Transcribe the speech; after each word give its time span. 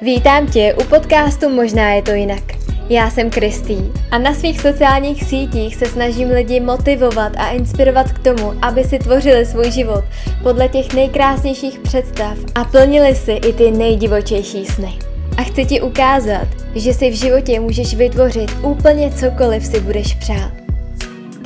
Vítám 0.00 0.46
tě 0.46 0.74
u 0.80 0.84
podcastu 0.84 1.48
Možná 1.48 1.90
je 1.90 2.02
to 2.02 2.10
jinak. 2.10 2.42
Já 2.88 3.10
jsem 3.10 3.30
Kristý 3.30 3.76
a 4.10 4.18
na 4.18 4.34
svých 4.34 4.60
sociálních 4.60 5.24
sítích 5.24 5.76
se 5.76 5.86
snažím 5.86 6.30
lidi 6.30 6.60
motivovat 6.60 7.32
a 7.36 7.48
inspirovat 7.48 8.12
k 8.12 8.18
tomu, 8.18 8.54
aby 8.62 8.84
si 8.84 8.98
tvořili 8.98 9.46
svůj 9.46 9.70
život 9.70 10.04
podle 10.42 10.68
těch 10.68 10.94
nejkrásnějších 10.94 11.78
představ 11.78 12.38
a 12.54 12.64
plnili 12.64 13.14
si 13.14 13.32
i 13.32 13.52
ty 13.52 13.70
nejdivočejší 13.70 14.66
sny. 14.66 14.98
A 15.38 15.42
chci 15.42 15.64
ti 15.64 15.80
ukázat, 15.80 16.48
že 16.74 16.94
si 16.94 17.10
v 17.10 17.14
životě 17.14 17.60
můžeš 17.60 17.94
vytvořit 17.94 18.50
úplně 18.62 19.10
cokoliv 19.10 19.66
si 19.66 19.80
budeš 19.80 20.14
přát. 20.14 20.55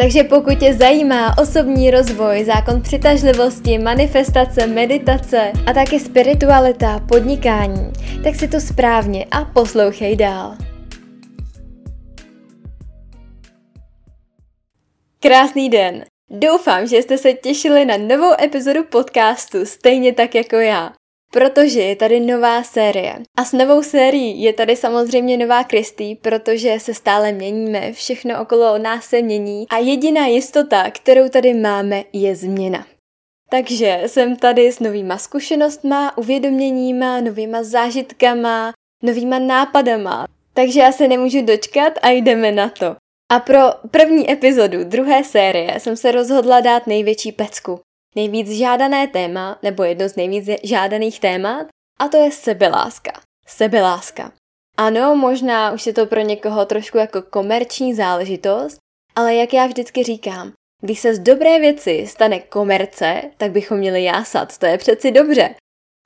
Takže 0.01 0.25
pokud 0.25 0.59
tě 0.59 0.75
zajímá 0.75 1.39
osobní 1.39 1.91
rozvoj, 1.91 2.45
zákon 2.45 2.83
přitažlivosti, 2.83 3.79
manifestace, 3.79 4.67
meditace 4.67 5.53
a 5.67 5.73
také 5.73 6.01
spiritualita, 6.01 7.01
podnikání, 7.09 7.93
tak 8.25 8.35
si 8.35 8.49
to 8.49 8.61
správně 8.61 9.27
a 9.31 9.45
poslouchej 9.45 10.17
dál. 10.17 10.57
Krásný 15.23 15.69
den! 15.69 16.05
Doufám, 16.31 16.87
že 16.87 16.97
jste 16.97 17.19
se 17.19 17.33
těšili 17.33 17.85
na 17.85 17.97
novou 17.97 18.33
epizodu 18.43 18.85
podcastu, 18.85 19.67
stejně 19.67 20.13
tak 20.13 20.35
jako 20.35 20.57
já 20.57 20.93
protože 21.33 21.81
je 21.81 21.97
tady 21.97 22.21
nová 22.21 22.63
série. 22.63 23.17
A 23.37 23.45
s 23.45 23.53
novou 23.53 23.83
sérií 23.83 24.43
je 24.43 24.53
tady 24.53 24.77
samozřejmě 24.77 25.37
nová 25.37 25.65
Kristý, 25.65 26.15
protože 26.15 26.81
se 26.81 26.95
stále 26.95 27.33
měníme, 27.33 27.93
všechno 27.93 28.43
okolo 28.43 28.79
nás 28.79 29.05
se 29.05 29.23
mění 29.23 29.67
a 29.69 29.79
jediná 29.79 30.27
jistota, 30.27 30.91
kterou 30.91 31.29
tady 31.29 31.55
máme, 31.55 32.05
je 32.13 32.37
změna. 32.37 32.87
Takže 33.51 34.03
jsem 34.07 34.37
tady 34.37 34.73
s 34.73 34.81
novýma 34.81 35.19
zkušenostma, 35.19 36.19
uvědoměníma, 36.19 37.21
novýma 37.21 37.63
zážitkama, 37.63 38.73
novýma 39.03 39.39
nápadama. 39.39 40.27
Takže 40.55 40.81
já 40.81 40.93
se 40.93 41.09
nemůžu 41.09 41.43
dočkat 41.43 41.93
a 42.03 42.11
jdeme 42.11 42.53
na 42.53 42.69
to. 42.69 42.97
A 43.33 43.41
pro 43.41 43.59
první 43.91 44.33
epizodu 44.33 44.85
druhé 44.85 45.25
série 45.25 45.81
jsem 45.81 45.97
se 45.97 46.13
rozhodla 46.13 46.61
dát 46.61 46.87
největší 46.87 47.33
pecku 47.33 47.81
nejvíc 48.17 48.51
žádané 48.51 49.07
téma, 49.07 49.59
nebo 49.63 49.85
jedno 49.85 50.09
z 50.09 50.17
nejvíc 50.17 50.49
žádaných 50.63 51.21
témat, 51.21 51.67
a 52.01 52.09
to 52.09 52.17
je 52.17 52.31
sebeláska. 52.31 53.13
Sebeláska. 53.47 54.33
Ano, 54.77 55.17
možná 55.17 55.73
už 55.73 55.87
je 55.87 55.93
to 55.93 56.07
pro 56.07 56.21
někoho 56.21 56.67
trošku 56.67 56.99
jako 56.99 57.23
komerční 57.23 57.95
záležitost, 57.95 58.79
ale 59.17 59.35
jak 59.35 59.53
já 59.53 59.67
vždycky 59.67 60.03
říkám, 60.03 60.53
když 60.83 61.01
se 61.01 61.15
z 61.15 61.19
dobré 61.19 61.59
věci 61.59 62.07
stane 62.07 62.41
komerce, 62.41 63.23
tak 63.37 63.51
bychom 63.51 63.79
měli 63.79 64.05
jásat, 64.05 64.59
to 64.59 64.67
je 64.67 64.79
přeci 64.79 65.11
dobře. 65.11 65.55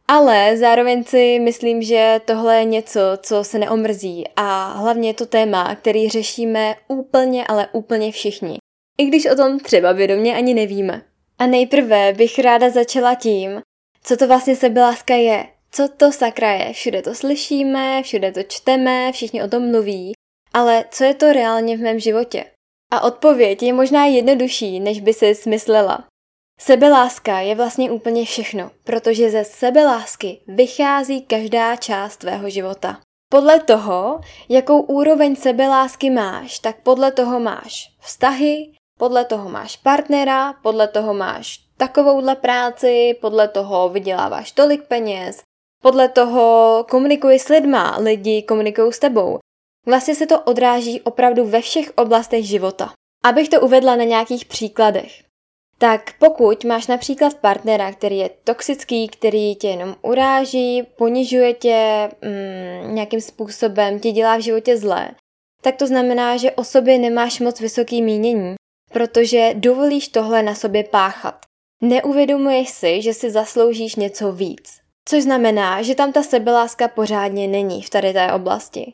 Ale 0.09 0.57
zároveň 0.57 1.05
si 1.05 1.41
myslím, 1.41 1.83
že 1.83 2.21
tohle 2.25 2.59
je 2.59 2.65
něco, 2.65 3.01
co 3.23 3.45
se 3.45 3.59
neomrzí 3.59 4.25
a 4.37 4.73
hlavně 4.73 5.09
je 5.09 5.15
to 5.15 5.27
téma, 5.27 5.75
který 5.75 6.09
řešíme 6.09 6.75
úplně, 6.89 7.47
ale 7.47 7.69
úplně 7.73 8.13
všichni. 8.13 8.59
I 8.99 9.05
když 9.05 9.27
o 9.27 9.37
tom 9.37 9.61
třeba 9.61 9.93
vědomě 9.93 10.37
ani 10.37 10.55
nevíme. 10.55 11.03
A 11.39 11.47
nejprve 11.47 12.13
bych 12.13 12.39
ráda 12.39 12.71
začala 12.71 13.15
tím, 13.15 13.61
co 14.03 14.17
to 14.17 14.27
vlastně 14.27 14.57
sebeláska 14.57 15.15
je. 15.15 15.47
Co 15.71 15.89
to 15.89 16.13
sakra 16.13 16.53
je? 16.53 16.73
Všude 16.73 17.03
to 17.03 17.15
slyšíme, 17.15 18.03
všude 18.03 18.33
to 18.33 18.43
čteme, 18.43 19.13
všichni 19.13 19.43
o 19.43 19.49
tom 19.49 19.71
mluví, 19.71 20.13
ale 20.53 20.85
co 20.91 21.05
je 21.05 21.15
to 21.15 21.33
reálně 21.33 21.77
v 21.77 21.81
mém 21.81 21.99
životě? 21.99 22.45
A 22.93 23.01
odpověď 23.01 23.63
je 23.63 23.73
možná 23.73 24.07
jednodušší, 24.07 24.81
než 24.81 25.01
by 25.01 25.13
si 25.13 25.35
smyslela. 25.35 26.05
Sebeláska 26.61 27.41
je 27.41 27.55
vlastně 27.55 27.91
úplně 27.91 28.25
všechno, 28.25 28.71
protože 28.85 29.31
ze 29.31 29.45
sebelásky 29.45 30.41
vychází 30.47 31.23
každá 31.23 31.77
část 31.77 32.17
tvého 32.17 32.51
života. 32.51 33.01
Podle 33.29 33.61
toho, 33.61 34.21
jakou 34.49 34.81
úroveň 34.81 35.37
sebelásky 35.37 36.11
máš, 36.11 36.59
tak 36.59 36.83
podle 36.83 37.13
toho 37.13 37.41
máš 37.41 37.91
vztahy, 38.01 38.73
podle 38.99 39.25
toho 39.25 39.49
máš 39.49 39.77
partnera, 39.77 40.53
podle 40.53 40.89
toho 40.89 41.15
máš 41.15 41.61
takovouhle 41.77 42.37
práci, 42.37 43.19
podle 43.21 43.49
toho 43.49 43.89
vyděláváš 43.89 44.53
tolik 44.53 44.83
peněz, 44.83 45.43
podle 45.83 46.09
toho 46.09 46.85
komunikuji 46.91 47.39
s 47.39 47.49
lidma, 47.49 47.97
lidi 47.99 48.43
komunikují 48.43 48.93
s 48.93 48.99
tebou. 48.99 49.39
Vlastně 49.87 50.15
se 50.15 50.27
to 50.27 50.41
odráží 50.41 51.01
opravdu 51.01 51.45
ve 51.45 51.61
všech 51.61 51.93
oblastech 51.97 52.45
života. 52.45 52.93
Abych 53.25 53.49
to 53.49 53.61
uvedla 53.61 53.97
na 53.97 54.05
nějakých 54.05 54.45
příkladech. 54.45 55.25
Tak 55.79 56.13
pokud 56.19 56.65
máš 56.65 56.87
například 56.87 57.35
partnera, 57.35 57.93
který 57.93 58.19
je 58.19 58.31
toxický, 58.45 59.09
který 59.09 59.55
tě 59.55 59.69
jenom 59.69 59.97
uráží, 60.03 60.83
ponižuje 60.83 61.55
tě, 61.55 62.11
mm, 62.23 62.95
nějakým 62.95 63.21
způsobem 63.21 64.01
ti 64.01 64.13
dělá 64.13 64.37
v 64.37 64.41
životě 64.41 64.77
zlé, 64.77 65.11
tak 65.63 65.77
to 65.77 65.87
znamená, 65.87 66.37
že 66.37 66.53
o 66.53 66.65
sobě 66.65 66.99
nemáš 66.99 67.41
moc 67.41 67.61
vysoký 67.61 68.03
mínění 68.03 68.55
protože 68.95 69.51
dovolíš 69.55 70.09
tohle 70.09 70.43
na 70.43 70.55
sobě 70.55 70.85
páchat. 70.85 71.35
Neuvědomuješ 71.81 72.69
si, 72.69 73.03
že 73.03 73.15
si 73.15 73.31
zasloužíš 73.31 73.97
něco 73.97 74.33
víc. 74.33 74.81
Což 75.09 75.23
znamená, 75.23 75.83
že 75.83 75.95
tam 75.95 76.13
ta 76.13 76.23
sebeláska 76.23 76.89
pořádně 76.89 77.49
není 77.49 77.83
v 77.83 77.91
tady 77.91 78.13
té 78.13 78.33
oblasti. 78.33 78.93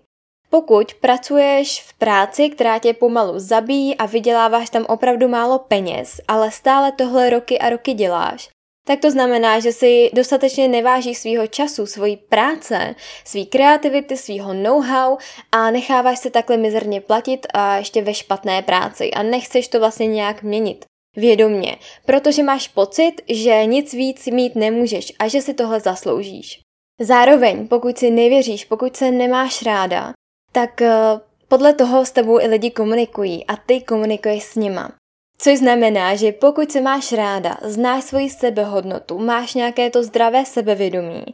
Pokud 0.50 0.94
pracuješ 0.94 1.82
v 1.82 1.94
práci, 1.94 2.48
která 2.48 2.78
tě 2.78 2.94
pomalu 2.94 3.38
zabíjí 3.38 3.96
a 3.96 4.06
vyděláváš 4.06 4.70
tam 4.70 4.86
opravdu 4.88 5.28
málo 5.28 5.58
peněz, 5.58 6.20
ale 6.28 6.50
stále 6.50 6.92
tohle 6.92 7.30
roky 7.30 7.58
a 7.58 7.70
roky 7.70 7.94
děláš, 7.94 8.48
tak 8.90 9.00
to 9.00 9.10
znamená, 9.10 9.60
že 9.60 9.72
si 9.72 10.10
dostatečně 10.12 10.68
nevážíš 10.68 11.18
svýho 11.18 11.46
času, 11.46 11.86
svojí 11.86 12.16
práce, 12.16 12.94
svý 13.24 13.46
kreativity, 13.46 14.16
svýho 14.16 14.54
know-how 14.54 15.16
a 15.52 15.70
necháváš 15.70 16.18
se 16.18 16.30
takhle 16.30 16.56
mizerně 16.56 17.00
platit 17.00 17.46
a 17.54 17.76
ještě 17.76 18.02
ve 18.02 18.14
špatné 18.14 18.62
práci 18.62 19.10
a 19.10 19.22
nechceš 19.22 19.68
to 19.68 19.78
vlastně 19.78 20.06
nějak 20.06 20.42
měnit. 20.42 20.84
Vědomně, 21.16 21.76
protože 22.06 22.42
máš 22.42 22.68
pocit, 22.68 23.12
že 23.28 23.66
nic 23.66 23.92
víc 23.92 24.26
mít 24.26 24.54
nemůžeš 24.54 25.12
a 25.18 25.28
že 25.28 25.42
si 25.42 25.54
tohle 25.54 25.80
zasloužíš. 25.80 26.60
Zároveň, 27.00 27.68
pokud 27.68 27.98
si 27.98 28.10
nevěříš, 28.10 28.64
pokud 28.64 28.96
se 28.96 29.10
nemáš 29.10 29.62
ráda, 29.62 30.12
tak 30.52 30.82
eh, 30.82 30.92
podle 31.48 31.74
toho 31.74 32.04
s 32.04 32.10
tebou 32.10 32.40
i 32.40 32.46
lidi 32.46 32.70
komunikují 32.70 33.46
a 33.46 33.56
ty 33.56 33.80
komunikuješ 33.80 34.42
s 34.42 34.54
nima. 34.54 34.99
Což 35.42 35.58
znamená, 35.58 36.14
že 36.14 36.32
pokud 36.32 36.72
se 36.72 36.80
máš 36.80 37.12
ráda, 37.12 37.56
znáš 37.62 38.04
svoji 38.04 38.30
sebehodnotu, 38.30 39.18
máš 39.18 39.54
nějaké 39.54 39.90
to 39.90 40.02
zdravé 40.02 40.44
sebevědomí, 40.44 41.24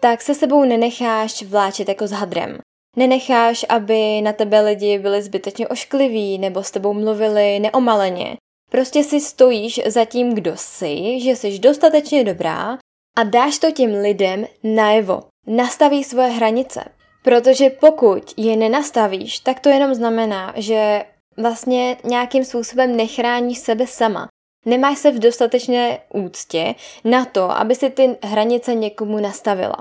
tak 0.00 0.22
se 0.22 0.34
sebou 0.34 0.64
nenecháš 0.64 1.42
vláčet 1.42 1.88
jako 1.88 2.06
s 2.06 2.10
hadrem. 2.10 2.58
Nenecháš, 2.96 3.66
aby 3.68 4.20
na 4.22 4.32
tebe 4.32 4.60
lidi 4.60 4.98
byli 4.98 5.22
zbytečně 5.22 5.68
oškliví 5.68 6.38
nebo 6.38 6.62
s 6.62 6.70
tebou 6.70 6.92
mluvili 6.92 7.60
neomaleně. 7.60 8.36
Prostě 8.70 9.04
si 9.04 9.20
stojíš 9.20 9.80
za 9.86 10.04
tím, 10.04 10.34
kdo 10.34 10.52
jsi, 10.56 11.20
že 11.20 11.36
jsi 11.36 11.58
dostatečně 11.58 12.24
dobrá 12.24 12.78
a 13.16 13.22
dáš 13.22 13.58
to 13.58 13.70
těm 13.70 13.90
lidem 14.02 14.46
najevo. 14.62 15.22
Nastaví 15.46 16.04
svoje 16.04 16.28
hranice. 16.28 16.84
Protože 17.22 17.70
pokud 17.70 18.34
je 18.36 18.56
nenastavíš, 18.56 19.38
tak 19.38 19.60
to 19.60 19.68
jenom 19.68 19.94
znamená, 19.94 20.52
že 20.56 21.04
vlastně 21.36 21.96
nějakým 22.04 22.44
způsobem 22.44 22.96
nechráníš 22.96 23.58
sebe 23.58 23.86
sama. 23.86 24.28
Nemáš 24.66 24.98
se 24.98 25.10
v 25.10 25.18
dostatečné 25.18 25.98
úctě 26.14 26.74
na 27.04 27.24
to, 27.24 27.50
aby 27.50 27.74
si 27.74 27.90
ty 27.90 28.16
hranice 28.22 28.74
někomu 28.74 29.20
nastavila. 29.20 29.76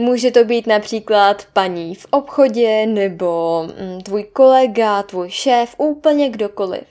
Může 0.00 0.30
to 0.30 0.44
být 0.44 0.66
například 0.66 1.46
paní 1.52 1.94
v 1.94 2.06
obchodě 2.10 2.86
nebo 2.86 3.62
mm, 3.62 4.00
tvůj 4.00 4.24
kolega, 4.24 5.02
tvůj 5.02 5.30
šéf, 5.30 5.74
úplně 5.78 6.28
kdokoliv. 6.30 6.84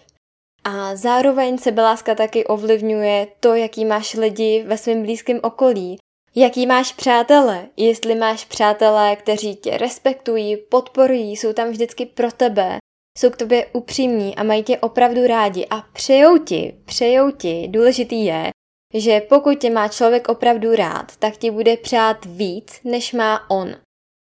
A 0.63 0.95
zároveň 0.95 1.57
sebeláska 1.57 2.15
taky 2.15 2.45
ovlivňuje 2.45 3.27
to, 3.39 3.56
jaký 3.56 3.86
máš 3.86 4.13
lidi 4.13 4.63
ve 4.68 4.77
svém 4.77 5.01
blízkém 5.01 5.39
okolí, 5.44 5.97
jaký 6.36 6.68
máš 6.68 6.94
přátele, 6.94 7.68
jestli 7.77 8.15
máš 8.15 8.45
přátelé, 8.45 9.15
kteří 9.15 9.56
tě 9.56 9.77
respektují, 9.77 10.57
podporují, 10.57 11.36
jsou 11.36 11.53
tam 11.53 11.69
vždycky 11.69 12.06
pro 12.06 12.31
tebe, 12.31 12.77
jsou 13.17 13.29
k 13.29 13.37
tobě 13.37 13.65
upřímní 13.73 14.35
a 14.35 14.43
mají 14.43 14.63
tě 14.63 14.77
opravdu 14.77 15.27
rádi 15.27 15.67
a 15.69 15.83
přejou 15.93 16.37
ti, 16.37 16.75
přejou 16.85 17.31
ti, 17.31 17.67
důležitý 17.67 18.25
je, 18.25 18.49
že 18.93 19.21
pokud 19.21 19.59
tě 19.59 19.69
má 19.69 19.87
člověk 19.87 20.29
opravdu 20.29 20.75
rád, 20.75 21.15
tak 21.19 21.37
ti 21.37 21.51
bude 21.51 21.77
přát 21.77 22.25
víc, 22.25 22.79
než 22.83 23.13
má 23.13 23.49
on. 23.49 23.75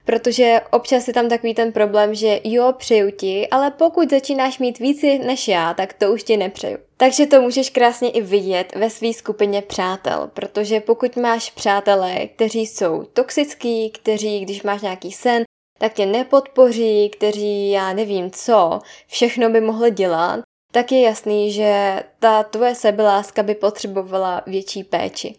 Protože 0.04 0.60
občas 0.70 1.08
je 1.08 1.14
tam 1.14 1.28
takový 1.28 1.54
ten 1.54 1.72
problém, 1.72 2.14
že 2.14 2.40
jo, 2.44 2.72
přeju 2.78 3.10
ti, 3.10 3.48
ale 3.48 3.70
pokud 3.70 4.10
začínáš 4.10 4.58
mít 4.58 4.78
víc 4.78 5.02
než 5.02 5.48
já, 5.48 5.74
tak 5.74 5.92
to 5.92 6.12
už 6.12 6.22
ti 6.22 6.36
nepřeju. 6.36 6.78
Takže 6.96 7.26
to 7.26 7.42
můžeš 7.42 7.70
krásně 7.70 8.10
i 8.10 8.20
vidět 8.20 8.72
ve 8.76 8.90
své 8.90 9.12
skupině 9.12 9.62
přátel, 9.62 10.30
protože 10.34 10.80
pokud 10.80 11.16
máš 11.16 11.50
přátelé, 11.50 12.26
kteří 12.26 12.66
jsou 12.66 13.04
toxický, 13.12 13.90
kteří, 13.90 14.40
když 14.40 14.62
máš 14.62 14.82
nějaký 14.82 15.12
sen, 15.12 15.42
tak 15.78 15.92
tě 15.92 16.06
nepodpoří, 16.06 17.10
kteří, 17.10 17.70
já 17.70 17.92
nevím 17.92 18.30
co, 18.30 18.80
všechno 19.06 19.50
by 19.50 19.60
mohli 19.60 19.90
dělat, 19.90 20.40
tak 20.72 20.92
je 20.92 21.00
jasný, 21.00 21.52
že 21.52 22.02
ta 22.18 22.42
tvoje 22.42 22.74
sebeláska 22.74 23.42
by 23.42 23.54
potřebovala 23.54 24.42
větší 24.46 24.84
péči. 24.84 25.34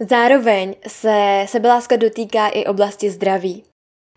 Zároveň 0.00 0.74
se 0.86 1.44
sebeláska 1.48 1.96
dotýká 1.96 2.48
i 2.48 2.64
oblasti 2.64 3.10
zdraví. 3.10 3.64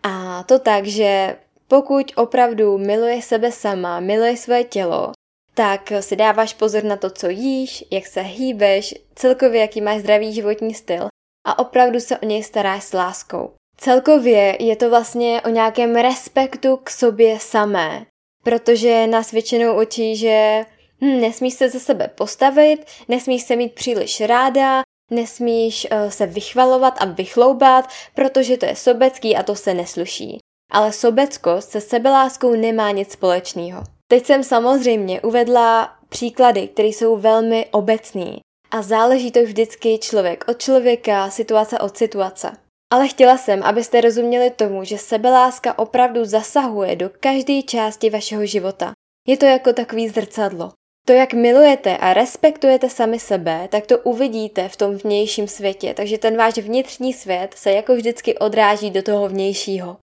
A 0.02 0.42
to 0.42 0.58
tak, 0.58 0.86
že 0.86 1.36
pokud 1.68 2.12
opravdu 2.16 2.78
miluje 2.78 3.22
sebe 3.22 3.52
sama, 3.52 4.00
miluje 4.00 4.36
své 4.36 4.64
tělo, 4.64 5.12
tak 5.54 5.92
si 6.00 6.16
dáváš 6.16 6.54
pozor 6.54 6.84
na 6.84 6.96
to, 6.96 7.10
co 7.10 7.28
jíš, 7.28 7.84
jak 7.90 8.06
se 8.06 8.20
hýbeš, 8.20 8.94
celkově 9.14 9.60
jaký 9.60 9.80
máš 9.80 10.00
zdravý 10.00 10.32
životní 10.32 10.74
styl 10.74 11.08
a 11.46 11.58
opravdu 11.58 12.00
se 12.00 12.18
o 12.18 12.26
něj 12.26 12.42
staráš 12.42 12.84
s 12.84 12.92
láskou. 12.92 13.52
Celkově 13.82 14.56
je 14.60 14.76
to 14.76 14.90
vlastně 14.90 15.42
o 15.44 15.48
nějakém 15.48 15.96
respektu 15.96 16.76
k 16.76 16.90
sobě 16.90 17.40
samé, 17.40 18.06
protože 18.44 19.06
nás 19.06 19.30
většinou 19.30 19.82
učí, 19.82 20.16
že 20.16 20.64
hm, 21.00 21.20
nesmíš 21.20 21.54
se 21.54 21.68
za 21.68 21.78
sebe 21.78 22.08
postavit, 22.08 22.84
nesmíš 23.08 23.42
se 23.42 23.56
mít 23.56 23.74
příliš 23.74 24.20
ráda, 24.20 24.82
nesmíš 25.10 25.86
uh, 25.92 26.10
se 26.10 26.26
vychvalovat 26.26 26.94
a 27.00 27.04
vychloubat, 27.04 27.88
protože 28.14 28.56
to 28.56 28.66
je 28.66 28.76
sobecký 28.76 29.36
a 29.36 29.42
to 29.42 29.54
se 29.54 29.74
nesluší. 29.74 30.38
Ale 30.72 30.92
sobeckost 30.92 31.70
se 31.70 31.80
sebeláskou 31.80 32.54
nemá 32.54 32.90
nic 32.90 33.12
společného. 33.12 33.82
Teď 34.08 34.26
jsem 34.26 34.44
samozřejmě 34.44 35.20
uvedla 35.20 35.96
příklady, 36.08 36.68
které 36.68 36.88
jsou 36.88 37.16
velmi 37.16 37.66
obecný 37.70 38.40
a 38.70 38.82
záleží 38.82 39.30
to 39.30 39.42
vždycky 39.42 39.98
člověk 39.98 40.44
od 40.48 40.58
člověka, 40.58 41.30
situace 41.30 41.78
od 41.78 41.96
situace. 41.96 42.52
Ale 42.92 43.08
chtěla 43.08 43.38
jsem, 43.38 43.62
abyste 43.62 44.00
rozuměli 44.00 44.50
tomu, 44.50 44.84
že 44.84 44.98
sebeláska 44.98 45.78
opravdu 45.78 46.24
zasahuje 46.24 46.96
do 46.96 47.10
každé 47.20 47.62
části 47.62 48.10
vašeho 48.10 48.46
života. 48.46 48.92
Je 49.28 49.36
to 49.36 49.46
jako 49.46 49.72
takový 49.72 50.08
zrcadlo. 50.08 50.72
To, 51.06 51.12
jak 51.12 51.32
milujete 51.32 51.96
a 51.96 52.14
respektujete 52.14 52.90
sami 52.90 53.18
sebe, 53.18 53.68
tak 53.70 53.86
to 53.86 53.98
uvidíte 53.98 54.68
v 54.68 54.76
tom 54.76 54.96
vnějším 54.96 55.48
světě, 55.48 55.94
takže 55.94 56.18
ten 56.18 56.36
váš 56.36 56.58
vnitřní 56.58 57.12
svět 57.12 57.54
se 57.56 57.72
jako 57.72 57.94
vždycky 57.94 58.38
odráží 58.38 58.90
do 58.90 59.02
toho 59.02 59.28
vnějšího. 59.28 59.96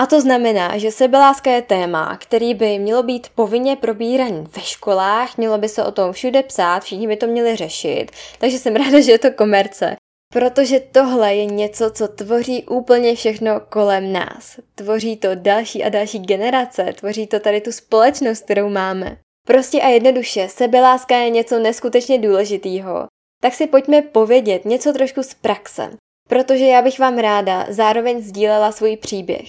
A 0.00 0.06
to 0.06 0.20
znamená, 0.20 0.78
že 0.78 0.90
sebeláska 0.90 1.50
je 1.50 1.62
téma, 1.62 2.16
který 2.16 2.54
by 2.54 2.78
mělo 2.78 3.02
být 3.02 3.28
povinně 3.34 3.76
probíraný 3.76 4.46
ve 4.56 4.62
školách, 4.62 5.36
mělo 5.36 5.58
by 5.58 5.68
se 5.68 5.84
o 5.84 5.92
tom 5.92 6.12
všude 6.12 6.42
psát, 6.42 6.82
všichni 6.82 7.06
by 7.06 7.16
to 7.16 7.26
měli 7.26 7.56
řešit, 7.56 8.06
takže 8.38 8.58
jsem 8.58 8.76
ráda, 8.84 9.00
že 9.00 9.12
je 9.12 9.18
to 9.18 9.30
komerce. 9.30 9.96
Protože 10.32 10.80
tohle 10.80 11.34
je 11.34 11.44
něco, 11.44 11.90
co 11.90 12.08
tvoří 12.08 12.62
úplně 12.62 13.14
všechno 13.14 13.60
kolem 13.60 14.12
nás. 14.12 14.60
Tvoří 14.74 15.16
to 15.16 15.28
další 15.34 15.84
a 15.84 15.88
další 15.88 16.18
generace, 16.18 16.92
tvoří 16.98 17.26
to 17.26 17.40
tady 17.40 17.60
tu 17.60 17.72
společnost, 17.72 18.44
kterou 18.44 18.68
máme. 18.68 19.16
Prostě 19.46 19.80
a 19.80 19.88
jednoduše, 19.88 20.48
sebeláska 20.48 21.16
je 21.16 21.30
něco 21.30 21.58
neskutečně 21.58 22.18
důležitého. 22.18 23.06
Tak 23.42 23.54
si 23.54 23.66
pojďme 23.66 24.02
povědět 24.02 24.64
něco 24.64 24.92
trošku 24.92 25.22
z 25.22 25.34
praxe, 25.34 25.90
protože 26.28 26.64
já 26.64 26.82
bych 26.82 26.98
vám 26.98 27.18
ráda 27.18 27.66
zároveň 27.68 28.22
sdílela 28.22 28.72
svůj 28.72 28.96
příběh. 28.96 29.48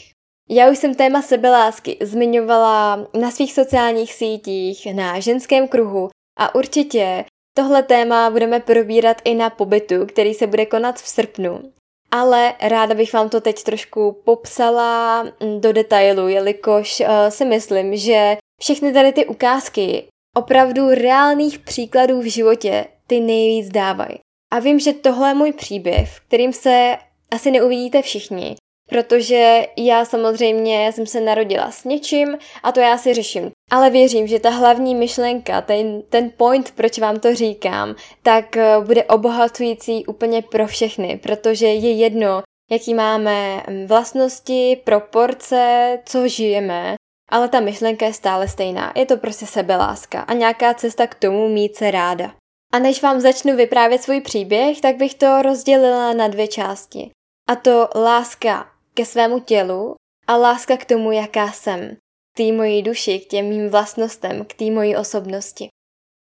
Já 0.49 0.71
už 0.71 0.77
jsem 0.77 0.95
téma 0.95 1.21
sebelásky 1.21 1.97
zmiňovala 2.01 3.07
na 3.19 3.31
svých 3.31 3.53
sociálních 3.53 4.13
sítích, 4.13 4.87
na 4.93 5.19
ženském 5.19 5.67
kruhu 5.67 6.09
a 6.39 6.55
určitě 6.55 7.25
tohle 7.53 7.83
téma 7.83 8.29
budeme 8.29 8.59
probírat 8.59 9.21
i 9.23 9.35
na 9.35 9.49
pobytu, 9.49 10.05
který 10.05 10.33
se 10.33 10.47
bude 10.47 10.65
konat 10.65 10.95
v 10.95 11.07
srpnu. 11.07 11.71
Ale 12.11 12.53
ráda 12.61 12.95
bych 12.95 13.13
vám 13.13 13.29
to 13.29 13.41
teď 13.41 13.63
trošku 13.63 14.21
popsala 14.25 15.23
do 15.59 15.73
detailu, 15.73 16.27
jelikož 16.27 16.99
uh, 16.99 17.07
si 17.29 17.45
myslím, 17.45 17.97
že 17.97 18.37
všechny 18.61 18.93
tady 18.93 19.11
ty 19.11 19.25
ukázky 19.25 20.03
opravdu 20.37 20.89
reálných 20.89 21.59
příkladů 21.59 22.21
v 22.21 22.31
životě 22.31 22.85
ty 23.07 23.19
nejvíc 23.19 23.69
dávají. 23.69 24.19
A 24.53 24.59
vím, 24.59 24.79
že 24.79 24.93
tohle 24.93 25.29
je 25.29 25.33
můj 25.33 25.53
příběh, 25.53 26.19
kterým 26.27 26.53
se 26.53 26.97
asi 27.31 27.51
neuvidíte 27.51 28.01
všichni, 28.01 28.55
protože 28.89 29.67
já 29.77 30.05
samozřejmě 30.05 30.91
jsem 30.91 31.05
se 31.05 31.21
narodila 31.21 31.71
s 31.71 31.83
něčím 31.83 32.37
a 32.63 32.71
to 32.71 32.79
já 32.79 32.97
si 32.97 33.13
řeším. 33.13 33.51
Ale 33.71 33.89
věřím, 33.89 34.27
že 34.27 34.39
ta 34.39 34.49
hlavní 34.49 34.95
myšlenka, 34.95 35.61
ten, 35.61 36.01
ten 36.01 36.31
point, 36.37 36.71
proč 36.71 36.99
vám 36.99 37.19
to 37.19 37.35
říkám, 37.35 37.95
tak 38.23 38.57
eh, 38.57 38.79
bude 38.85 39.03
obohacující 39.03 40.05
úplně 40.05 40.41
pro 40.41 40.67
všechny, 40.67 41.19
protože 41.23 41.65
je 41.65 41.91
jedno, 41.91 42.41
jaký 42.71 42.93
máme 42.93 43.63
mm, 43.67 43.87
vlastnosti, 43.87 44.81
proporce, 44.83 45.99
co 46.05 46.27
žijeme, 46.27 46.95
ale 47.29 47.49
ta 47.49 47.59
myšlenka 47.59 48.05
je 48.05 48.13
stále 48.13 48.47
stejná. 48.47 48.93
Je 48.95 49.05
to 49.05 49.17
prostě 49.17 49.45
sebeláska 49.45 50.21
a 50.21 50.33
nějaká 50.33 50.73
cesta 50.73 51.07
k 51.07 51.15
tomu 51.15 51.49
mít 51.49 51.75
se 51.75 51.91
ráda. 51.91 52.33
A 52.73 52.79
než 52.79 53.01
vám 53.01 53.19
začnu 53.19 53.55
vyprávět 53.55 54.03
svůj 54.03 54.21
příběh, 54.21 54.81
tak 54.81 54.95
bych 54.95 55.13
to 55.15 55.41
rozdělila 55.41 56.13
na 56.13 56.27
dvě 56.27 56.47
části. 56.47 57.09
A 57.49 57.55
to 57.55 57.89
láska 57.95 58.69
ke 58.93 59.05
svému 59.05 59.39
tělu 59.39 59.95
a 60.27 60.37
láska 60.37 60.77
k 60.77 60.85
tomu, 60.85 61.11
jaká 61.11 61.51
jsem, 61.51 61.97
té 62.37 62.51
mojí 62.51 62.81
duši, 62.81 63.19
k 63.19 63.27
těm 63.27 63.45
mým 63.45 63.69
vlastnostem, 63.69 64.45
k 64.45 64.53
té 64.53 64.65
mojí 64.65 64.95
osobnosti. 64.95 65.67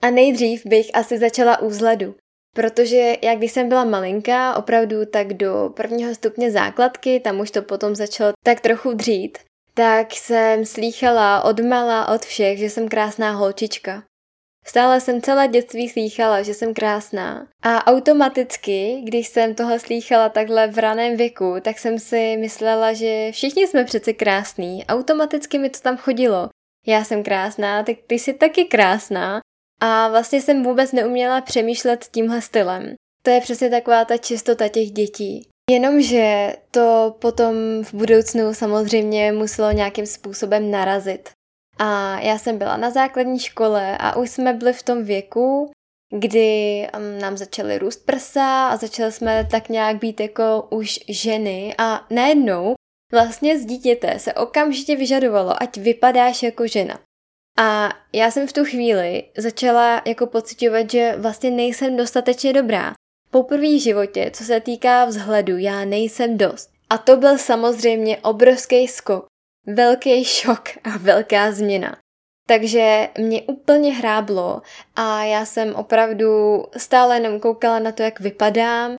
A 0.02 0.10
nejdřív 0.10 0.66
bych 0.66 0.90
asi 0.94 1.18
začala 1.18 1.60
u 1.60 1.68
vzhledu, 1.68 2.14
protože 2.54 3.16
jak 3.22 3.38
když 3.38 3.52
jsem 3.52 3.68
byla 3.68 3.84
malinká, 3.84 4.56
opravdu 4.56 5.06
tak 5.06 5.34
do 5.34 5.70
prvního 5.76 6.14
stupně 6.14 6.50
základky, 6.50 7.20
tam 7.20 7.40
už 7.40 7.50
to 7.50 7.62
potom 7.62 7.94
začalo 7.94 8.32
tak 8.44 8.60
trochu 8.60 8.92
dřít, 8.92 9.38
tak 9.74 10.12
jsem 10.12 10.64
slýchala 10.64 11.44
od 11.44 11.60
mala 11.60 12.08
od 12.14 12.22
všech, 12.22 12.58
že 12.58 12.70
jsem 12.70 12.88
krásná 12.88 13.32
holčička. 13.32 14.02
Stále 14.66 15.00
jsem 15.00 15.22
celé 15.22 15.48
dětství 15.48 15.88
slýchala, 15.88 16.42
že 16.42 16.54
jsem 16.54 16.74
krásná. 16.74 17.46
A 17.62 17.86
automaticky, 17.86 19.00
když 19.04 19.28
jsem 19.28 19.54
tohle 19.54 19.78
slýchala 19.78 20.28
takhle 20.28 20.66
v 20.66 20.78
raném 20.78 21.16
věku, 21.16 21.54
tak 21.62 21.78
jsem 21.78 21.98
si 21.98 22.36
myslela, 22.36 22.92
že 22.92 23.28
všichni 23.32 23.66
jsme 23.66 23.84
přece 23.84 24.12
krásní. 24.12 24.86
Automaticky 24.86 25.58
mi 25.58 25.70
to 25.70 25.80
tam 25.80 25.96
chodilo. 25.96 26.48
Já 26.86 27.04
jsem 27.04 27.22
krásná, 27.22 27.82
tak 27.82 27.96
ty 28.06 28.14
jsi 28.14 28.34
taky 28.34 28.64
krásná. 28.64 29.40
A 29.80 30.08
vlastně 30.08 30.42
jsem 30.42 30.62
vůbec 30.62 30.92
neuměla 30.92 31.40
přemýšlet 31.40 32.06
tímhle 32.12 32.42
stylem. 32.42 32.94
To 33.24 33.30
je 33.30 33.40
přesně 33.40 33.70
taková 33.70 34.04
ta 34.04 34.16
čistota 34.16 34.68
těch 34.68 34.90
dětí. 34.90 35.48
Jenomže 35.70 36.56
to 36.70 37.16
potom 37.18 37.54
v 37.82 37.94
budoucnu 37.94 38.54
samozřejmě 38.54 39.32
muselo 39.32 39.72
nějakým 39.72 40.06
způsobem 40.06 40.70
narazit. 40.70 41.30
A 41.78 42.20
já 42.20 42.38
jsem 42.38 42.58
byla 42.58 42.76
na 42.76 42.90
základní 42.90 43.38
škole 43.38 43.98
a 43.98 44.16
už 44.16 44.30
jsme 44.30 44.52
byli 44.52 44.72
v 44.72 44.82
tom 44.82 45.04
věku, 45.04 45.70
kdy 46.18 46.86
um, 46.96 47.18
nám 47.18 47.36
začaly 47.36 47.78
růst 47.78 48.06
prsa 48.06 48.68
a 48.68 48.76
začali 48.76 49.12
jsme 49.12 49.48
tak 49.50 49.68
nějak 49.68 49.96
být 49.96 50.20
jako 50.20 50.66
už 50.70 51.00
ženy 51.08 51.74
a 51.78 52.06
najednou 52.10 52.74
vlastně 53.12 53.58
z 53.58 53.64
dítěte 53.64 54.18
se 54.18 54.32
okamžitě 54.32 54.96
vyžadovalo, 54.96 55.62
ať 55.62 55.76
vypadáš 55.76 56.42
jako 56.42 56.66
žena. 56.66 56.98
A 57.58 57.88
já 58.12 58.30
jsem 58.30 58.46
v 58.46 58.52
tu 58.52 58.64
chvíli 58.64 59.24
začala 59.38 60.02
jako 60.06 60.26
pocitovat, 60.26 60.90
že 60.90 61.14
vlastně 61.18 61.50
nejsem 61.50 61.96
dostatečně 61.96 62.52
dobrá. 62.52 62.92
Poprvé 63.30 63.66
v 63.66 63.82
životě, 63.82 64.30
co 64.34 64.44
se 64.44 64.60
týká 64.60 65.04
vzhledu, 65.04 65.56
já 65.56 65.84
nejsem 65.84 66.38
dost. 66.38 66.70
A 66.90 66.98
to 66.98 67.16
byl 67.16 67.38
samozřejmě 67.38 68.18
obrovský 68.18 68.88
skok, 68.88 69.26
velký 69.66 70.24
šok 70.24 70.68
a 70.84 70.98
velká 70.98 71.52
změna. 71.52 71.96
Takže 72.48 73.08
mě 73.18 73.42
úplně 73.42 73.92
hráblo 73.94 74.62
a 74.96 75.24
já 75.24 75.44
jsem 75.44 75.74
opravdu 75.74 76.64
stále 76.76 77.16
jenom 77.16 77.40
koukala 77.40 77.78
na 77.78 77.92
to, 77.92 78.02
jak 78.02 78.20
vypadám. 78.20 78.96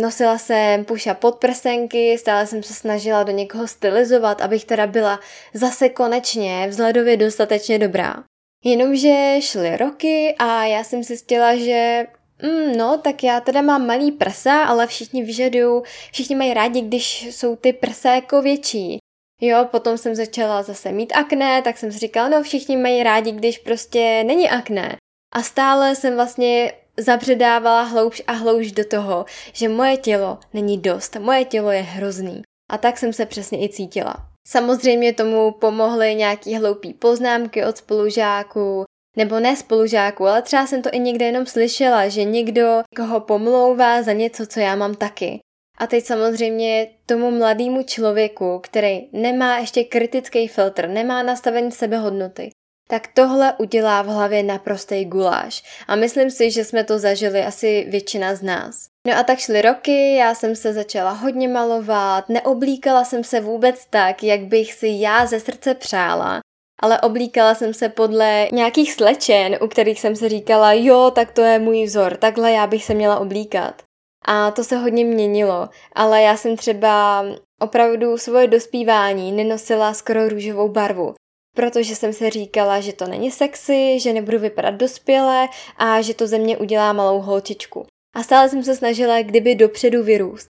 Nosila 0.00 0.38
jsem 0.38 0.84
puša 0.84 1.14
podprsenky, 1.14 2.18
stále 2.18 2.46
jsem 2.46 2.62
se 2.62 2.74
snažila 2.74 3.22
do 3.22 3.32
někoho 3.32 3.68
stylizovat, 3.68 4.40
abych 4.40 4.64
teda 4.64 4.86
byla 4.86 5.20
zase 5.54 5.88
konečně 5.88 6.66
vzhledově 6.68 7.16
dostatečně 7.16 7.78
dobrá. 7.78 8.24
Jenomže 8.64 9.36
šly 9.40 9.76
roky 9.76 10.34
a 10.38 10.64
já 10.64 10.84
jsem 10.84 11.04
si 11.04 11.06
zjistila, 11.06 11.56
že 11.56 12.06
mm, 12.42 12.76
no, 12.76 12.98
tak 12.98 13.24
já 13.24 13.40
teda 13.40 13.62
mám 13.62 13.86
malý 13.86 14.12
prsa, 14.12 14.62
ale 14.64 14.86
všichni 14.86 15.24
vyžadují, 15.24 15.82
všichni 16.12 16.36
mají 16.36 16.54
rádi, 16.54 16.80
když 16.80 17.26
jsou 17.26 17.56
ty 17.56 17.72
prsa 17.72 18.14
jako 18.14 18.42
větší. 18.42 19.01
Jo, 19.44 19.68
potom 19.70 19.98
jsem 19.98 20.14
začala 20.14 20.62
zase 20.62 20.92
mít 20.92 21.12
akné, 21.12 21.62
tak 21.62 21.78
jsem 21.78 21.92
si 21.92 21.98
říkala, 21.98 22.28
no 22.28 22.42
všichni 22.42 22.76
mají 22.76 23.02
rádi, 23.02 23.32
když 23.32 23.58
prostě 23.58 24.24
není 24.24 24.50
akné. 24.50 24.96
A 25.34 25.42
stále 25.42 25.94
jsem 25.94 26.14
vlastně 26.14 26.72
zabředávala 26.98 27.82
hloubš 27.82 28.22
a 28.26 28.32
hloubš 28.32 28.72
do 28.72 28.84
toho, 28.84 29.24
že 29.52 29.68
moje 29.68 29.96
tělo 29.96 30.38
není 30.54 30.78
dost, 30.78 31.16
moje 31.16 31.44
tělo 31.44 31.70
je 31.70 31.82
hrozný. 31.82 32.42
A 32.70 32.78
tak 32.78 32.98
jsem 32.98 33.12
se 33.12 33.26
přesně 33.26 33.64
i 33.64 33.68
cítila. 33.68 34.14
Samozřejmě 34.48 35.12
tomu 35.12 35.50
pomohly 35.50 36.14
nějaký 36.14 36.56
hloupý 36.56 36.94
poznámky 36.94 37.64
od 37.64 37.76
spolužáků, 37.76 38.84
nebo 39.16 39.40
ne 39.40 39.56
spolužáků, 39.56 40.26
ale 40.26 40.42
třeba 40.42 40.66
jsem 40.66 40.82
to 40.82 40.90
i 40.92 40.98
někde 40.98 41.26
jenom 41.26 41.46
slyšela, 41.46 42.08
že 42.08 42.24
někdo 42.24 42.82
koho 42.96 43.20
pomlouvá 43.20 44.02
za 44.02 44.12
něco, 44.12 44.46
co 44.46 44.60
já 44.60 44.76
mám 44.76 44.94
taky. 44.94 45.40
A 45.78 45.86
teď 45.86 46.04
samozřejmě 46.04 46.88
tomu 47.06 47.30
mladému 47.30 47.82
člověku, 47.82 48.58
který 48.62 49.08
nemá 49.12 49.58
ještě 49.58 49.84
kritický 49.84 50.48
filtr, 50.48 50.88
nemá 50.88 51.22
nastavený 51.22 51.72
sebehodnoty, 51.72 52.50
tak 52.88 53.08
tohle 53.14 53.54
udělá 53.58 54.02
v 54.02 54.06
hlavě 54.06 54.42
naprostý 54.42 55.04
guláš. 55.04 55.62
A 55.88 55.96
myslím 55.96 56.30
si, 56.30 56.50
že 56.50 56.64
jsme 56.64 56.84
to 56.84 56.98
zažili 56.98 57.42
asi 57.42 57.86
většina 57.88 58.34
z 58.34 58.42
nás. 58.42 58.86
No 59.06 59.16
a 59.16 59.22
tak 59.22 59.38
šly 59.38 59.62
roky, 59.62 60.14
já 60.14 60.34
jsem 60.34 60.56
se 60.56 60.72
začala 60.72 61.10
hodně 61.10 61.48
malovat, 61.48 62.28
neoblíkala 62.28 63.04
jsem 63.04 63.24
se 63.24 63.40
vůbec 63.40 63.86
tak, 63.90 64.22
jak 64.22 64.40
bych 64.40 64.72
si 64.72 64.88
já 64.88 65.26
ze 65.26 65.40
srdce 65.40 65.74
přála, 65.74 66.40
ale 66.82 67.00
oblíkala 67.00 67.54
jsem 67.54 67.74
se 67.74 67.88
podle 67.88 68.48
nějakých 68.52 68.92
slečen, 68.92 69.58
u 69.62 69.68
kterých 69.68 70.00
jsem 70.00 70.16
se 70.16 70.28
říkala, 70.28 70.72
jo, 70.72 71.12
tak 71.14 71.32
to 71.32 71.40
je 71.40 71.58
můj 71.58 71.84
vzor, 71.84 72.16
takhle 72.16 72.52
já 72.52 72.66
bych 72.66 72.84
se 72.84 72.94
měla 72.94 73.18
oblíkat. 73.18 73.82
A 74.24 74.50
to 74.50 74.64
se 74.64 74.76
hodně 74.76 75.04
měnilo, 75.04 75.68
ale 75.92 76.22
já 76.22 76.36
jsem 76.36 76.56
třeba 76.56 77.24
opravdu 77.60 78.18
svoje 78.18 78.46
dospívání 78.46 79.32
nenosila 79.32 79.94
skoro 79.94 80.28
růžovou 80.28 80.68
barvu, 80.68 81.14
protože 81.56 81.96
jsem 81.96 82.12
se 82.12 82.30
říkala, 82.30 82.80
že 82.80 82.92
to 82.92 83.06
není 83.06 83.30
sexy, 83.30 84.00
že 84.00 84.12
nebudu 84.12 84.38
vypadat 84.38 84.74
dospěle 84.74 85.48
a 85.76 86.00
že 86.00 86.14
to 86.14 86.26
ze 86.26 86.38
mě 86.38 86.56
udělá 86.56 86.92
malou 86.92 87.20
holčičku. 87.20 87.86
A 88.16 88.22
stále 88.22 88.48
jsem 88.48 88.62
se 88.62 88.76
snažila 88.76 89.22
kdyby 89.22 89.54
dopředu 89.54 90.02
vyrůst. 90.02 90.46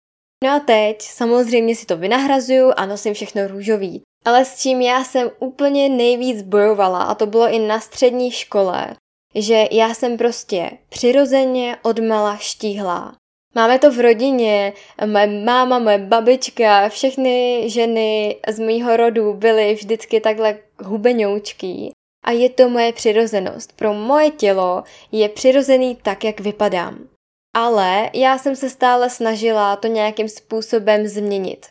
No 0.43 0.49
a 0.51 0.59
teď 0.59 1.01
samozřejmě 1.01 1.75
si 1.75 1.85
to 1.85 1.97
vynahrazuju 1.97 2.71
a 2.77 2.85
nosím 2.85 3.13
všechno 3.13 3.47
růžový. 3.47 4.01
Ale 4.25 4.45
s 4.45 4.61
čím 4.61 4.81
já 4.81 5.03
jsem 5.03 5.31
úplně 5.39 5.89
nejvíc 5.89 6.41
bojovala, 6.41 7.03
a 7.03 7.15
to 7.15 7.25
bylo 7.25 7.49
i 7.49 7.59
na 7.59 7.79
střední 7.79 8.31
škole, 8.31 8.95
že 9.35 9.65
já 9.71 9.93
jsem 9.93 10.17
prostě 10.17 10.71
přirozeně 10.89 11.77
odmala 11.81 12.38
štíhlá. 12.38 13.15
Máme 13.56 13.79
to 13.79 13.91
v 13.91 14.00
rodině, 14.00 14.74
moje 15.06 15.27
máma, 15.27 15.79
moje 15.79 15.98
babička, 15.98 16.89
všechny 16.89 17.63
ženy 17.70 18.36
z 18.48 18.60
mýho 18.60 18.98
rodu 18.98 19.34
byly 19.34 19.74
vždycky 19.74 20.22
takhle 20.22 20.58
hubenoučký. 20.84 21.91
A 22.25 22.32
je 22.32 22.50
to 22.50 22.70
moje 22.70 22.94
přirozenost. 22.94 23.75
Pro 23.75 23.94
moje 23.94 24.32
tělo 24.32 24.84
je 25.12 25.29
přirozený 25.29 25.96
tak, 25.96 26.24
jak 26.24 26.39
vypadám. 26.39 27.08
Ale 27.56 28.10
já 28.13 28.38
jsem 28.38 28.56
se 28.56 28.70
stále 28.70 29.10
snažila 29.10 29.75
to 29.75 29.88
nějakým 29.88 30.29
způsobem 30.29 31.08
změnit. 31.08 31.65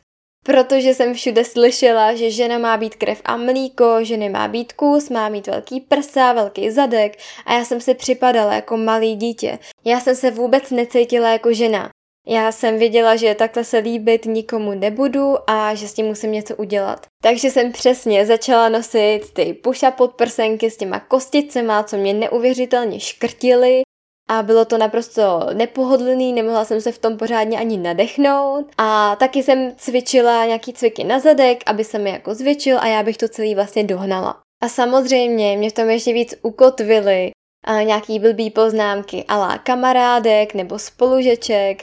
Protože 0.48 0.94
jsem 0.94 1.14
všude 1.14 1.44
slyšela, 1.44 2.14
že 2.14 2.30
žena 2.30 2.58
má 2.58 2.76
být 2.76 2.94
krev 2.94 3.20
a 3.24 3.36
mlíko, 3.36 4.04
že 4.04 4.16
nemá 4.16 4.48
být 4.48 4.72
kus, 4.72 5.10
má 5.10 5.28
mít 5.28 5.46
velký 5.46 5.80
prsa, 5.80 6.32
velký 6.32 6.70
zadek 6.70 7.18
a 7.46 7.54
já 7.54 7.64
jsem 7.64 7.80
si 7.80 7.94
připadala 7.94 8.54
jako 8.54 8.76
malý 8.76 9.16
dítě. 9.16 9.58
Já 9.84 10.00
jsem 10.00 10.16
se 10.16 10.30
vůbec 10.30 10.70
necítila 10.70 11.32
jako 11.32 11.52
žena. 11.52 11.88
Já 12.28 12.52
jsem 12.52 12.78
věděla, 12.78 13.16
že 13.16 13.34
takhle 13.34 13.64
se 13.64 13.78
líbit 13.78 14.24
nikomu 14.24 14.74
nebudu 14.74 15.50
a 15.50 15.74
že 15.74 15.88
s 15.88 15.94
tím 15.94 16.06
musím 16.06 16.32
něco 16.32 16.56
udělat. 16.56 17.06
Takže 17.22 17.50
jsem 17.50 17.72
přesně 17.72 18.26
začala 18.26 18.68
nosit 18.68 19.20
ty 19.32 19.54
puša 19.54 19.90
podprsenky 19.90 20.70
s 20.70 20.76
těma 20.76 21.00
kosticema, 21.00 21.82
co 21.82 21.96
mě 21.96 22.14
neuvěřitelně 22.14 23.00
škrtily 23.00 23.82
a 24.28 24.42
bylo 24.42 24.64
to 24.64 24.78
naprosto 24.78 25.47
nepohodlný, 25.52 26.32
nemohla 26.32 26.64
jsem 26.64 26.80
se 26.80 26.92
v 26.92 26.99
tom 26.99 27.16
pořádně 27.16 27.58
ani 27.58 27.76
nadechnout. 27.76 28.66
A 28.78 29.16
taky 29.16 29.42
jsem 29.42 29.73
cvičila 29.76 30.44
nějaký 30.44 30.73
cviky 30.73 31.04
na 31.04 31.18
zadek, 31.18 31.62
aby 31.66 31.85
se 31.85 31.99
mi 31.99 32.11
jako 32.11 32.35
zvětšil 32.35 32.78
a 32.78 32.87
já 32.87 33.02
bych 33.02 33.16
to 33.16 33.28
celý 33.28 33.54
vlastně 33.54 33.85
dohnala. 33.85 34.40
A 34.62 34.68
samozřejmě 34.68 35.56
mě 35.56 35.70
v 35.70 35.73
tom 35.73 35.90
ještě 35.90 36.12
víc 36.12 36.35
ukotvily 36.42 37.30
a 37.64 37.82
nějaký 37.82 38.18
blbý 38.18 38.50
poznámky 38.50 39.25
alá 39.28 39.58
kamarádek 39.58 40.54
nebo 40.54 40.78
spolužeček, 40.78 41.82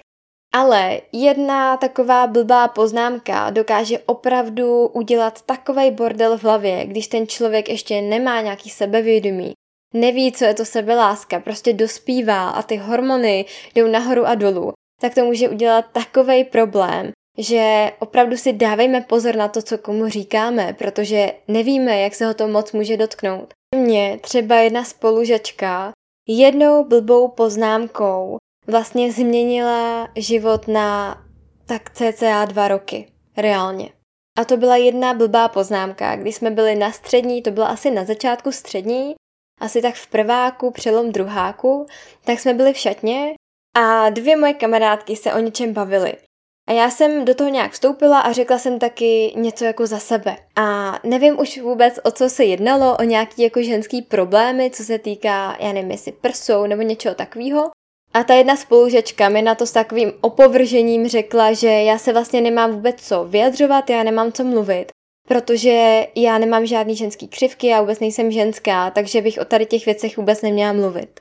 ale 0.53 1.01
jedna 1.11 1.77
taková 1.77 2.27
blbá 2.27 2.67
poznámka 2.67 3.49
dokáže 3.49 3.99
opravdu 3.99 4.87
udělat 4.87 5.41
takový 5.41 5.91
bordel 5.91 6.37
v 6.37 6.43
hlavě, 6.43 6.85
když 6.85 7.07
ten 7.07 7.27
člověk 7.27 7.69
ještě 7.69 8.01
nemá 8.01 8.41
nějaký 8.41 8.69
sebevědomí 8.69 9.53
neví, 9.95 10.31
co 10.31 10.45
je 10.45 10.53
to 10.53 10.65
sebeláska, 10.65 11.39
prostě 11.39 11.73
dospívá 11.73 12.49
a 12.49 12.61
ty 12.61 12.75
hormony 12.77 13.45
jdou 13.75 13.87
nahoru 13.87 14.25
a 14.25 14.35
dolů, 14.35 14.73
tak 15.01 15.15
to 15.15 15.25
může 15.25 15.49
udělat 15.49 15.85
takový 15.91 16.43
problém, 16.43 17.11
že 17.37 17.91
opravdu 17.99 18.37
si 18.37 18.53
dávejme 18.53 19.01
pozor 19.01 19.35
na 19.35 19.47
to, 19.47 19.61
co 19.61 19.77
komu 19.77 20.09
říkáme, 20.09 20.75
protože 20.77 21.31
nevíme, 21.47 21.99
jak 21.99 22.15
se 22.15 22.25
ho 22.25 22.33
to 22.33 22.47
moc 22.47 22.71
může 22.71 22.97
dotknout. 22.97 23.53
Mě 23.75 24.19
třeba 24.21 24.55
jedna 24.55 24.83
spolužačka 24.83 25.91
jednou 26.27 26.83
blbou 26.83 27.27
poznámkou 27.27 28.37
vlastně 28.67 29.11
změnila 29.11 30.07
život 30.15 30.67
na 30.67 31.17
tak 31.65 31.89
cca 31.89 32.45
dva 32.45 32.67
roky. 32.67 33.07
Reálně. 33.37 33.89
A 34.37 34.45
to 34.45 34.57
byla 34.57 34.75
jedna 34.75 35.13
blbá 35.13 35.47
poznámka, 35.47 36.15
když 36.15 36.35
jsme 36.35 36.51
byli 36.51 36.75
na 36.75 36.91
střední, 36.91 37.41
to 37.41 37.51
byla 37.51 37.67
asi 37.67 37.91
na 37.91 38.05
začátku 38.05 38.51
střední, 38.51 39.15
asi 39.61 39.81
tak 39.81 39.95
v 39.95 40.07
prváku, 40.07 40.71
přelom 40.71 41.11
druháku, 41.11 41.85
tak 42.25 42.39
jsme 42.39 42.53
byli 42.53 42.73
v 42.73 42.77
šatně 42.77 43.33
a 43.77 44.09
dvě 44.09 44.37
moje 44.37 44.53
kamarádky 44.53 45.15
se 45.15 45.33
o 45.33 45.39
něčem 45.39 45.73
bavily. 45.73 46.13
A 46.69 46.71
já 46.71 46.89
jsem 46.89 47.25
do 47.25 47.35
toho 47.35 47.49
nějak 47.49 47.71
vstoupila 47.71 48.19
a 48.19 48.31
řekla 48.31 48.57
jsem 48.57 48.79
taky 48.79 49.33
něco 49.35 49.65
jako 49.65 49.87
za 49.87 49.99
sebe. 49.99 50.37
A 50.55 50.99
nevím 51.03 51.39
už 51.39 51.61
vůbec, 51.61 51.99
o 52.03 52.11
co 52.11 52.29
se 52.29 52.43
jednalo, 52.43 52.97
o 52.97 53.03
nějaký 53.03 53.41
jako 53.41 53.61
ženský 53.63 54.01
problémy, 54.01 54.71
co 54.71 54.83
se 54.83 54.99
týká, 54.99 55.57
já 55.59 55.73
nevím, 55.73 55.91
jestli 55.91 56.11
prsou 56.11 56.65
nebo 56.65 56.81
něčeho 56.81 57.15
takového. 57.15 57.71
A 58.13 58.23
ta 58.23 58.33
jedna 58.33 58.55
spolužečka 58.55 59.29
mi 59.29 59.41
na 59.41 59.55
to 59.55 59.65
s 59.65 59.71
takovým 59.71 60.11
opovržením 60.21 61.07
řekla, 61.07 61.53
že 61.53 61.67
já 61.67 61.97
se 61.97 62.13
vlastně 62.13 62.41
nemám 62.41 62.71
vůbec 62.71 62.95
co 63.07 63.23
vyjadřovat, 63.23 63.89
já 63.89 64.03
nemám 64.03 64.31
co 64.31 64.43
mluvit, 64.43 64.85
protože 65.27 66.07
já 66.15 66.37
nemám 66.37 66.65
žádný 66.65 66.95
ženský 66.95 67.27
křivky, 67.27 67.67
já 67.67 67.81
vůbec 67.81 67.99
nejsem 67.99 68.31
ženská, 68.31 68.91
takže 68.91 69.21
bych 69.21 69.37
o 69.41 69.45
tady 69.45 69.65
těch 69.65 69.85
věcech 69.85 70.17
vůbec 70.17 70.41
neměla 70.41 70.73
mluvit. 70.73 71.19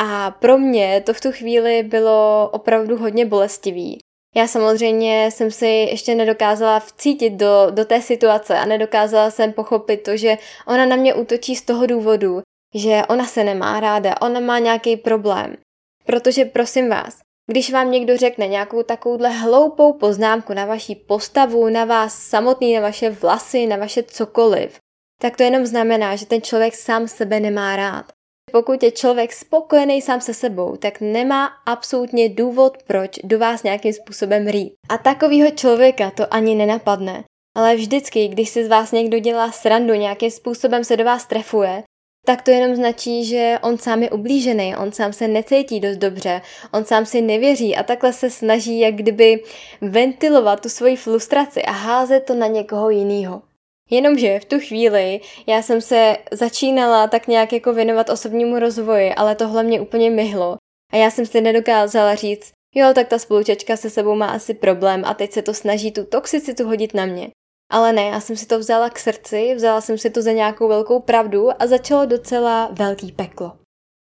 A 0.00 0.30
pro 0.30 0.58
mě 0.58 1.02
to 1.06 1.14
v 1.14 1.20
tu 1.20 1.32
chvíli 1.32 1.82
bylo 1.82 2.50
opravdu 2.52 2.96
hodně 2.96 3.26
bolestivý. 3.26 3.98
Já 4.36 4.46
samozřejmě 4.48 5.30
jsem 5.30 5.50
si 5.50 5.66
ještě 5.66 6.14
nedokázala 6.14 6.80
vcítit 6.80 7.32
do, 7.32 7.66
do 7.70 7.84
té 7.84 8.02
situace 8.02 8.58
a 8.58 8.64
nedokázala 8.64 9.30
jsem 9.30 9.52
pochopit 9.52 9.96
to, 9.96 10.16
že 10.16 10.38
ona 10.66 10.86
na 10.86 10.96
mě 10.96 11.14
útočí 11.14 11.56
z 11.56 11.62
toho 11.62 11.86
důvodu, 11.86 12.40
že 12.74 13.02
ona 13.08 13.26
se 13.26 13.44
nemá 13.44 13.80
ráda, 13.80 14.14
ona 14.20 14.40
má 14.40 14.58
nějaký 14.58 14.96
problém. 14.96 15.56
Protože 16.04 16.44
prosím 16.44 16.88
vás, 16.88 17.18
když 17.50 17.72
vám 17.72 17.90
někdo 17.90 18.16
řekne 18.16 18.46
nějakou 18.46 18.82
takovouhle 18.82 19.28
hloupou 19.28 19.92
poznámku 19.92 20.54
na 20.54 20.64
vaši 20.64 20.94
postavu, 20.94 21.68
na 21.68 21.84
vás 21.84 22.22
samotný, 22.22 22.74
na 22.74 22.80
vaše 22.80 23.10
vlasy, 23.10 23.66
na 23.66 23.76
vaše 23.76 24.02
cokoliv, 24.02 24.78
tak 25.20 25.36
to 25.36 25.42
jenom 25.42 25.66
znamená, 25.66 26.16
že 26.16 26.26
ten 26.26 26.42
člověk 26.42 26.74
sám 26.74 27.08
sebe 27.08 27.40
nemá 27.40 27.76
rád. 27.76 28.04
Pokud 28.52 28.82
je 28.82 28.90
člověk 28.90 29.32
spokojený 29.32 30.02
sám 30.02 30.20
se 30.20 30.34
sebou, 30.34 30.76
tak 30.76 31.00
nemá 31.00 31.46
absolutně 31.66 32.28
důvod, 32.28 32.78
proč 32.86 33.10
do 33.24 33.38
vás 33.38 33.62
nějakým 33.62 33.92
způsobem 33.92 34.46
rýt. 34.46 34.72
A 34.88 34.98
takovýho 34.98 35.50
člověka 35.50 36.10
to 36.10 36.34
ani 36.34 36.54
nenapadne. 36.54 37.24
Ale 37.56 37.76
vždycky, 37.76 38.28
když 38.28 38.48
si 38.48 38.64
z 38.64 38.68
vás 38.68 38.92
někdo 38.92 39.18
dělá 39.18 39.52
srandu, 39.52 39.94
nějakým 39.94 40.30
způsobem 40.30 40.84
se 40.84 40.96
do 40.96 41.04
vás 41.04 41.26
trefuje, 41.26 41.82
tak 42.28 42.42
to 42.42 42.50
jenom 42.50 42.76
značí, 42.76 43.24
že 43.24 43.58
on 43.62 43.78
sám 43.78 44.02
je 44.02 44.10
ublížený, 44.10 44.76
on 44.76 44.92
sám 44.92 45.12
se 45.12 45.28
necítí 45.28 45.80
dost 45.80 45.96
dobře, 45.96 46.40
on 46.72 46.84
sám 46.84 47.06
si 47.06 47.22
nevěří 47.22 47.76
a 47.76 47.82
takhle 47.82 48.12
se 48.12 48.30
snaží 48.30 48.80
jak 48.80 48.94
kdyby 48.94 49.42
ventilovat 49.80 50.60
tu 50.60 50.68
svoji 50.68 50.96
frustraci 50.96 51.62
a 51.62 51.70
házet 51.70 52.20
to 52.20 52.34
na 52.34 52.46
někoho 52.46 52.90
jiného. 52.90 53.42
Jenomže 53.90 54.40
v 54.40 54.44
tu 54.44 54.58
chvíli 54.60 55.20
já 55.46 55.62
jsem 55.62 55.80
se 55.80 56.16
začínala 56.32 57.06
tak 57.06 57.28
nějak 57.28 57.52
jako 57.52 57.72
věnovat 57.72 58.10
osobnímu 58.10 58.58
rozvoji, 58.58 59.14
ale 59.14 59.34
tohle 59.34 59.62
mě 59.62 59.80
úplně 59.80 60.10
myhlo. 60.10 60.56
A 60.92 60.96
já 60.96 61.10
jsem 61.10 61.26
si 61.26 61.40
nedokázala 61.40 62.14
říct, 62.14 62.52
jo, 62.74 62.92
tak 62.94 63.08
ta 63.08 63.18
spolučačka 63.18 63.76
se 63.76 63.90
sebou 63.90 64.14
má 64.14 64.26
asi 64.26 64.54
problém 64.54 65.02
a 65.04 65.14
teď 65.14 65.32
se 65.32 65.42
to 65.42 65.54
snaží 65.54 65.92
tu 65.92 66.04
toxicitu 66.04 66.64
hodit 66.64 66.94
na 66.94 67.06
mě. 67.06 67.28
Ale 67.70 67.92
ne, 67.92 68.02
já 68.02 68.20
jsem 68.20 68.36
si 68.36 68.46
to 68.46 68.58
vzala 68.58 68.90
k 68.90 68.98
srdci, 68.98 69.54
vzala 69.54 69.80
jsem 69.80 69.98
si 69.98 70.10
to 70.10 70.22
za 70.22 70.32
nějakou 70.32 70.68
velkou 70.68 71.00
pravdu 71.00 71.62
a 71.62 71.66
začalo 71.66 72.06
docela 72.06 72.68
velký 72.72 73.12
peklo. 73.12 73.52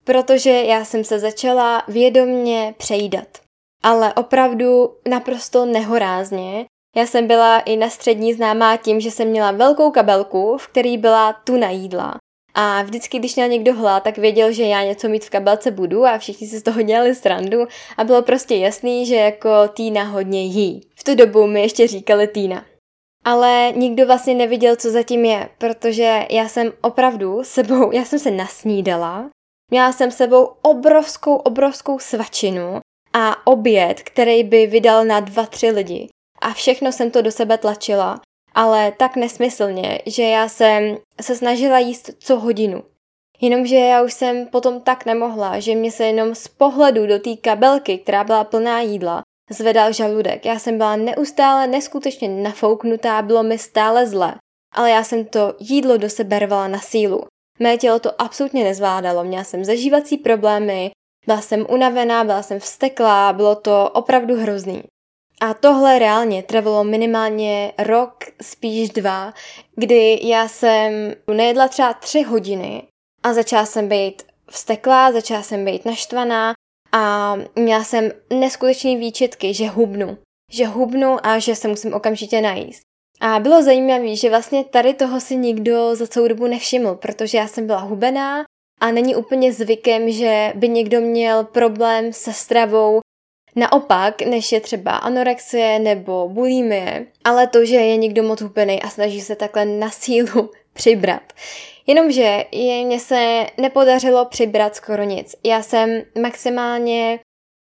Protože 0.05 0.51
já 0.51 0.85
jsem 0.85 1.05
se 1.05 1.19
začala 1.19 1.83
vědomně 1.89 2.75
přejídat. 2.79 3.29
Ale 3.83 4.15
opravdu 4.15 4.95
naprosto 5.09 5.65
nehorázně. 5.65 6.67
Já 6.97 7.07
jsem 7.07 7.27
byla 7.27 7.61
i 7.61 7.77
na 7.77 7.91
střední 7.91 8.35
známá 8.35 8.77
tím, 8.77 9.01
že 9.01 9.11
jsem 9.11 9.29
měla 9.29 9.51
velkou 9.51 9.91
kabelku, 9.91 10.59
v 10.59 10.69
který 10.69 10.99
byla 10.99 11.33
tuna 11.33 11.71
jídla. 11.71 12.15
A 12.55 12.83
vždycky, 12.83 13.19
když 13.19 13.37
měl 13.37 13.49
někdo 13.49 13.75
hlad, 13.75 14.03
tak 14.03 14.19
věděl, 14.19 14.53
že 14.53 14.65
já 14.65 14.85
něco 14.85 15.09
mít 15.09 15.25
v 15.25 15.31
kabelce 15.31 15.71
budu 15.71 16.07
a 16.07 16.19
všichni 16.19 16.47
si 16.47 16.59
z 16.59 16.63
toho 16.63 16.83
dělali 16.83 17.15
srandu 17.15 17.67
a 17.97 18.05
bylo 18.05 18.23
prostě 18.23 18.57
jasný, 18.57 19.07
že 19.07 19.15
jako 19.15 19.51
Týna 19.69 20.03
hodně 20.03 20.45
jí. 20.45 20.81
V 20.95 21.05
tu 21.05 21.15
dobu 21.15 21.47
mi 21.47 21.63
ještě 21.63 21.87
říkali 21.87 22.27
Týna 22.27 22.65
ale 23.25 23.73
nikdo 23.77 24.07
vlastně 24.07 24.35
neviděl, 24.35 24.77
co 24.77 24.91
zatím 24.91 25.25
je, 25.25 25.49
protože 25.59 26.27
já 26.31 26.49
jsem 26.49 26.73
opravdu 26.81 27.45
sebou, 27.45 27.93
já 27.93 28.05
jsem 28.05 28.19
se 28.19 28.31
nasnídala, 28.31 29.31
měla 29.71 29.93
jsem 29.93 30.11
sebou 30.11 30.45
obrovskou, 30.63 31.37
obrovskou 31.37 31.99
svačinu 31.99 32.81
a 33.13 33.47
oběd, 33.47 34.03
který 34.03 34.45
by 34.45 34.67
vydal 34.67 35.05
na 35.05 35.21
dva, 35.21 35.47
tři 35.47 35.71
lidi. 35.71 36.09
A 36.41 36.53
všechno 36.53 36.93
jsem 36.93 37.11
to 37.11 37.23
do 37.23 37.33
sebe 37.33 37.59
tlačila, 37.59 38.21
ale 38.55 38.93
tak 38.93 39.17
nesmyslně, 39.17 39.99
že 40.07 40.23
já 40.23 40.49
jsem 40.49 40.97
se 41.21 41.37
snažila 41.37 41.79
jíst 41.79 42.11
co 42.19 42.39
hodinu. 42.39 42.83
Jenomže 43.41 43.77
já 43.77 44.03
už 44.03 44.13
jsem 44.13 44.47
potom 44.47 44.81
tak 44.81 45.07
nemohla, 45.07 45.61
že 45.61 45.75
mě 45.75 45.91
se 45.93 46.05
jenom 46.05 46.35
z 46.35 46.49
pohledu 46.49 47.07
do 47.07 47.19
té 47.19 47.37
kabelky, 47.37 47.99
která 47.99 48.25
byla 48.25 48.45
plná 48.45 48.81
jídla, 48.81 49.23
zvedal 49.51 49.93
žaludek. 49.93 50.47
Já 50.47 50.59
jsem 50.59 50.79
byla 50.79 50.97
neustále 50.97 51.67
neskutečně 51.67 52.29
nafouknutá, 52.29 53.23
bylo 53.23 53.43
mi 53.43 53.59
stále 53.59 54.07
zle. 54.07 54.35
Ale 54.75 54.91
já 54.91 55.05
jsem 55.05 55.25
to 55.25 55.55
jídlo 55.59 55.97
do 55.97 56.11
sebe 56.11 56.39
rvala 56.39 56.69
na 56.69 56.79
sílu. 56.79 57.25
Mé 57.59 57.77
tělo 57.79 57.99
to 57.99 58.23
absolutně 58.23 58.65
nezvládalo, 58.65 59.25
měla 59.25 59.45
jsem 59.45 59.65
zažívací 59.65 60.17
problémy, 60.17 60.91
byla 61.27 61.41
jsem 61.41 61.67
unavená, 61.69 62.25
byla 62.25 62.43
jsem 62.43 62.61
vsteklá, 62.61 63.33
bylo 63.33 63.55
to 63.55 63.91
opravdu 63.91 64.41
hrozný. 64.41 64.83
A 65.41 65.55
tohle 65.55 65.99
reálně 65.99 66.43
trvalo 66.43 66.85
minimálně 66.85 67.73
rok, 67.79 68.25
spíš 68.43 68.91
dva, 68.91 69.35
kdy 69.77 70.21
já 70.23 70.49
jsem 70.49 71.15
nejedla 71.35 71.69
třeba 71.69 71.93
tři 71.93 72.23
hodiny 72.23 72.83
a 73.23 73.33
začala 73.33 73.67
jsem 73.67 73.89
být 73.89 74.23
vsteklá, 74.51 75.13
začala 75.13 75.43
jsem 75.43 75.65
být 75.65 75.85
naštvaná 75.85 76.53
a 76.93 77.35
měla 77.57 77.85
jsem 77.85 78.11
neskutečný 78.31 78.97
výčitky, 78.97 79.55
že 79.55 79.69
hubnu. 79.69 80.19
Že 80.53 80.67
hubnu 80.67 81.17
a 81.23 81.39
že 81.39 81.55
se 81.55 81.69
musím 81.69 81.95
okamžitě 81.95 82.41
najíst. 82.41 82.83
A 83.21 83.39
bylo 83.39 83.63
zajímavé, 83.63 84.17
že 84.17 84.31
vlastně 84.31 84.65
tady 84.65 84.95
toho 84.95 85.21
si 85.21 85.37
nikdo 85.37 85.95
za 85.95 86.07
celou 86.07 86.29
dobu 86.29 86.47
nevšiml, 86.47 86.95
protože 86.95 87.39
já 87.39 87.49
jsem 87.49 87.67
byla 87.67 87.79
hubená 87.79 88.45
a 88.81 88.91
není 88.91 89.17
úplně 89.17 89.53
zvykem, 89.53 90.11
že 90.11 90.53
by 90.55 90.69
někdo 90.69 91.01
měl 91.01 91.45
problém 91.45 92.13
se 92.13 92.33
stravou 92.33 93.01
naopak, 93.57 94.23
než 94.23 94.53
je 94.53 94.61
třeba 94.61 94.97
anorexie 94.97 95.79
nebo 95.79 96.29
bulimie, 96.29 97.07
ale 97.25 97.47
to, 97.47 97.65
že 97.65 97.77
je 97.77 97.97
někdo 97.97 98.23
moc 98.23 98.41
hubený 98.41 98.83
a 98.83 98.89
snaží 98.89 99.21
se 99.21 99.37
takhle 99.37 99.65
na 99.65 99.91
sílu 99.91 100.51
přibrat. 100.79 101.23
Jenomže 101.87 102.45
mně 102.85 103.01
se 103.01 103.47
nepodařilo 103.57 104.25
přibrat 104.25 104.77
skoro 104.77 105.03
nic. 105.03 105.35
Já 105.45 105.63
jsem 105.63 106.03
maximálně 106.21 107.21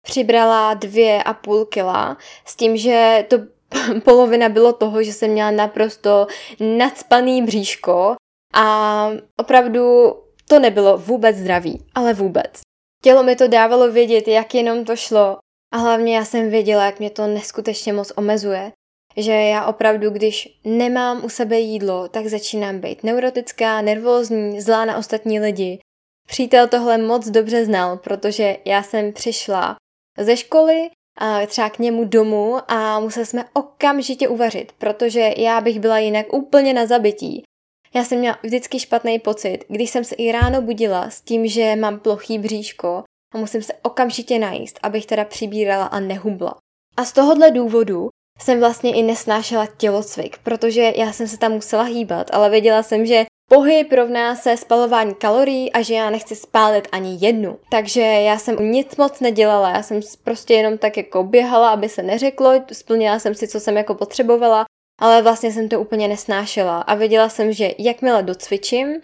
přibrala 0.06 0.74
dvě 0.74 1.22
a 1.22 1.32
půl 1.34 1.64
kila 1.64 2.16
s 2.44 2.56
tím, 2.56 2.76
že 2.76 3.24
to 3.28 3.36
polovina 4.04 4.48
bylo 4.48 4.72
toho, 4.72 5.02
že 5.02 5.12
jsem 5.12 5.30
měla 5.30 5.50
naprosto 5.50 6.26
nadspaný 6.60 7.42
bříško 7.42 8.14
a 8.54 9.08
opravdu 9.36 10.14
to 10.48 10.58
nebylo 10.58 10.98
vůbec 10.98 11.36
zdravý, 11.36 11.86
ale 11.94 12.14
vůbec. 12.14 12.60
Tělo 13.02 13.22
mi 13.22 13.36
to 13.36 13.48
dávalo 13.48 13.92
vědět, 13.92 14.28
jak 14.28 14.54
jenom 14.54 14.84
to 14.84 14.96
šlo 14.96 15.38
a 15.74 15.76
hlavně 15.76 16.16
já 16.16 16.24
jsem 16.24 16.50
věděla, 16.50 16.84
jak 16.84 16.98
mě 16.98 17.10
to 17.10 17.26
neskutečně 17.26 17.92
moc 17.92 18.12
omezuje. 18.16 18.72
Že 19.16 19.32
já 19.32 19.66
opravdu, 19.66 20.10
když 20.10 20.60
nemám 20.64 21.24
u 21.24 21.28
sebe 21.28 21.58
jídlo, 21.58 22.08
tak 22.08 22.26
začínám 22.26 22.78
být 22.78 23.04
neurotická, 23.04 23.80
nervózní, 23.80 24.60
zlá 24.60 24.84
na 24.84 24.96
ostatní 24.96 25.40
lidi. 25.40 25.78
Přítel 26.28 26.68
tohle 26.68 26.98
moc 26.98 27.28
dobře 27.28 27.64
znal, 27.64 27.96
protože 27.96 28.56
já 28.64 28.82
jsem 28.82 29.12
přišla 29.12 29.76
ze 30.18 30.36
školy 30.36 30.90
a 31.18 31.46
třeba 31.46 31.70
k 31.70 31.78
němu 31.78 32.04
domů 32.04 32.56
a 32.68 33.00
museli 33.00 33.26
jsme 33.26 33.44
okamžitě 33.52 34.28
uvařit, 34.28 34.72
protože 34.78 35.34
já 35.36 35.60
bych 35.60 35.80
byla 35.80 35.98
jinak 35.98 36.32
úplně 36.32 36.74
na 36.74 36.86
zabití. 36.86 37.42
Já 37.94 38.04
jsem 38.04 38.18
měla 38.18 38.38
vždycky 38.42 38.80
špatný 38.80 39.18
pocit, 39.18 39.58
když 39.68 39.90
jsem 39.90 40.04
se 40.04 40.14
i 40.14 40.32
ráno 40.32 40.62
budila 40.62 41.10
s 41.10 41.20
tím, 41.20 41.46
že 41.46 41.76
mám 41.76 42.00
plochý 42.00 42.38
bříško 42.38 43.02
a 43.34 43.38
musím 43.38 43.62
se 43.62 43.72
okamžitě 43.82 44.38
najíst, 44.38 44.78
abych 44.82 45.06
teda 45.06 45.24
přibírala 45.24 45.86
a 45.86 46.00
nehubla. 46.00 46.56
A 46.96 47.04
z 47.04 47.12
tohohle 47.12 47.50
důvodu 47.50 48.08
jsem 48.38 48.60
vlastně 48.60 48.94
i 48.94 49.02
nesnášela 49.02 49.66
tělocvik, 49.66 50.38
protože 50.38 50.92
já 50.96 51.12
jsem 51.12 51.28
se 51.28 51.38
tam 51.38 51.52
musela 51.52 51.82
hýbat, 51.82 52.30
ale 52.32 52.50
věděla 52.50 52.82
jsem, 52.82 53.06
že 53.06 53.24
pohyb 53.50 53.92
rovná 53.92 54.36
se 54.36 54.56
spalování 54.56 55.14
kalorií 55.14 55.72
a 55.72 55.82
že 55.82 55.94
já 55.94 56.10
nechci 56.10 56.36
spálit 56.36 56.88
ani 56.92 57.18
jednu. 57.20 57.58
Takže 57.70 58.00
já 58.00 58.38
jsem 58.38 58.56
nic 58.72 58.96
moc 58.96 59.20
nedělala, 59.20 59.70
já 59.70 59.82
jsem 59.82 60.00
prostě 60.24 60.54
jenom 60.54 60.78
tak 60.78 60.96
jako 60.96 61.24
běhala, 61.24 61.70
aby 61.70 61.88
se 61.88 62.02
neřeklo, 62.02 62.52
splnila 62.72 63.18
jsem 63.18 63.34
si, 63.34 63.48
co 63.48 63.60
jsem 63.60 63.76
jako 63.76 63.94
potřebovala, 63.94 64.64
ale 65.00 65.22
vlastně 65.22 65.52
jsem 65.52 65.68
to 65.68 65.80
úplně 65.80 66.08
nesnášela 66.08 66.80
a 66.80 66.94
věděla 66.94 67.28
jsem, 67.28 67.52
že 67.52 67.70
jakmile 67.78 68.22
docvičím 68.22 69.00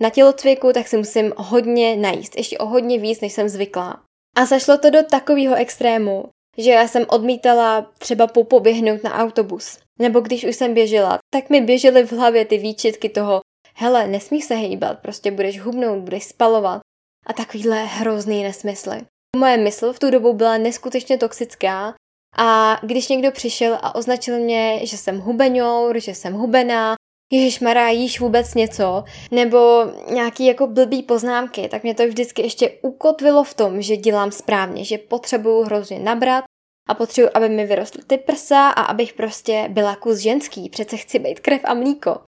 na 0.00 0.10
tělocviku, 0.10 0.72
tak 0.72 0.88
si 0.88 0.96
musím 0.96 1.32
hodně 1.36 1.96
najíst, 1.96 2.36
ještě 2.36 2.58
o 2.58 2.66
hodně 2.66 2.98
víc, 2.98 3.20
než 3.20 3.32
jsem 3.32 3.48
zvyklá. 3.48 4.02
A 4.36 4.44
zašlo 4.44 4.78
to 4.78 4.90
do 4.90 5.02
takového 5.02 5.54
extrému, 5.54 6.24
že 6.58 6.70
já 6.70 6.88
jsem 6.88 7.04
odmítala 7.08 7.90
třeba 7.98 8.26
popoběhnout 8.26 9.04
na 9.04 9.14
autobus. 9.14 9.78
Nebo 9.98 10.20
když 10.20 10.44
už 10.44 10.56
jsem 10.56 10.74
běžela, 10.74 11.18
tak 11.34 11.50
mi 11.50 11.60
běžely 11.60 12.06
v 12.06 12.12
hlavě 12.12 12.44
ty 12.44 12.58
výčitky 12.58 13.08
toho, 13.08 13.40
hele, 13.74 14.06
nesmíš 14.06 14.44
se 14.44 14.54
hejbat, 14.54 14.98
prostě 14.98 15.30
budeš 15.30 15.60
hubnout, 15.60 15.98
budeš 15.98 16.24
spalovat 16.24 16.80
a 17.26 17.32
takovýhle 17.32 17.84
hrozný 17.84 18.42
nesmysly. 18.42 19.00
Moje 19.36 19.56
mysl 19.56 19.92
v 19.92 19.98
tu 19.98 20.10
dobu 20.10 20.32
byla 20.32 20.58
neskutečně 20.58 21.18
toxická 21.18 21.94
a 22.36 22.78
když 22.82 23.08
někdo 23.08 23.30
přišel 23.30 23.78
a 23.82 23.94
označil 23.94 24.38
mě, 24.38 24.86
že 24.86 24.96
jsem 24.96 25.20
hubeňour, 25.20 26.00
že 26.00 26.14
jsem 26.14 26.32
hubená, 26.32 26.94
Ježíš 27.34 27.60
Mará, 27.60 27.88
jíš 27.88 28.20
vůbec 28.20 28.54
něco, 28.54 29.04
nebo 29.30 29.84
nějaký 30.10 30.46
jako 30.46 30.66
blbý 30.66 31.02
poznámky, 31.02 31.68
tak 31.68 31.82
mě 31.82 31.94
to 31.94 32.06
vždycky 32.06 32.42
ještě 32.42 32.70
ukotvilo 32.82 33.44
v 33.44 33.54
tom, 33.54 33.82
že 33.82 33.96
dělám 33.96 34.32
správně, 34.32 34.84
že 34.84 34.98
potřebuju 34.98 35.62
hrozně 35.62 35.98
nabrat 35.98 36.44
a 36.88 36.94
potřebuji, 36.94 37.28
aby 37.34 37.48
mi 37.48 37.66
vyrostly 37.66 38.02
ty 38.06 38.18
prsa 38.18 38.68
a 38.68 38.82
abych 38.82 39.12
prostě 39.12 39.66
byla 39.68 39.96
kus 39.96 40.18
ženský, 40.18 40.68
přece 40.68 40.96
chci 40.96 41.18
být 41.18 41.40
krev 41.40 41.60
a 41.64 41.74
mlíko. 41.74 42.20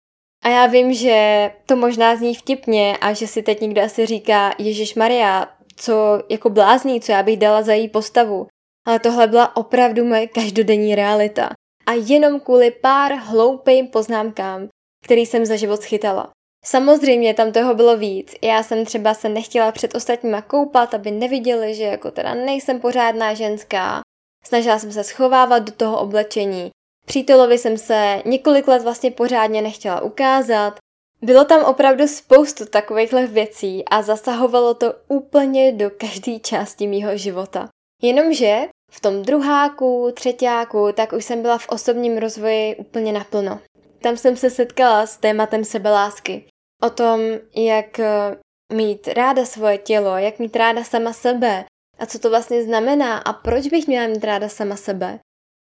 A 0.43 0.49
já 0.49 0.65
vím, 0.65 0.93
že 0.93 1.51
to 1.65 1.75
možná 1.75 2.15
zní 2.15 2.35
vtipně 2.35 2.97
a 3.01 3.13
že 3.13 3.27
si 3.27 3.43
teď 3.43 3.61
někdo 3.61 3.81
asi 3.81 4.05
říká, 4.05 4.55
Ježíš 4.57 4.95
Maria, 4.95 5.47
co 5.75 6.23
jako 6.29 6.49
blázní, 6.49 7.01
co 7.01 7.11
já 7.11 7.23
bych 7.23 7.37
dala 7.37 7.61
za 7.61 7.73
její 7.73 7.89
postavu. 7.89 8.47
Ale 8.87 8.99
tohle 8.99 9.27
byla 9.27 9.57
opravdu 9.57 10.05
moje 10.05 10.27
každodenní 10.27 10.95
realita. 10.95 11.49
A 11.85 11.93
jenom 11.93 12.39
kvůli 12.39 12.71
pár 12.71 13.13
hloupým 13.13 13.87
poznámkám, 13.87 14.67
který 15.05 15.25
jsem 15.25 15.45
za 15.45 15.55
život 15.55 15.81
schytala. 15.81 16.31
Samozřejmě 16.65 17.33
tam 17.33 17.51
toho 17.51 17.75
bylo 17.75 17.97
víc. 17.97 18.35
Já 18.41 18.63
jsem 18.63 18.85
třeba 18.85 19.13
se 19.13 19.29
nechtěla 19.29 19.71
před 19.71 19.95
ostatníma 19.95 20.41
koupat, 20.41 20.93
aby 20.93 21.11
neviděli, 21.11 21.75
že 21.75 21.83
jako 21.83 22.11
teda 22.11 22.33
nejsem 22.33 22.79
pořádná 22.79 23.33
ženská. 23.33 24.01
Snažila 24.45 24.79
jsem 24.79 24.91
se 24.91 25.03
schovávat 25.03 25.63
do 25.63 25.71
toho 25.71 25.99
oblečení. 25.99 26.69
Přítelovi 27.05 27.57
jsem 27.57 27.77
se 27.77 28.21
několik 28.25 28.67
let 28.67 28.83
vlastně 28.83 29.11
pořádně 29.11 29.61
nechtěla 29.61 30.01
ukázat. 30.01 30.79
Bylo 31.21 31.45
tam 31.45 31.63
opravdu 31.65 32.07
spoustu 32.07 32.65
takovýchhle 32.65 33.27
věcí 33.27 33.85
a 33.85 34.01
zasahovalo 34.01 34.73
to 34.73 34.93
úplně 35.07 35.71
do 35.71 35.89
každé 35.89 36.39
části 36.39 36.87
mýho 36.87 37.17
života. 37.17 37.69
Jenomže 38.01 38.61
v 38.91 38.99
tom 38.99 39.21
druháku, 39.21 40.11
třetíku, 40.13 40.87
tak 40.93 41.13
už 41.13 41.25
jsem 41.25 41.41
byla 41.41 41.57
v 41.57 41.69
osobním 41.69 42.17
rozvoji 42.17 42.75
úplně 42.75 43.13
naplno. 43.13 43.59
Tam 44.05 44.17
jsem 44.17 44.37
se 44.37 44.49
setkala 44.49 45.05
s 45.05 45.17
tématem 45.17 45.63
sebelásky. 45.63 46.45
O 46.83 46.89
tom, 46.89 47.19
jak 47.55 47.99
eh, 47.99 48.37
mít 48.73 49.07
ráda 49.07 49.45
svoje 49.45 49.77
tělo, 49.77 50.17
jak 50.17 50.39
mít 50.39 50.55
ráda 50.55 50.83
sama 50.83 51.13
sebe 51.13 51.65
a 51.99 52.05
co 52.05 52.19
to 52.19 52.29
vlastně 52.29 52.63
znamená 52.63 53.17
a 53.17 53.33
proč 53.33 53.67
bych 53.67 53.87
měla 53.87 54.07
mít 54.07 54.23
ráda 54.23 54.49
sama 54.49 54.75
sebe. 54.75 55.19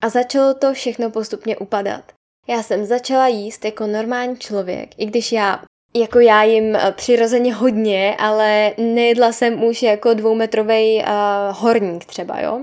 A 0.04 0.10
začalo 0.10 0.54
to 0.54 0.74
všechno 0.74 1.12
postupně 1.12 1.58
upadat. 1.58 2.12
Já 2.48 2.64
jsem 2.64 2.86
začala 2.86 3.28
jíst 3.28 3.66
jako 3.66 3.88
normální 3.88 4.38
člověk, 4.38 4.90
i 4.98 5.06
když 5.06 5.32
já 5.32 5.64
jako 5.96 6.20
já 6.20 6.44
jim 6.44 6.76
eh, 6.76 6.92
přirozeně 6.92 7.54
hodně, 7.54 8.16
ale 8.20 8.74
nejedla 8.78 9.32
jsem 9.32 9.64
už 9.64 9.84
jako 9.84 10.14
dvoumetrový 10.14 10.98
uh, 10.98 11.08
horník 11.52 12.06
třeba, 12.06 12.40
jo. 12.40 12.62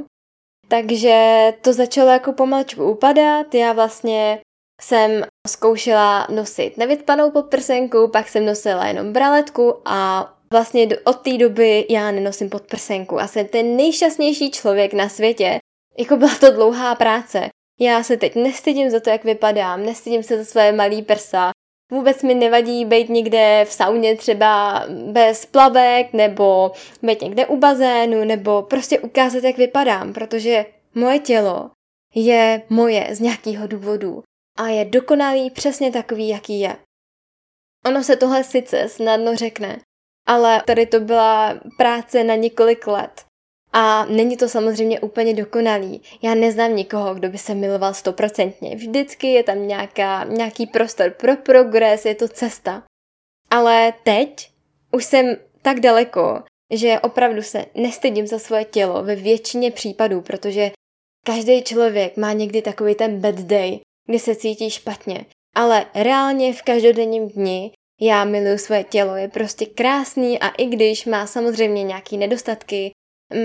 Takže 0.68 1.52
to 1.61 1.72
začalo 1.72 2.11
jako 2.11 2.33
pomalečku 2.33 2.90
upadat, 2.90 3.55
já 3.55 3.72
vlastně 3.72 4.40
jsem 4.82 5.24
zkoušela 5.48 6.26
nosit 6.30 6.76
nevytpanou 6.76 7.30
podprsenku, 7.30 8.08
pak 8.08 8.28
jsem 8.28 8.46
nosila 8.46 8.86
jenom 8.86 9.12
braletku 9.12 9.74
a 9.84 10.32
vlastně 10.50 10.88
od 11.04 11.16
té 11.16 11.38
doby 11.38 11.86
já 11.90 12.10
nenosím 12.10 12.50
podprsenku 12.50 13.20
a 13.20 13.26
jsem 13.26 13.46
ten 13.46 13.76
nejšťastnější 13.76 14.50
člověk 14.50 14.94
na 14.94 15.08
světě. 15.08 15.58
Jako 15.98 16.16
byla 16.16 16.34
to 16.40 16.50
dlouhá 16.50 16.94
práce. 16.94 17.48
Já 17.80 18.02
se 18.02 18.16
teď 18.16 18.34
nestydím 18.34 18.90
za 18.90 19.00
to, 19.00 19.10
jak 19.10 19.24
vypadám, 19.24 19.86
nestydím 19.86 20.22
se 20.22 20.38
za 20.38 20.44
své 20.44 20.72
malý 20.72 21.02
prsa. 21.02 21.50
Vůbec 21.92 22.22
mi 22.22 22.34
nevadí 22.34 22.84
být 22.84 23.08
někde 23.08 23.64
v 23.68 23.72
sauně 23.72 24.16
třeba 24.16 24.84
bez 25.12 25.46
plavek, 25.46 26.12
nebo 26.12 26.72
být 27.02 27.22
někde 27.22 27.46
u 27.46 27.56
bazénu, 27.56 28.24
nebo 28.24 28.62
prostě 28.62 29.00
ukázat, 29.00 29.44
jak 29.44 29.56
vypadám, 29.56 30.12
protože 30.12 30.66
moje 30.94 31.18
tělo 31.18 31.70
je 32.14 32.62
moje 32.70 33.08
z 33.14 33.20
nějakého 33.20 33.66
důvodu 33.66 34.22
a 34.57 34.66
je 34.69 34.85
dokonalý 34.85 35.51
přesně 35.51 35.92
takový, 35.92 36.29
jaký 36.29 36.61
je. 36.61 36.77
Ono 37.87 38.05
se 38.05 38.16
tohle 38.16 38.45
sice 38.45 38.88
snadno 38.88 39.37
řekne, 39.37 39.81
ale 40.27 40.62
tady 40.66 40.87
to 40.87 41.01
byla 41.01 41.61
práce 41.79 42.25
na 42.25 42.35
několik 42.35 42.87
let. 42.87 43.25
A 43.73 44.05
není 44.05 44.37
to 44.37 44.49
samozřejmě 44.49 45.01
úplně 45.01 45.35
dokonalý. 45.35 46.03
Já 46.23 46.35
neznám 46.35 46.77
nikoho, 46.77 47.14
kdo 47.14 47.29
by 47.29 47.38
se 47.38 47.55
miloval 47.55 47.95
stoprocentně. 47.95 48.77
Vždycky 48.77 49.27
je 49.27 49.42
tam 49.42 49.69
nějaká, 49.69 50.25
nějaký 50.25 50.66
prostor 50.66 51.11
pro 51.11 51.37
progres, 51.37 52.05
je 52.05 52.14
to 52.14 52.29
cesta. 52.29 52.83
Ale 53.51 53.92
teď 54.03 54.51
už 54.92 55.05
jsem 55.05 55.37
tak 55.62 55.81
daleko, 55.81 56.42
že 56.73 57.01
opravdu 57.01 57.42
se 57.42 57.66
nestydím 57.75 58.27
za 58.27 58.38
svoje 58.38 58.64
tělo 58.64 59.03
ve 59.03 59.16
většině 59.16 59.71
případů, 59.71 60.21
protože 60.21 60.71
každý 61.27 61.62
člověk 61.62 62.16
má 62.16 62.33
někdy 62.33 62.62
takový 62.62 62.95
ten 62.95 63.21
bad 63.21 63.35
day, 63.35 63.81
kdy 64.07 64.19
se 64.19 64.37
cítí 64.37 64.71
špatně. 64.71 65.27
Ale 65.55 65.87
reálně 65.95 66.53
v 66.53 66.62
každodenním 66.62 67.29
dni 67.29 67.73
já 68.01 68.25
miluju 68.25 68.59
svoje 68.59 68.85
tělo, 68.85 69.16
je 69.16 69.29
prostě 69.29 69.66
krásný 69.66 70.38
a 70.38 70.49
i 70.49 70.66
když 70.66 71.07
má 71.07 71.27
samozřejmě 71.27 71.83
nějaký 71.83 72.16
nedostatky, 72.16 72.90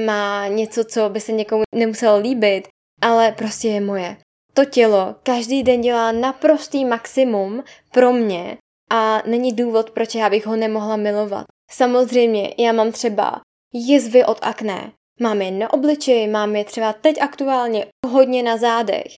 má 0.05 0.47
něco, 0.47 0.83
co 0.83 1.09
by 1.09 1.19
se 1.19 1.31
někomu 1.31 1.63
nemuselo 1.75 2.19
líbit, 2.19 2.67
ale 3.01 3.31
prostě 3.31 3.67
je 3.67 3.81
moje. 3.81 4.17
To 4.53 4.65
tělo 4.65 5.15
každý 5.23 5.63
den 5.63 5.81
dělá 5.81 6.11
naprostý 6.11 6.85
maximum 6.85 7.63
pro 7.91 8.13
mě 8.13 8.57
a 8.91 9.21
není 9.25 9.53
důvod, 9.53 9.91
proč 9.91 10.15
já 10.15 10.29
bych 10.29 10.45
ho 10.45 10.55
nemohla 10.55 10.95
milovat. 10.95 11.45
Samozřejmě, 11.71 12.55
já 12.57 12.71
mám 12.71 12.91
třeba 12.91 13.41
jizvy 13.73 14.25
od 14.25 14.37
akné, 14.41 14.91
mám 15.19 15.41
je 15.41 15.51
na 15.51 15.73
obličeji, 15.73 16.27
mám 16.27 16.55
je 16.55 16.65
třeba 16.65 16.93
teď 16.93 17.21
aktuálně 17.21 17.85
hodně 18.07 18.43
na 18.43 18.57
zádech. 18.57 19.13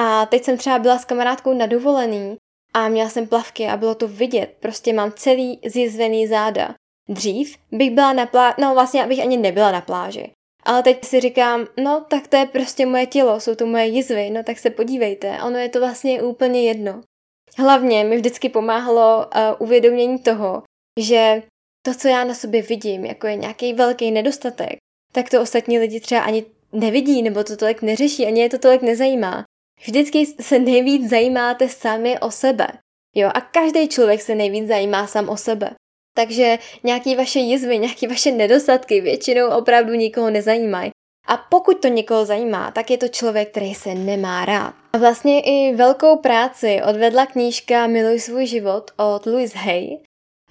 A 0.00 0.26
teď 0.26 0.44
jsem 0.44 0.56
třeba 0.56 0.78
byla 0.78 0.98
s 0.98 1.04
kamarádkou 1.04 1.54
na 1.54 1.66
dovolený 1.66 2.36
a 2.74 2.88
měla 2.88 3.08
jsem 3.08 3.26
plavky 3.26 3.66
a 3.66 3.76
bylo 3.76 3.94
to 3.94 4.08
vidět, 4.08 4.56
prostě 4.60 4.92
mám 4.92 5.12
celý 5.12 5.60
zjizvený 5.66 6.26
záda. 6.26 6.74
Dřív 7.08 7.56
bych 7.72 7.90
byla 7.90 8.12
na 8.12 8.26
pláži, 8.26 8.54
no 8.60 8.74
vlastně 8.74 9.04
abych 9.04 9.20
ani 9.20 9.36
nebyla 9.36 9.72
na 9.72 9.80
pláži. 9.80 10.30
Ale 10.62 10.82
teď 10.82 11.04
si 11.04 11.20
říkám, 11.20 11.66
no 11.80 12.06
tak 12.10 12.28
to 12.28 12.36
je 12.36 12.46
prostě 12.46 12.86
moje 12.86 13.06
tělo, 13.06 13.40
jsou 13.40 13.54
to 13.54 13.66
moje 13.66 13.86
jizvy, 13.86 14.30
no 14.30 14.42
tak 14.42 14.58
se 14.58 14.70
podívejte, 14.70 15.38
ono 15.46 15.58
je 15.58 15.68
to 15.68 15.80
vlastně 15.80 16.22
úplně 16.22 16.62
jedno. 16.62 17.00
Hlavně 17.58 18.04
mi 18.04 18.16
vždycky 18.16 18.48
pomáhalo 18.48 19.18
uh, 19.18 19.66
uvědomění 19.66 20.18
toho, 20.18 20.62
že 21.00 21.42
to, 21.86 21.94
co 21.94 22.08
já 22.08 22.24
na 22.24 22.34
sobě 22.34 22.62
vidím, 22.62 23.04
jako 23.04 23.26
je 23.26 23.36
nějaký 23.36 23.72
velký 23.72 24.10
nedostatek, 24.10 24.76
tak 25.12 25.30
to 25.30 25.42
ostatní 25.42 25.78
lidi 25.78 26.00
třeba 26.00 26.20
ani 26.20 26.44
nevidí, 26.72 27.22
nebo 27.22 27.44
to 27.44 27.56
tolik 27.56 27.82
neřeší, 27.82 28.26
ani 28.26 28.40
je 28.40 28.50
to 28.50 28.58
tolik 28.58 28.82
nezajímá. 28.82 29.44
Vždycky 29.84 30.26
se 30.40 30.58
nejvíc 30.58 31.10
zajímáte 31.10 31.68
sami 31.68 32.18
o 32.18 32.30
sebe. 32.30 32.66
Jo, 33.14 33.30
a 33.34 33.40
každý 33.40 33.88
člověk 33.88 34.22
se 34.22 34.34
nejvíc 34.34 34.68
zajímá 34.68 35.06
sám 35.06 35.28
o 35.28 35.36
sebe. 35.36 35.70
Takže 36.14 36.58
nějaký 36.82 37.16
vaše 37.16 37.38
jizvy, 37.38 37.78
nějaký 37.78 38.06
vaše 38.06 38.32
nedostatky 38.32 39.00
většinou 39.00 39.48
opravdu 39.48 39.94
nikoho 39.94 40.30
nezajímají. 40.30 40.90
A 41.26 41.36
pokud 41.36 41.82
to 41.82 41.88
někoho 41.88 42.24
zajímá, 42.24 42.70
tak 42.70 42.90
je 42.90 42.98
to 42.98 43.08
člověk, 43.08 43.50
který 43.50 43.74
se 43.74 43.94
nemá 43.94 44.44
rád. 44.44 44.74
A 44.92 44.98
vlastně 44.98 45.40
i 45.40 45.74
velkou 45.74 46.16
práci 46.16 46.80
odvedla 46.88 47.26
knížka 47.26 47.86
Miluj 47.86 48.20
svůj 48.20 48.46
život 48.46 48.90
od 48.96 49.26
Louise 49.26 49.58
Hay. 49.58 49.88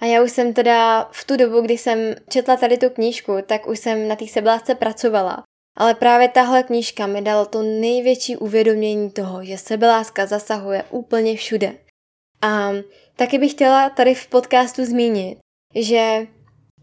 A 0.00 0.04
já 0.04 0.22
už 0.22 0.32
jsem 0.32 0.54
teda 0.54 1.08
v 1.12 1.24
tu 1.24 1.36
dobu, 1.36 1.60
kdy 1.60 1.78
jsem 1.78 1.98
četla 2.28 2.56
tady 2.56 2.78
tu 2.78 2.90
knížku, 2.90 3.32
tak 3.46 3.66
už 3.66 3.78
jsem 3.78 4.08
na 4.08 4.16
té 4.16 4.26
sebeláce 4.26 4.74
pracovala. 4.74 5.42
Ale 5.78 5.94
právě 5.94 6.28
tahle 6.28 6.62
knížka 6.62 7.06
mi 7.06 7.22
dala 7.22 7.44
to 7.44 7.62
největší 7.62 8.36
uvědomění 8.36 9.10
toho, 9.10 9.44
že 9.44 9.58
sebeláska 9.58 10.26
zasahuje 10.26 10.84
úplně 10.90 11.36
všude. 11.36 11.74
A 12.42 12.70
taky 13.16 13.38
bych 13.38 13.50
chtěla 13.50 13.90
tady 13.90 14.14
v 14.14 14.26
podcastu 14.26 14.84
zmínit, 14.84 15.38
že 15.74 16.26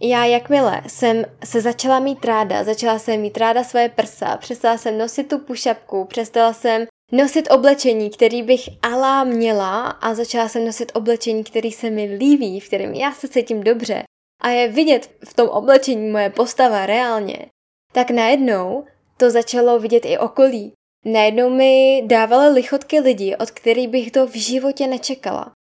já 0.01 0.25
jakmile 0.25 0.81
jsem 0.87 1.25
se 1.45 1.61
začala 1.61 1.99
mít 1.99 2.25
ráda, 2.25 2.63
začala 2.63 2.99
jsem 2.99 3.21
mít 3.21 3.37
ráda 3.37 3.63
své 3.63 3.89
prsa, 3.89 4.37
přestala 4.37 4.77
jsem 4.77 4.97
nosit 4.97 5.29
tu 5.29 5.39
pušapku, 5.39 6.05
přestala 6.05 6.53
jsem 6.53 6.85
nosit 7.11 7.51
oblečení, 7.51 8.09
který 8.09 8.43
bych 8.43 8.69
alá 8.81 9.23
měla 9.23 9.87
a 9.87 10.13
začala 10.13 10.49
jsem 10.49 10.65
nosit 10.65 10.91
oblečení, 10.95 11.43
který 11.43 11.71
se 11.71 11.89
mi 11.89 12.05
líbí, 12.05 12.59
v 12.59 12.67
kterém 12.67 12.93
já 12.93 13.11
se 13.13 13.27
cítím 13.27 13.63
dobře 13.63 14.03
a 14.41 14.49
je 14.49 14.67
vidět 14.67 15.11
v 15.25 15.33
tom 15.33 15.49
oblečení 15.49 16.11
moje 16.11 16.29
postava 16.29 16.85
reálně, 16.85 17.45
tak 17.95 18.11
najednou 18.11 18.85
to 19.17 19.31
začalo 19.31 19.79
vidět 19.79 20.05
i 20.05 20.17
okolí. 20.17 20.73
Najednou 21.05 21.49
mi 21.49 22.03
dávaly 22.05 22.53
lichotky 22.53 22.99
lidi, 22.99 23.35
od 23.35 23.51
kterých 23.51 23.87
bych 23.87 24.11
to 24.11 24.27
v 24.27 24.35
životě 24.35 24.87
nečekala. 24.87 25.51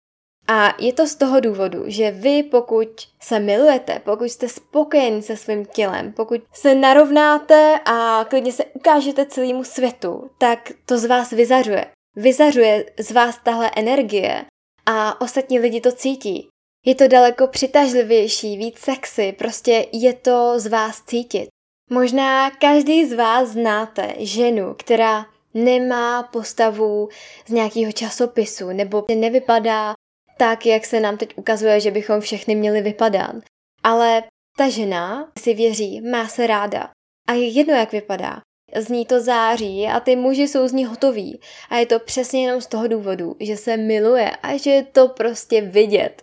A 0.49 0.75
je 0.79 0.93
to 0.93 1.07
z 1.07 1.15
toho 1.15 1.41
důvodu, 1.41 1.83
že 1.87 2.11
vy, 2.11 2.43
pokud 2.43 2.89
se 3.21 3.39
milujete, 3.39 4.01
pokud 4.05 4.25
jste 4.25 4.49
spokojeni 4.49 5.23
se 5.23 5.37
svým 5.37 5.65
tělem, 5.65 6.13
pokud 6.13 6.41
se 6.53 6.75
narovnáte 6.75 7.81
a 7.85 8.25
klidně 8.29 8.53
se 8.53 8.65
ukážete 8.65 9.27
celému 9.27 9.65
světu, 9.65 10.31
tak 10.39 10.73
to 10.87 10.99
z 10.99 11.05
vás 11.05 11.31
vyzařuje. 11.31 11.87
Vyzařuje 12.17 12.85
z 12.99 13.11
vás 13.11 13.39
tahle 13.45 13.71
energie 13.77 14.45
a 14.87 15.21
ostatní 15.21 15.59
lidi 15.59 15.81
to 15.81 15.93
cítí. 15.93 16.49
Je 16.87 16.95
to 16.95 17.09
daleko 17.09 17.47
přitažlivější, 17.47 18.57
víc 18.57 18.79
sexy, 18.79 19.35
prostě 19.39 19.87
je 19.93 20.13
to 20.13 20.61
z 20.61 20.67
vás 20.67 21.03
cítit. 21.03 21.49
Možná 21.91 22.51
každý 22.51 23.05
z 23.05 23.13
vás 23.13 23.49
znáte 23.49 24.15
ženu, 24.19 24.75
která 24.79 25.27
nemá 25.55 26.23
postavu 26.23 27.09
z 27.47 27.51
nějakého 27.51 27.93
časopisu 27.93 28.69
nebo 28.69 29.05
nevypadá 29.15 29.95
tak, 30.37 30.67
jak 30.67 30.85
se 30.85 31.01
nám 31.01 31.17
teď 31.17 31.39
ukazuje, 31.39 31.81
že 31.81 31.91
bychom 31.91 32.21
všechny 32.21 32.55
měli 32.55 32.83
vypadat. 32.83 33.37
Ale 33.83 34.23
ta 34.57 34.69
žena 34.69 35.33
si 35.39 35.55
věří, 35.55 36.01
má 36.01 36.29
se 36.29 36.47
ráda. 36.47 36.91
A 37.29 37.33
je 37.33 37.49
jedno, 37.49 37.75
jak 37.75 37.93
vypadá. 37.93 38.41
Z 38.77 38.89
ní 38.89 39.07
to 39.07 39.21
září 39.21 39.87
a 39.87 40.01
ty 40.01 40.17
muži 40.17 40.49
jsou 40.49 40.69
z 40.69 40.73
ní 40.73 40.85
hotoví. 40.85 41.41
A 41.71 41.77
je 41.77 41.87
to 41.87 41.99
přesně 41.99 42.47
jenom 42.47 42.61
z 42.61 42.67
toho 42.67 42.89
důvodu, 42.89 43.37
že 43.41 43.57
se 43.57 43.77
miluje 43.77 44.31
a 44.31 44.57
že 44.57 44.71
je 44.71 44.83
to 44.83 45.09
prostě 45.09 45.61
vidět. 45.61 46.23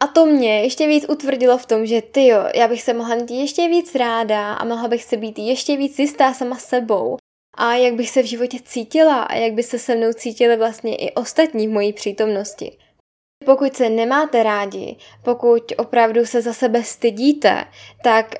A 0.00 0.06
to 0.06 0.26
mě 0.26 0.62
ještě 0.62 0.86
víc 0.86 1.06
utvrdilo 1.08 1.58
v 1.58 1.66
tom, 1.66 1.86
že 1.86 2.02
ty 2.02 2.26
jo, 2.26 2.38
já 2.54 2.68
bych 2.68 2.82
se 2.82 2.94
mohla 2.94 3.14
mít 3.14 3.30
ještě 3.30 3.68
víc 3.68 3.94
ráda 3.94 4.52
a 4.52 4.64
mohla 4.64 4.88
bych 4.88 5.04
se 5.04 5.16
být 5.16 5.38
ještě 5.38 5.76
víc 5.76 5.98
jistá 5.98 6.34
sama 6.34 6.56
sebou. 6.56 7.16
A 7.56 7.74
jak 7.74 7.94
bych 7.94 8.10
se 8.10 8.22
v 8.22 8.26
životě 8.26 8.58
cítila 8.64 9.22
a 9.22 9.34
jak 9.34 9.52
by 9.52 9.62
se 9.62 9.78
se 9.78 9.94
mnou 9.94 10.12
cítili 10.12 10.56
vlastně 10.56 10.96
i 10.96 11.12
ostatní 11.12 11.68
v 11.68 11.70
mojí 11.70 11.92
přítomnosti. 11.92 12.78
Pokud 13.44 13.76
se 13.76 13.90
nemáte 13.90 14.42
rádi, 14.42 14.96
pokud 15.24 15.72
opravdu 15.78 16.26
se 16.26 16.42
za 16.42 16.52
sebe 16.52 16.84
stydíte, 16.84 17.64
tak 18.02 18.34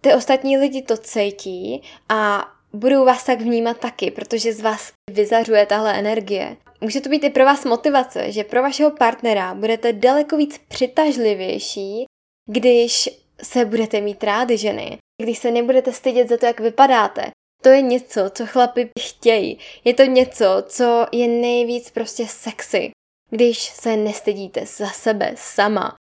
ty 0.00 0.14
ostatní 0.14 0.58
lidi 0.58 0.82
to 0.82 0.96
cítí 0.96 1.82
a 2.08 2.48
budou 2.72 3.04
vás 3.04 3.24
tak 3.24 3.40
vnímat 3.40 3.78
taky, 3.78 4.10
protože 4.10 4.52
z 4.52 4.60
vás 4.60 4.92
vyzařuje 5.10 5.66
tahle 5.66 5.98
energie. 5.98 6.56
Může 6.80 7.00
to 7.00 7.08
být 7.08 7.24
i 7.24 7.30
pro 7.30 7.44
vás 7.44 7.64
motivace, 7.64 8.32
že 8.32 8.44
pro 8.44 8.62
vašeho 8.62 8.90
partnera 8.90 9.54
budete 9.54 9.92
daleko 9.92 10.36
víc 10.36 10.58
přitažlivější, 10.68 12.04
když 12.48 13.08
se 13.42 13.64
budete 13.64 14.00
mít 14.00 14.24
rády 14.24 14.58
ženy, 14.58 14.98
když 15.22 15.38
se 15.38 15.50
nebudete 15.50 15.92
stydět 15.92 16.28
za 16.28 16.36
to, 16.36 16.46
jak 16.46 16.60
vypadáte. 16.60 17.30
To 17.62 17.68
je 17.68 17.82
něco, 17.82 18.30
co 18.30 18.46
chlapi 18.46 18.88
chtějí. 19.00 19.58
Je 19.84 19.94
to 19.94 20.02
něco, 20.02 20.64
co 20.66 21.06
je 21.12 21.28
nejvíc 21.28 21.90
prostě 21.90 22.26
sexy, 22.26 22.90
když 23.30 23.58
se 23.58 23.96
nestydíte 23.96 24.66
za 24.66 24.88
sebe 24.88 25.32
sama. 25.36 25.94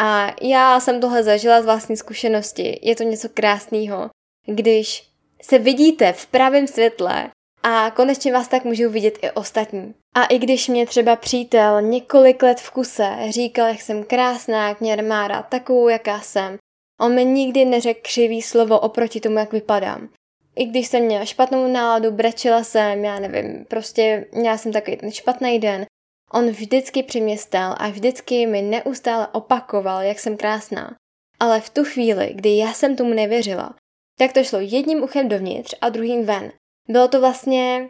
A 0.00 0.34
já 0.42 0.80
jsem 0.80 1.00
tohle 1.00 1.22
zažila 1.22 1.62
z 1.62 1.64
vlastní 1.64 1.96
zkušenosti. 1.96 2.80
Je 2.82 2.96
to 2.96 3.02
něco 3.02 3.28
krásného, 3.34 4.10
když 4.46 5.08
se 5.42 5.58
vidíte 5.58 6.12
v 6.12 6.26
pravém 6.26 6.66
světle 6.66 7.30
a 7.62 7.90
konečně 7.90 8.32
vás 8.32 8.48
tak 8.48 8.64
můžou 8.64 8.90
vidět 8.90 9.18
i 9.22 9.30
ostatní. 9.30 9.94
A 10.14 10.24
i 10.24 10.38
když 10.38 10.68
mě 10.68 10.86
třeba 10.86 11.16
přítel 11.16 11.82
několik 11.82 12.42
let 12.42 12.60
v 12.60 12.70
kuse 12.70 13.16
říkal, 13.28 13.66
jak 13.66 13.80
jsem 13.80 14.04
krásná, 14.04 14.68
jak 14.68 14.80
mě 14.80 15.02
má 15.02 15.28
rád 15.28 15.48
takovou, 15.48 15.88
jaká 15.88 16.20
jsem, 16.20 16.58
on 17.00 17.14
mi 17.14 17.24
nikdy 17.24 17.64
neřekl 17.64 18.00
křivý 18.02 18.42
slovo 18.42 18.80
oproti 18.80 19.20
tomu, 19.20 19.38
jak 19.38 19.52
vypadám. 19.52 20.08
I 20.56 20.64
když 20.64 20.88
jsem 20.88 21.04
měla 21.04 21.24
špatnou 21.24 21.72
náladu, 21.72 22.10
brečela 22.10 22.64
jsem, 22.64 23.04
já 23.04 23.18
nevím, 23.18 23.64
prostě 23.64 24.26
měla 24.32 24.58
jsem 24.58 24.72
takový 24.72 24.96
ten 24.96 25.10
špatný 25.10 25.58
den, 25.58 25.86
on 26.32 26.50
vždycky 26.50 27.02
přiměstal 27.02 27.74
a 27.78 27.88
vždycky 27.88 28.46
mi 28.46 28.62
neustále 28.62 29.26
opakoval, 29.26 30.02
jak 30.02 30.18
jsem 30.18 30.36
krásná. 30.36 30.94
Ale 31.40 31.60
v 31.60 31.70
tu 31.70 31.84
chvíli, 31.84 32.32
kdy 32.34 32.56
já 32.56 32.72
jsem 32.72 32.96
tomu 32.96 33.14
nevěřila, 33.14 33.74
tak 34.18 34.32
to 34.32 34.44
šlo 34.44 34.60
jedním 34.60 35.02
uchem 35.02 35.28
dovnitř 35.28 35.74
a 35.80 35.88
druhým 35.88 36.24
ven. 36.24 36.52
Bylo 36.90 37.08
to 37.08 37.20
vlastně, 37.20 37.88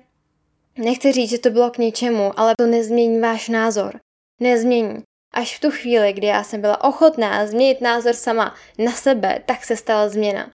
nechci 0.78 1.12
říct, 1.12 1.30
že 1.30 1.38
to 1.38 1.50
bylo 1.50 1.70
k 1.70 1.78
něčemu, 1.78 2.40
ale 2.40 2.54
to 2.58 2.66
nezmění 2.66 3.20
váš 3.20 3.48
názor. 3.48 4.00
Nezmění. 4.40 5.02
Až 5.34 5.56
v 5.56 5.60
tu 5.60 5.70
chvíli, 5.70 6.12
kdy 6.12 6.26
já 6.26 6.44
jsem 6.44 6.60
byla 6.60 6.84
ochotná 6.84 7.46
změnit 7.46 7.80
názor 7.80 8.14
sama 8.14 8.54
na 8.78 8.92
sebe, 8.92 9.42
tak 9.46 9.64
se 9.64 9.76
stala 9.76 10.08
změna. 10.08 10.50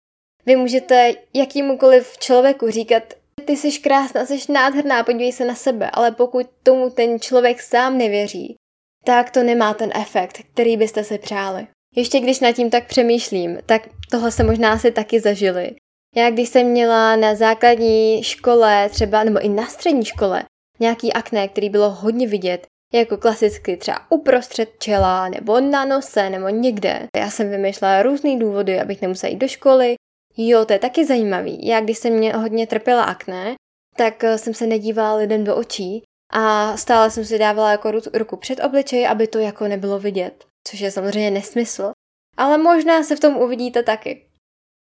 Vy 0.46 0.56
můžete 0.56 1.14
jakýmukoliv 1.34 2.18
člověku 2.18 2.70
říkat, 2.70 3.02
ty 3.44 3.56
jsi 3.56 3.78
krásná, 3.78 4.26
jsi 4.26 4.52
nádherná, 4.52 5.04
podívej 5.04 5.32
se 5.32 5.44
na 5.44 5.54
sebe, 5.54 5.90
ale 5.92 6.10
pokud 6.10 6.46
tomu 6.62 6.90
ten 6.90 7.20
člověk 7.20 7.62
sám 7.62 7.98
nevěří, 7.98 8.56
tak 9.04 9.30
to 9.30 9.42
nemá 9.42 9.74
ten 9.74 9.90
efekt, 9.94 10.38
který 10.52 10.76
byste 10.76 11.04
si 11.04 11.18
přáli. 11.18 11.66
Ještě 11.96 12.20
když 12.20 12.40
nad 12.40 12.52
tím 12.52 12.70
tak 12.70 12.86
přemýšlím, 12.86 13.58
tak 13.66 13.88
tohle 14.10 14.30
se 14.30 14.44
možná 14.44 14.72
asi 14.72 14.90
taky 14.90 15.20
zažili. 15.20 15.70
Já 16.16 16.30
když 16.30 16.48
jsem 16.48 16.66
měla 16.66 17.16
na 17.16 17.34
základní 17.34 18.22
škole 18.22 18.88
třeba, 18.88 19.24
nebo 19.24 19.40
i 19.40 19.48
na 19.48 19.66
střední 19.66 20.04
škole, 20.04 20.42
nějaký 20.80 21.12
akné, 21.12 21.48
který 21.48 21.70
bylo 21.70 21.90
hodně 21.90 22.28
vidět, 22.28 22.66
jako 22.92 23.16
klasicky 23.16 23.76
třeba 23.76 23.98
uprostřed 24.10 24.70
čela, 24.78 25.28
nebo 25.28 25.60
na 25.60 25.84
nose, 25.84 26.30
nebo 26.30 26.48
někde. 26.48 27.08
Já 27.16 27.30
jsem 27.30 27.50
vymýšlela 27.50 28.02
různý 28.02 28.38
důvody, 28.38 28.80
abych 28.80 29.02
nemusela 29.02 29.30
jít 29.30 29.38
do 29.38 29.48
školy. 29.48 29.94
Jo, 30.36 30.64
to 30.64 30.72
je 30.72 30.78
taky 30.78 31.06
zajímavý. 31.06 31.66
Já, 31.66 31.80
když 31.80 31.98
jsem 31.98 32.12
mě 32.12 32.32
hodně 32.32 32.66
trpěla 32.66 33.04
akné, 33.04 33.54
tak 33.96 34.24
eh, 34.24 34.38
jsem 34.38 34.54
se 34.54 34.66
nedívala 34.66 35.14
lidem 35.14 35.44
do 35.44 35.56
očí 35.56 36.02
a 36.32 36.76
stále 36.76 37.10
jsem 37.10 37.24
si 37.24 37.38
dávala 37.38 37.70
jako 37.70 37.90
ruku 38.14 38.36
před 38.36 38.64
obličej, 38.64 39.06
aby 39.06 39.26
to 39.26 39.38
jako 39.38 39.68
nebylo 39.68 39.98
vidět, 39.98 40.44
což 40.68 40.80
je 40.80 40.90
samozřejmě 40.90 41.30
nesmysl. 41.30 41.92
Ale 42.36 42.58
možná 42.58 43.02
se 43.02 43.16
v 43.16 43.20
tom 43.20 43.36
uvidíte 43.36 43.82
taky. 43.82 44.26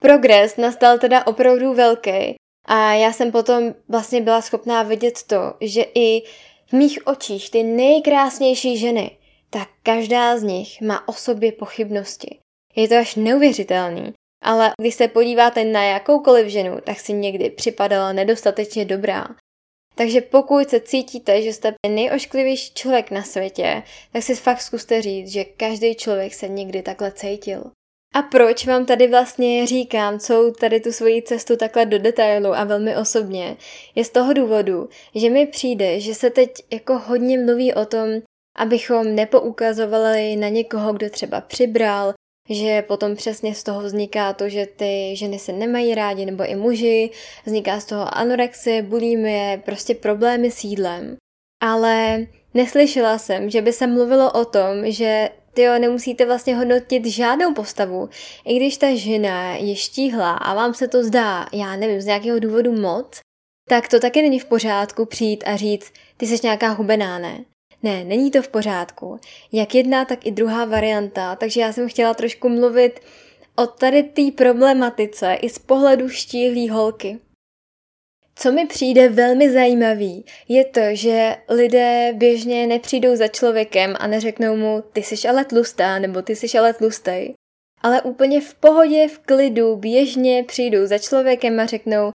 Progres 0.02 0.56
nastal 0.56 0.98
teda 0.98 1.26
opravdu 1.26 1.74
velký 1.74 2.34
a 2.64 2.92
já 2.92 3.12
jsem 3.12 3.32
potom 3.32 3.74
vlastně 3.88 4.20
byla 4.20 4.42
schopná 4.42 4.82
vidět 4.82 5.22
to, 5.26 5.54
že 5.60 5.82
i 5.94 6.22
v 6.66 6.72
mých 6.72 7.06
očích 7.06 7.50
ty 7.50 7.62
nejkrásnější 7.62 8.78
ženy, 8.78 9.10
tak 9.50 9.68
každá 9.82 10.38
z 10.38 10.42
nich 10.42 10.80
má 10.80 11.08
o 11.08 11.12
sobě 11.12 11.52
pochybnosti. 11.52 12.38
Je 12.76 12.88
to 12.88 12.96
až 12.96 13.14
neuvěřitelný, 13.14 14.12
ale 14.42 14.70
když 14.80 14.94
se 14.94 15.08
podíváte 15.08 15.64
na 15.64 15.84
jakoukoliv 15.84 16.46
ženu, 16.46 16.78
tak 16.84 17.00
si 17.00 17.12
někdy 17.12 17.50
připadala 17.50 18.12
nedostatečně 18.12 18.84
dobrá. 18.84 19.26
Takže 19.94 20.20
pokud 20.20 20.70
se 20.70 20.80
cítíte, 20.80 21.42
že 21.42 21.52
jste 21.52 21.74
nejošklivější 21.88 22.74
člověk 22.74 23.10
na 23.10 23.22
světě, 23.22 23.82
tak 24.12 24.22
si 24.22 24.34
fakt 24.34 24.60
zkuste 24.60 25.02
říct, 25.02 25.28
že 25.28 25.44
každý 25.44 25.94
člověk 25.94 26.34
se 26.34 26.48
někdy 26.48 26.82
takhle 26.82 27.12
cítil. 27.12 27.70
A 28.14 28.22
proč 28.22 28.66
vám 28.66 28.86
tady 28.86 29.08
vlastně 29.08 29.66
říkám 29.66 30.18
celou 30.18 30.50
tady 30.50 30.80
tu 30.80 30.92
svoji 30.92 31.22
cestu 31.22 31.56
takhle 31.56 31.86
do 31.86 31.98
detailu 31.98 32.54
a 32.54 32.64
velmi 32.64 32.96
osobně, 32.96 33.56
je 33.94 34.04
z 34.04 34.10
toho 34.10 34.32
důvodu, 34.32 34.88
že 35.14 35.30
mi 35.30 35.46
přijde, 35.46 36.00
že 36.00 36.14
se 36.14 36.30
teď 36.30 36.50
jako 36.72 36.98
hodně 36.98 37.38
mluví 37.38 37.74
o 37.74 37.86
tom, 37.86 38.08
abychom 38.56 39.14
nepoukazovali 39.14 40.36
na 40.36 40.48
někoho, 40.48 40.92
kdo 40.92 41.10
třeba 41.10 41.40
přibral, 41.40 42.14
že 42.50 42.82
potom 42.82 43.16
přesně 43.16 43.54
z 43.54 43.62
toho 43.62 43.80
vzniká 43.80 44.32
to, 44.32 44.48
že 44.48 44.66
ty 44.66 45.16
ženy 45.16 45.38
se 45.38 45.52
nemají 45.52 45.94
rádi, 45.94 46.24
nebo 46.26 46.44
i 46.44 46.56
muži, 46.56 47.10
vzniká 47.44 47.80
z 47.80 47.84
toho 47.84 48.16
anorexie, 48.16 48.82
bulimie, 48.82 49.62
prostě 49.64 49.94
problémy 49.94 50.50
s 50.50 50.64
jídlem. 50.64 51.16
Ale 51.62 52.26
neslyšela 52.54 53.18
jsem, 53.18 53.50
že 53.50 53.62
by 53.62 53.72
se 53.72 53.86
mluvilo 53.86 54.32
o 54.32 54.44
tom, 54.44 54.90
že 54.90 55.28
ty 55.54 55.68
nemusíte 55.78 56.26
vlastně 56.26 56.56
hodnotit 56.56 57.06
žádnou 57.06 57.54
postavu. 57.54 58.08
I 58.44 58.56
když 58.56 58.76
ta 58.76 58.94
žena 58.94 59.54
je 59.54 59.76
štíhlá 59.76 60.32
a 60.32 60.54
vám 60.54 60.74
se 60.74 60.88
to 60.88 61.04
zdá, 61.04 61.46
já 61.52 61.76
nevím, 61.76 62.00
z 62.00 62.06
nějakého 62.06 62.38
důvodu 62.38 62.72
moc, 62.72 63.20
tak 63.68 63.88
to 63.88 64.00
taky 64.00 64.22
není 64.22 64.38
v 64.38 64.44
pořádku 64.44 65.06
přijít 65.06 65.44
a 65.46 65.56
říct, 65.56 65.92
ty 66.16 66.26
jsi 66.26 66.36
nějaká 66.42 66.68
hubená, 66.68 67.18
ne? 67.18 67.44
Ne, 67.82 68.04
není 68.04 68.30
to 68.30 68.42
v 68.42 68.48
pořádku. 68.48 69.20
Jak 69.52 69.74
jedna, 69.74 70.04
tak 70.04 70.26
i 70.26 70.30
druhá 70.30 70.64
varianta, 70.64 71.36
takže 71.36 71.60
já 71.60 71.72
jsem 71.72 71.88
chtěla 71.88 72.14
trošku 72.14 72.48
mluvit 72.48 73.00
o 73.56 73.66
tady 73.66 74.02
té 74.02 74.22
problematice 74.36 75.34
i 75.34 75.48
z 75.48 75.58
pohledu 75.58 76.08
štíhlý 76.08 76.68
holky. 76.68 77.18
Co 78.42 78.53
mi 78.53 78.66
přijde 78.66 79.09
velmi 79.09 79.53
zajímavý, 79.53 80.24
je 80.48 80.64
to, 80.64 80.81
že 80.92 81.37
lidé 81.48 82.12
běžně 82.16 82.66
nepřijdou 82.66 83.16
za 83.16 83.29
člověkem 83.29 83.94
a 83.98 84.07
neřeknou 84.07 84.57
mu, 84.57 84.83
ty 84.92 85.03
jsi 85.03 85.29
ale 85.29 85.44
tlustá, 85.44 85.98
nebo 85.98 86.22
ty 86.22 86.37
jsi 86.37 86.59
ale 86.59 86.74
tlustej. 86.74 87.35
Ale 87.83 88.03
úplně 88.03 88.40
v 88.40 88.55
pohodě, 88.55 89.09
v 89.09 89.18
klidu, 89.18 89.76
běžně 89.76 90.44
přijdou 90.44 90.87
za 90.87 90.98
člověkem 90.98 91.61
a 91.61 91.66
řeknou, 91.66 92.11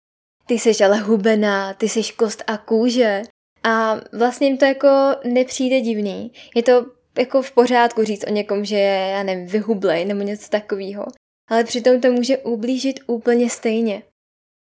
ty 0.46 0.54
jsi 0.54 0.84
ale 0.84 0.98
hubená, 0.98 1.74
ty 1.74 1.90
jsi 1.90 2.14
kost 2.14 2.44
a 2.48 2.58
kůže. 2.58 3.22
A 3.64 4.02
vlastně 4.14 4.48
jim 4.48 4.58
to 4.58 4.66
jako 4.66 4.90
nepřijde 5.24 5.82
divný. 5.82 6.32
Je 6.56 6.64
to 6.64 6.86
jako 7.18 7.42
v 7.42 7.52
pořádku 7.52 8.04
říct 8.04 8.28
o 8.28 8.32
někom, 8.32 8.66
že 8.66 8.76
je, 8.76 9.10
já 9.12 9.24
nevím, 9.24 9.48
vyhublej 9.48 10.06
nebo 10.06 10.22
něco 10.22 10.50
takového. 10.50 11.06
Ale 11.50 11.64
přitom 11.64 12.02
to 12.02 12.12
může 12.12 12.38
ublížit 12.38 13.00
úplně 13.08 13.50
stejně. 13.50 14.02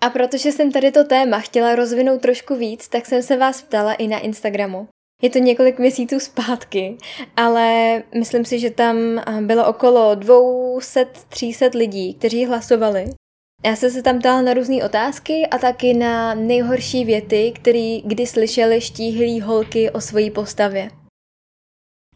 A 0.04 0.10
protože 0.10 0.52
jsem 0.52 0.72
tady 0.72 0.92
to 0.92 1.04
téma 1.04 1.40
chtěla 1.40 1.74
rozvinout 1.74 2.20
trošku 2.20 2.54
víc, 2.54 2.88
tak 2.88 3.06
jsem 3.06 3.22
se 3.22 3.36
vás 3.36 3.62
ptala 3.62 3.94
i 3.94 4.08
na 4.08 4.18
Instagramu. 4.18 4.88
Je 5.22 5.30
to 5.30 5.38
několik 5.38 5.78
měsíců 5.78 6.20
zpátky, 6.20 6.96
ale 7.36 8.02
myslím 8.14 8.44
si, 8.44 8.58
že 8.58 8.70
tam 8.70 8.96
bylo 9.40 9.66
okolo 9.66 10.14
200-300 10.14 11.76
lidí, 11.76 12.14
kteří 12.14 12.46
hlasovali. 12.46 13.10
Já 13.64 13.76
jsem 13.76 13.90
se 13.90 14.02
tam 14.02 14.18
ptala 14.18 14.42
na 14.42 14.54
různé 14.54 14.84
otázky 14.84 15.46
a 15.46 15.58
taky 15.58 15.94
na 15.94 16.34
nejhorší 16.34 17.04
věty, 17.04 17.52
které 17.56 17.98
kdy 18.04 18.26
slyšeli 18.26 18.80
štíhlí 18.80 19.40
holky 19.40 19.90
o 19.90 20.00
svojí 20.00 20.30
postavě. 20.30 20.90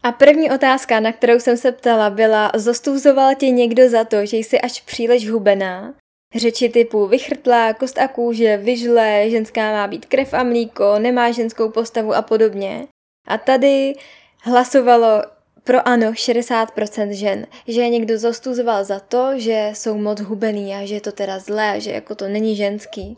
A 0.03 0.11
první 0.11 0.51
otázka, 0.51 0.99
na 0.99 1.11
kterou 1.11 1.39
jsem 1.39 1.57
se 1.57 1.71
ptala, 1.71 2.09
byla, 2.09 2.51
zostůzoval 2.55 3.35
tě 3.35 3.49
někdo 3.49 3.89
za 3.89 4.03
to, 4.03 4.25
že 4.25 4.37
jsi 4.37 4.61
až 4.61 4.81
příliš 4.81 5.29
hubená? 5.29 5.93
Řeči 6.35 6.69
typu 6.69 7.07
vychrtlá, 7.07 7.73
kost 7.73 7.97
a 7.97 8.07
kůže, 8.07 8.57
vyžlé, 8.57 9.29
ženská 9.29 9.71
má 9.71 9.87
být 9.87 10.05
krev 10.05 10.33
a 10.33 10.43
mlíko, 10.43 10.99
nemá 10.99 11.31
ženskou 11.31 11.69
postavu 11.69 12.13
a 12.13 12.21
podobně. 12.21 12.87
A 13.27 13.37
tady 13.37 13.93
hlasovalo 14.41 15.23
pro 15.63 15.87
ano 15.87 16.11
60% 16.11 17.09
žen, 17.09 17.47
že 17.67 17.81
je 17.81 17.89
někdo 17.89 18.17
zostuzoval 18.17 18.83
za 18.83 18.99
to, 18.99 19.39
že 19.39 19.71
jsou 19.73 19.97
moc 19.97 20.19
hubený 20.19 20.75
a 20.75 20.85
že 20.85 20.95
je 20.95 21.01
to 21.01 21.11
teda 21.11 21.39
zlé, 21.39 21.81
že 21.81 21.91
jako 21.91 22.15
to 22.15 22.27
není 22.27 22.55
ženský. 22.55 23.15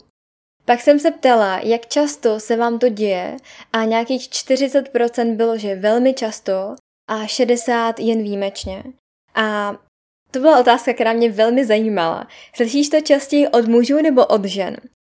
Pak 0.64 0.80
jsem 0.80 0.98
se 0.98 1.10
ptala, 1.10 1.60
jak 1.62 1.86
často 1.86 2.40
se 2.40 2.56
vám 2.56 2.78
to 2.78 2.88
děje 2.88 3.36
a 3.72 3.84
nějakých 3.84 4.22
40% 4.28 5.36
bylo, 5.36 5.58
že 5.58 5.74
velmi 5.74 6.14
často 6.14 6.74
a 7.08 7.26
60 7.26 7.98
jen 7.98 8.22
výjimečně. 8.22 8.82
A 9.34 9.76
to 10.32 10.40
byla 10.40 10.60
otázka, 10.60 10.92
která 10.92 11.12
mě 11.12 11.30
velmi 11.30 11.64
zajímala. 11.64 12.26
Slyšíš 12.54 12.88
to 12.88 13.00
častěji 13.00 13.48
od 13.48 13.68
mužů 13.68 14.02
nebo 14.02 14.26
od 14.26 14.44
žen? 14.44 14.76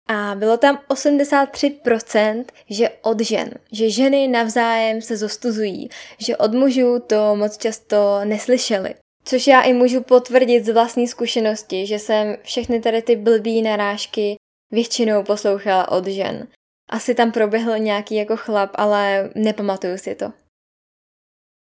A 0.08 0.34
bylo 0.34 0.56
tam 0.56 0.80
83%, 0.90 2.44
že 2.70 2.90
od 3.02 3.20
žen, 3.20 3.50
že 3.72 3.90
ženy 3.90 4.28
navzájem 4.28 5.02
se 5.02 5.16
zostuzují, 5.16 5.88
že 6.18 6.36
od 6.36 6.54
mužů 6.54 6.98
to 7.06 7.36
moc 7.36 7.56
často 7.56 8.20
neslyšeli. 8.24 8.94
Což 9.24 9.46
já 9.46 9.62
i 9.62 9.72
můžu 9.72 10.02
potvrdit 10.02 10.64
z 10.64 10.72
vlastní 10.72 11.08
zkušenosti, 11.08 11.86
že 11.86 11.98
jsem 11.98 12.36
všechny 12.42 12.80
tady 12.80 13.02
ty 13.02 13.16
blbý 13.16 13.62
narážky 13.62 14.36
většinou 14.70 15.22
poslouchala 15.22 15.90
od 15.90 16.06
žen. 16.06 16.48
Asi 16.90 17.14
tam 17.14 17.32
proběhl 17.32 17.78
nějaký 17.78 18.14
jako 18.14 18.36
chlap, 18.36 18.70
ale 18.74 19.30
nepamatuju 19.34 19.98
si 19.98 20.14
to. 20.14 20.32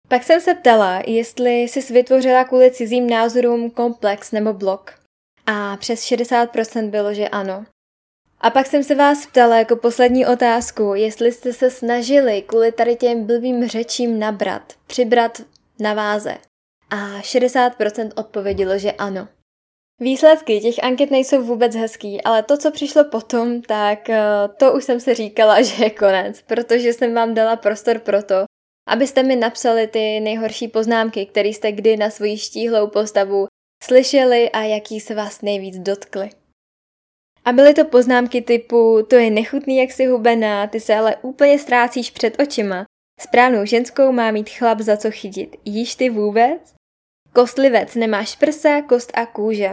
Pak 0.10 0.24
jsem 0.24 0.42
se 0.42 0.54
ptala, 0.54 1.02
jestli 1.08 1.62
jsi 1.62 1.94
vytvořila 1.94 2.44
kvůli 2.44 2.72
cizím 2.72 3.10
názorům 3.10 3.70
komplex 3.72 4.32
nebo 4.32 4.54
blok. 4.54 4.94
A 5.46 5.78
přes 5.78 6.04
60% 6.04 6.90
bylo, 6.90 7.14
že 7.14 7.30
ano. 7.30 7.66
A 8.42 8.50
pak 8.50 8.68
jsem 8.68 8.84
se 8.84 8.96
vás 8.96 9.26
ptala 9.26 9.58
jako 9.58 9.76
poslední 9.76 10.26
otázku, 10.26 10.94
jestli 10.96 11.32
jste 11.32 11.54
se 11.54 11.70
snažili 11.70 12.42
kvůli 12.42 12.72
tady 12.72 12.96
těm 12.96 13.26
blbým 13.26 13.68
řečím 13.68 14.20
nabrat, 14.20 14.74
přibrat 14.88 15.42
na 15.80 15.94
váze. 15.94 16.38
A 16.90 17.20
60% 17.20 18.12
odpovědělo, 18.16 18.78
že 18.78 18.92
ano. 18.92 19.28
Výsledky 20.02 20.60
těch 20.60 20.84
anket 20.84 21.12
nejsou 21.12 21.44
vůbec 21.44 21.76
hezký, 21.76 22.24
ale 22.24 22.44
to, 22.44 22.58
co 22.58 22.72
přišlo 22.72 23.04
potom, 23.04 23.62
tak 23.62 24.10
eh, 24.10 24.22
to 24.58 24.74
už 24.74 24.84
jsem 24.84 25.00
se 25.00 25.16
říkala, 25.16 25.62
že 25.62 25.84
je 25.84 25.90
konec, 25.90 26.42
protože 26.42 26.94
jsem 26.94 27.14
vám 27.14 27.34
dala 27.34 27.56
prostor 27.56 28.00
pro 28.00 28.24
to, 28.24 28.49
abyste 28.90 29.24
mi 29.24 29.36
napsali 29.36 29.88
ty 29.88 30.20
nejhorší 30.20 30.68
poznámky, 30.68 31.26
které 31.26 31.50
jste 31.50 31.72
kdy 31.72 31.98
na 31.98 32.10
svoji 32.10 32.38
štíhlou 32.38 32.88
postavu 32.88 33.48
slyšeli 33.84 34.50
a 34.50 34.62
jaký 34.62 35.00
se 35.00 35.16
vás 35.16 35.42
nejvíc 35.42 35.78
dotkly. 35.80 36.30
A 37.46 37.52
byly 37.52 37.74
to 37.74 37.86
poznámky 37.86 38.42
typu, 38.42 39.06
to 39.10 39.16
je 39.16 39.30
nechutný, 39.30 39.78
jak 39.78 39.92
si 39.92 40.06
hubená, 40.06 40.68
ty 40.68 40.80
se 40.80 40.96
ale 40.96 41.16
úplně 41.22 41.60
ztrácíš 41.60 42.12
před 42.12 42.42
očima. 42.42 42.86
Správnou 43.20 43.66
ženskou 43.66 44.12
má 44.12 44.32
mít 44.32 44.50
chlap 44.50 44.80
za 44.80 44.98
co 44.98 45.12
chytit. 45.12 45.56
Jíš 45.66 45.96
ty 45.96 46.10
vůbec? 46.10 46.74
Kostlivec, 47.34 47.96
nemáš 47.96 48.36
prsa, 48.36 48.82
kost 48.82 49.12
a 49.14 49.26
kůže. 49.26 49.72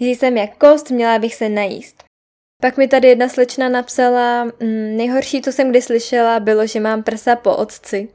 Jsem 0.00 0.36
jak 0.36 0.56
kost, 0.56 0.90
měla 0.90 1.18
bych 1.18 1.34
se 1.34 1.48
najíst. 1.48 2.04
Pak 2.62 2.76
mi 2.76 2.88
tady 2.88 3.08
jedna 3.08 3.28
slečna 3.28 3.68
napsala, 3.68 4.44
mm, 4.44 4.96
nejhorší, 4.96 5.42
co 5.42 5.52
jsem 5.52 5.70
kdy 5.70 5.82
slyšela, 5.82 6.40
bylo, 6.40 6.66
že 6.66 6.80
mám 6.80 7.02
prsa 7.02 7.36
po 7.36 7.56
otci. 7.56 8.08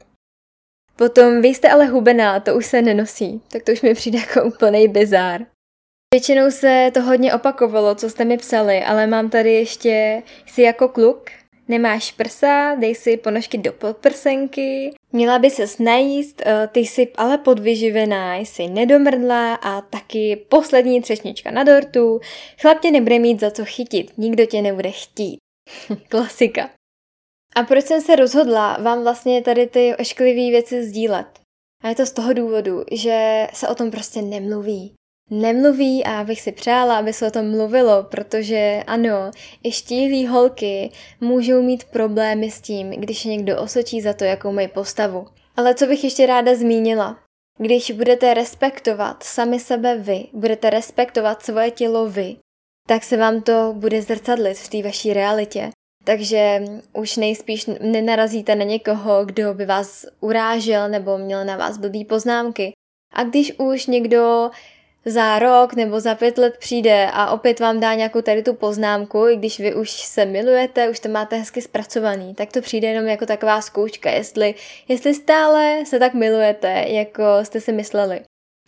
Potom, 0.96 1.42
vy 1.42 1.48
jste 1.48 1.68
ale 1.68 1.86
hubená, 1.86 2.40
to 2.40 2.54
už 2.54 2.66
se 2.66 2.82
nenosí, 2.82 3.42
tak 3.48 3.62
to 3.62 3.72
už 3.72 3.82
mi 3.82 3.94
přijde 3.94 4.18
jako 4.18 4.44
úplný 4.44 4.88
bizár. 4.88 5.46
Většinou 6.14 6.50
se 6.50 6.90
to 6.94 7.02
hodně 7.02 7.34
opakovalo, 7.34 7.94
co 7.94 8.10
jste 8.10 8.24
mi 8.24 8.36
psali, 8.36 8.84
ale 8.84 9.06
mám 9.06 9.30
tady 9.30 9.52
ještě, 9.52 10.22
jsi 10.46 10.62
jako 10.62 10.88
kluk, 10.88 11.30
nemáš 11.68 12.12
prsa, 12.12 12.74
dej 12.74 12.94
si 12.94 13.16
ponožky 13.16 13.58
do 13.58 13.72
podprsenky, 13.72 14.94
měla 15.12 15.38
by 15.38 15.50
se 15.50 15.82
najíst, 15.82 16.42
eh, 16.46 16.68
ty 16.72 16.80
jsi 16.80 17.08
ale 17.16 17.38
podvyživená, 17.38 18.36
jsi 18.36 18.68
nedomrdlá 18.68 19.54
a 19.54 19.80
taky 19.80 20.44
poslední 20.48 21.00
třešnička 21.00 21.50
na 21.50 21.64
dortu, 21.64 22.20
chlap 22.60 22.80
tě 22.80 22.90
nebude 22.90 23.18
mít 23.18 23.40
za 23.40 23.50
co 23.50 23.64
chytit, 23.64 24.18
nikdo 24.18 24.46
tě 24.46 24.62
nebude 24.62 24.90
chtít. 24.90 25.38
Klasika. 26.08 26.70
A 27.54 27.62
proč 27.62 27.84
jsem 27.84 28.00
se 28.00 28.16
rozhodla 28.16 28.76
vám 28.80 29.02
vlastně 29.02 29.42
tady 29.42 29.66
ty 29.66 29.96
ošklivé 29.96 30.50
věci 30.50 30.84
sdílet? 30.84 31.26
A 31.82 31.88
je 31.88 31.94
to 31.94 32.06
z 32.06 32.12
toho 32.12 32.32
důvodu, 32.32 32.84
že 32.92 33.48
se 33.52 33.68
o 33.68 33.74
tom 33.74 33.90
prostě 33.90 34.22
nemluví. 34.22 34.94
Nemluví 35.30 36.04
a 36.04 36.20
abych 36.20 36.40
si 36.40 36.52
přála, 36.52 36.98
aby 36.98 37.12
se 37.12 37.26
o 37.26 37.30
tom 37.30 37.50
mluvilo, 37.50 38.02
protože 38.02 38.82
ano, 38.86 39.30
i 39.62 39.72
štíhlí 39.72 40.26
holky 40.26 40.90
můžou 41.20 41.62
mít 41.62 41.84
problémy 41.84 42.50
s 42.50 42.60
tím, 42.60 42.90
když 42.90 43.24
někdo 43.24 43.62
osočí 43.62 44.00
za 44.00 44.12
to, 44.12 44.24
jakou 44.24 44.52
mají 44.52 44.68
postavu. 44.68 45.26
Ale 45.56 45.74
co 45.74 45.86
bych 45.86 46.04
ještě 46.04 46.26
ráda 46.26 46.54
zmínila? 46.54 47.18
Když 47.58 47.90
budete 47.90 48.34
respektovat 48.34 49.22
sami 49.22 49.60
sebe 49.60 49.96
vy, 49.96 50.26
budete 50.32 50.70
respektovat 50.70 51.42
svoje 51.42 51.70
tělo 51.70 52.08
vy, 52.08 52.36
tak 52.88 53.04
se 53.04 53.16
vám 53.16 53.42
to 53.42 53.74
bude 53.76 54.02
zrcadlit 54.02 54.58
v 54.58 54.68
té 54.68 54.82
vaší 54.82 55.12
realitě. 55.12 55.70
Takže 56.04 56.62
už 56.92 57.16
nejspíš 57.16 57.66
nenarazíte 57.80 58.54
na 58.54 58.64
někoho, 58.64 59.24
kdo 59.24 59.54
by 59.54 59.66
vás 59.66 60.06
urážel 60.20 60.88
nebo 60.88 61.18
měl 61.18 61.44
na 61.44 61.56
vás 61.56 61.78
blbý 61.78 62.04
poznámky. 62.04 62.72
A 63.12 63.24
když 63.24 63.52
už 63.58 63.86
někdo 63.86 64.50
za 65.04 65.38
rok 65.38 65.74
nebo 65.74 66.00
za 66.00 66.14
pět 66.14 66.38
let 66.38 66.56
přijde 66.58 67.08
a 67.12 67.30
opět 67.30 67.60
vám 67.60 67.80
dá 67.80 67.94
nějakou 67.94 68.20
tady 68.20 68.42
tu 68.42 68.54
poznámku, 68.54 69.28
i 69.28 69.36
když 69.36 69.60
vy 69.60 69.74
už 69.74 69.90
se 69.90 70.24
milujete, 70.24 70.88
už 70.88 71.00
to 71.00 71.08
máte 71.08 71.36
hezky 71.36 71.62
zpracovaný, 71.62 72.34
tak 72.34 72.52
to 72.52 72.60
přijde 72.60 72.88
jenom 72.88 73.06
jako 73.06 73.26
taková 73.26 73.60
zkouška, 73.60 74.10
jestli, 74.10 74.54
jestli 74.88 75.14
stále 75.14 75.82
se 75.86 75.98
tak 75.98 76.14
milujete, 76.14 76.84
jako 76.88 77.22
jste 77.42 77.60
si 77.60 77.72
mysleli. 77.72 78.20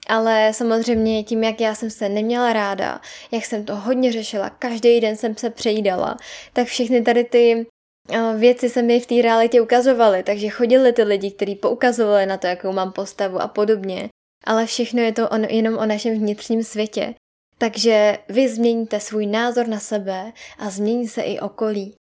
Ale 0.06 0.52
samozřejmě 0.52 1.24
tím, 1.24 1.44
jak 1.44 1.60
já 1.60 1.74
jsem 1.74 1.90
se 1.90 2.08
neměla 2.08 2.52
ráda, 2.52 3.00
jak 3.30 3.44
jsem 3.44 3.64
to 3.64 3.76
hodně 3.76 4.12
řešila, 4.12 4.50
každý 4.50 5.00
den 5.00 5.16
jsem 5.16 5.36
se 5.36 5.50
přejídala, 5.50 6.16
tak 6.52 6.66
všechny 6.66 7.02
tady 7.02 7.24
ty 7.24 7.66
eh, 8.10 8.36
věci 8.36 8.68
se 8.68 8.82
mi 8.82 9.00
v 9.00 9.06
té 9.06 9.22
realitě 9.22 9.60
ukazovaly, 9.60 10.22
takže 10.22 10.48
chodili 10.48 10.92
ty 10.92 11.02
lidi, 11.02 11.30
kteří 11.30 11.54
poukazovali 11.54 12.26
na 12.26 12.36
to, 12.36 12.46
jakou 12.46 12.72
mám 12.72 12.92
postavu 12.92 13.40
a 13.40 13.48
podobně. 13.48 14.08
Ale 14.44 14.66
všechno 14.66 15.02
je 15.02 15.12
to 15.12 15.28
on, 15.28 15.44
jenom 15.44 15.78
o 15.78 15.86
našem 15.86 16.14
vnitřním 16.14 16.62
světě. 16.62 17.14
Takže 17.58 18.18
vy 18.28 18.48
změníte 18.48 19.00
svůj 19.00 19.26
názor 19.26 19.68
na 19.68 19.80
sebe 19.80 20.32
a 20.58 20.70
změní 20.70 21.08
se 21.08 21.22
i 21.22 21.40
okolí. 21.40 21.94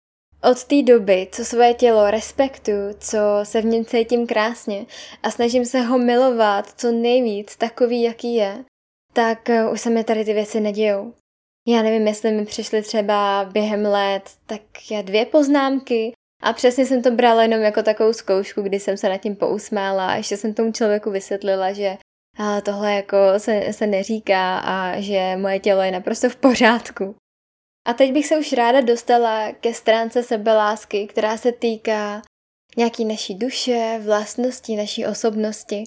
Od 0.51 0.63
té 0.63 0.81
doby, 0.81 1.27
co 1.31 1.45
svoje 1.45 1.73
tělo 1.73 2.11
respektuju, 2.11 2.93
co 2.99 3.17
se 3.43 3.61
v 3.61 3.65
něm 3.65 3.85
cítím 3.85 4.27
krásně 4.27 4.85
a 5.23 5.31
snažím 5.31 5.65
se 5.65 5.81
ho 5.81 5.97
milovat 5.97 6.73
co 6.77 6.91
nejvíc 6.91 7.55
takový, 7.55 8.01
jaký 8.01 8.35
je, 8.35 8.65
tak 9.13 9.49
eh, 9.49 9.69
už 9.69 9.81
se 9.81 9.89
mi 9.89 10.03
tady 10.03 10.25
ty 10.25 10.33
věci 10.33 10.59
nedějou. 10.59 11.13
Já 11.67 11.81
nevím, 11.81 12.07
jestli 12.07 12.31
mi 12.31 12.45
přišly 12.45 12.81
třeba 12.81 13.49
během 13.53 13.85
let 13.85 14.29
tak 14.45 14.61
já 14.91 15.01
dvě 15.01 15.25
poznámky 15.25 16.13
a 16.41 16.53
přesně 16.53 16.85
jsem 16.85 17.01
to 17.01 17.11
brala 17.11 17.41
jenom 17.41 17.61
jako 17.61 17.83
takovou 17.83 18.13
zkoušku, 18.13 18.61
kdy 18.61 18.79
jsem 18.79 18.97
se 18.97 19.09
nad 19.09 19.17
tím 19.17 19.35
pousmála 19.35 20.07
a 20.07 20.15
ještě 20.15 20.37
jsem 20.37 20.53
tomu 20.53 20.71
člověku 20.71 21.11
vysvětlila, 21.11 21.73
že 21.73 21.97
tohle 22.63 22.93
jako 22.93 23.17
se, 23.37 23.73
se 23.73 23.87
neříká 23.87 24.57
a 24.57 25.01
že 25.01 25.37
moje 25.37 25.59
tělo 25.59 25.81
je 25.81 25.91
naprosto 25.91 26.29
v 26.29 26.35
pořádku. 26.35 27.15
A 27.85 27.93
teď 27.93 28.11
bych 28.13 28.27
se 28.27 28.37
už 28.37 28.53
ráda 28.53 28.81
dostala 28.81 29.51
ke 29.51 29.73
stránce 29.73 30.23
sebelásky, 30.23 31.07
která 31.07 31.37
se 31.37 31.51
týká 31.51 32.21
nějaký 32.77 33.05
naší 33.05 33.35
duše, 33.35 33.99
vlastnosti, 34.03 34.75
naší 34.75 35.05
osobnosti. 35.05 35.83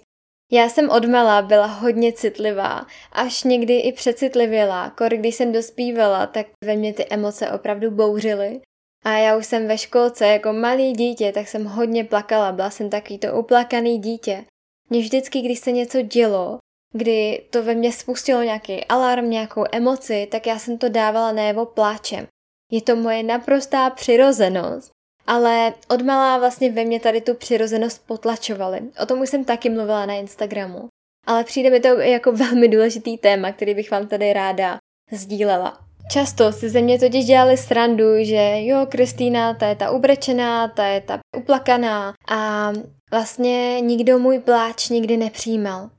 Já 0.52 0.68
jsem 0.68 0.90
odmala 0.90 1.42
byla 1.42 1.66
hodně 1.66 2.12
citlivá, 2.12 2.86
až 3.12 3.44
někdy 3.44 3.78
i 3.78 3.92
přecitlivěla, 3.92 4.90
kor 4.90 5.14
když 5.14 5.34
jsem 5.34 5.52
dospívala, 5.52 6.26
tak 6.26 6.46
ve 6.64 6.76
mně 6.76 6.92
ty 6.94 7.06
emoce 7.10 7.50
opravdu 7.50 7.90
bouřily. 7.90 8.60
A 9.04 9.10
já 9.10 9.36
už 9.36 9.46
jsem 9.46 9.68
ve 9.68 9.78
školce 9.78 10.26
jako 10.26 10.52
malý 10.52 10.92
dítě, 10.92 11.32
tak 11.32 11.48
jsem 11.48 11.64
hodně 11.64 12.04
plakala, 12.04 12.52
byla 12.52 12.70
jsem 12.70 12.90
takový 12.90 13.18
to 13.18 13.38
uplakaný 13.38 13.98
dítě. 13.98 14.44
Mně 14.90 15.00
vždycky, 15.00 15.40
když 15.40 15.58
se 15.58 15.72
něco 15.72 16.02
dělo, 16.02 16.58
kdy 16.92 17.42
to 17.50 17.62
ve 17.62 17.74
mně 17.74 17.92
spustilo 17.92 18.42
nějaký 18.42 18.84
alarm, 18.84 19.30
nějakou 19.30 19.64
emoci, 19.72 20.28
tak 20.30 20.46
já 20.46 20.58
jsem 20.58 20.78
to 20.78 20.88
dávala 20.88 21.32
najevo 21.32 21.66
pláčem. 21.66 22.26
Je 22.72 22.82
to 22.82 22.96
moje 22.96 23.22
naprostá 23.22 23.90
přirozenost, 23.90 24.90
ale 25.26 25.74
odmalá 25.88 26.38
vlastně 26.38 26.72
ve 26.72 26.84
mně 26.84 27.00
tady 27.00 27.20
tu 27.20 27.34
přirozenost 27.34 28.06
potlačovali. 28.06 28.80
O 29.02 29.06
tom 29.06 29.20
už 29.20 29.28
jsem 29.28 29.44
taky 29.44 29.70
mluvila 29.70 30.06
na 30.06 30.14
Instagramu. 30.14 30.88
Ale 31.26 31.44
přijde 31.44 31.70
mi 31.70 31.80
to 31.80 31.88
jako 31.88 32.32
velmi 32.32 32.68
důležitý 32.68 33.18
téma, 33.18 33.52
který 33.52 33.74
bych 33.74 33.90
vám 33.90 34.06
tady 34.08 34.32
ráda 34.32 34.78
sdílela. 35.12 35.78
Často 36.10 36.52
si 36.52 36.70
ze 36.70 36.80
mě 36.80 36.98
totiž 36.98 37.24
dělali 37.24 37.56
srandu, 37.56 38.04
že 38.18 38.52
jo, 38.58 38.86
Kristýna, 38.88 39.54
ta 39.54 39.66
je 39.66 39.76
ta 39.76 39.90
ubrečená, 39.90 40.68
ta 40.68 40.86
je 40.86 41.00
ta 41.00 41.18
uplakaná 41.36 42.14
a 42.28 42.72
vlastně 43.10 43.80
nikdo 43.80 44.18
můj 44.18 44.38
pláč 44.38 44.88
nikdy 44.88 45.16
nepřijímal. 45.16 45.90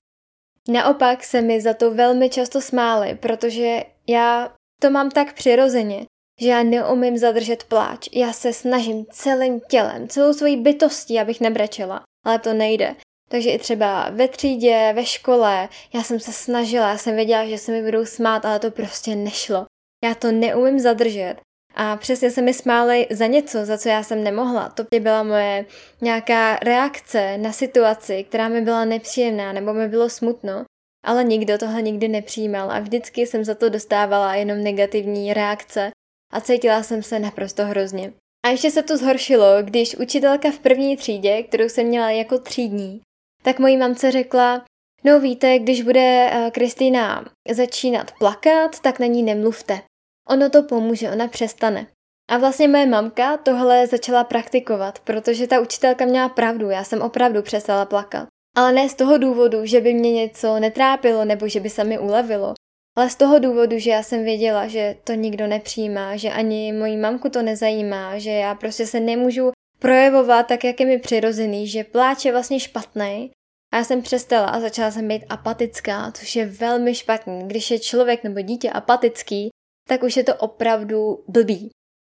Naopak 0.67 1.23
se 1.23 1.41
mi 1.41 1.61
za 1.61 1.73
to 1.73 1.91
velmi 1.91 2.29
často 2.29 2.61
smáli, 2.61 3.15
protože 3.15 3.83
já 4.07 4.53
to 4.81 4.89
mám 4.89 5.11
tak 5.11 5.33
přirozeně, 5.33 6.05
že 6.41 6.49
já 6.49 6.63
neumím 6.63 7.17
zadržet 7.17 7.63
pláč. 7.63 8.09
Já 8.13 8.33
se 8.33 8.53
snažím 8.53 9.05
celým 9.11 9.59
tělem, 9.59 10.07
celou 10.07 10.33
svojí 10.33 10.57
bytostí, 10.57 11.19
abych 11.19 11.41
nebrečela, 11.41 12.03
ale 12.25 12.39
to 12.39 12.53
nejde. 12.53 12.95
Takže 13.29 13.49
i 13.49 13.59
třeba 13.59 14.09
ve 14.09 14.27
třídě, 14.27 14.93
ve 14.95 15.05
škole, 15.05 15.69
já 15.93 16.03
jsem 16.03 16.19
se 16.19 16.33
snažila, 16.33 16.89
já 16.89 16.97
jsem 16.97 17.15
věděla, 17.15 17.45
že 17.45 17.57
se 17.57 17.71
mi 17.71 17.83
budou 17.83 18.05
smát, 18.05 18.45
ale 18.45 18.59
to 18.59 18.71
prostě 18.71 19.15
nešlo. 19.15 19.65
Já 20.03 20.15
to 20.15 20.31
neumím 20.31 20.79
zadržet. 20.79 21.35
A 21.79 21.95
přesně 21.95 22.31
se 22.31 22.41
mi 22.41 22.53
smáli 22.53 23.07
za 23.11 23.27
něco, 23.27 23.65
za 23.65 23.77
co 23.77 23.89
já 23.89 24.03
jsem 24.03 24.23
nemohla. 24.23 24.69
To 24.69 24.83
byla 24.99 25.23
moje 25.23 25.65
nějaká 26.01 26.55
reakce 26.55 27.37
na 27.37 27.51
situaci, 27.51 28.23
která 28.23 28.47
mi 28.47 28.61
byla 28.61 28.85
nepříjemná 28.85 29.53
nebo 29.53 29.73
mi 29.73 29.87
bylo 29.87 30.09
smutno. 30.09 30.65
Ale 31.05 31.23
nikdo 31.23 31.57
tohle 31.57 31.81
nikdy 31.81 32.07
nepřijímal 32.07 32.71
a 32.71 32.79
vždycky 32.79 33.27
jsem 33.27 33.43
za 33.43 33.55
to 33.55 33.69
dostávala 33.69 34.35
jenom 34.35 34.63
negativní 34.63 35.33
reakce 35.33 35.91
a 36.33 36.41
cítila 36.41 36.83
jsem 36.83 37.03
se 37.03 37.19
naprosto 37.19 37.65
hrozně. 37.65 38.13
A 38.45 38.49
ještě 38.49 38.71
se 38.71 38.83
to 38.83 38.97
zhoršilo, 38.97 39.45
když 39.61 39.95
učitelka 39.95 40.51
v 40.51 40.59
první 40.59 40.97
třídě, 40.97 41.43
kterou 41.43 41.69
jsem 41.69 41.87
měla 41.87 42.11
jako 42.11 42.39
třídní, 42.39 43.01
tak 43.43 43.59
mojí 43.59 43.77
mamce 43.77 44.11
řekla, 44.11 44.65
no 45.03 45.19
víte, 45.19 45.59
když 45.59 45.81
bude 45.81 46.29
eh, 46.31 46.51
Kristýna 46.51 47.25
začínat 47.51 48.11
plakat, 48.19 48.79
tak 48.79 48.99
na 48.99 49.05
ní 49.05 49.23
nemluvte. 49.23 49.81
Ono 50.29 50.49
to 50.49 50.63
pomůže, 50.63 51.11
ona 51.11 51.27
přestane. 51.27 51.87
A 52.29 52.37
vlastně 52.37 52.67
moje 52.67 52.85
mamka 52.85 53.37
tohle 53.37 53.87
začala 53.87 54.23
praktikovat, 54.23 54.99
protože 54.99 55.47
ta 55.47 55.59
učitelka 55.59 56.05
měla 56.05 56.29
pravdu, 56.29 56.69
já 56.69 56.83
jsem 56.83 57.01
opravdu 57.01 57.41
přestala 57.41 57.85
plakat. 57.85 58.27
Ale 58.57 58.71
ne 58.71 58.89
z 58.89 58.93
toho 58.93 59.17
důvodu, 59.17 59.65
že 59.65 59.81
by 59.81 59.93
mě 59.93 60.11
něco 60.11 60.59
netrápilo 60.59 61.25
nebo 61.25 61.47
že 61.47 61.59
by 61.59 61.69
se 61.69 61.83
mi 61.83 61.99
ulevilo, 61.99 62.53
ale 62.97 63.09
z 63.09 63.15
toho 63.15 63.39
důvodu, 63.39 63.79
že 63.79 63.89
já 63.89 64.03
jsem 64.03 64.23
věděla, 64.23 64.67
že 64.67 64.95
to 65.03 65.13
nikdo 65.13 65.47
nepřijímá, 65.47 66.15
že 66.15 66.29
ani 66.29 66.73
moji 66.73 66.97
mamku 66.97 67.29
to 67.29 67.41
nezajímá, 67.41 68.17
že 68.17 68.29
já 68.29 68.55
prostě 68.55 68.85
se 68.85 68.99
nemůžu 68.99 69.51
projevovat 69.79 70.47
tak, 70.47 70.63
jak 70.63 70.79
je 70.79 70.85
mi 70.85 70.99
přirozený, 70.99 71.67
že 71.67 71.83
pláč 71.83 72.25
je 72.25 72.31
vlastně 72.31 72.59
špatný. 72.59 73.31
A 73.73 73.77
já 73.77 73.83
jsem 73.83 74.01
přestala 74.01 74.47
a 74.47 74.59
začala 74.59 74.91
jsem 74.91 75.07
být 75.07 75.25
apatická, 75.29 76.11
což 76.11 76.35
je 76.35 76.45
velmi 76.45 76.95
špatný. 76.95 77.47
Když 77.47 77.71
je 77.71 77.79
člověk 77.79 78.23
nebo 78.23 78.41
dítě 78.41 78.69
apatický, 78.69 79.49
tak 79.87 80.03
už 80.03 80.17
je 80.17 80.23
to 80.23 80.35
opravdu 80.35 81.23
blbý. 81.27 81.69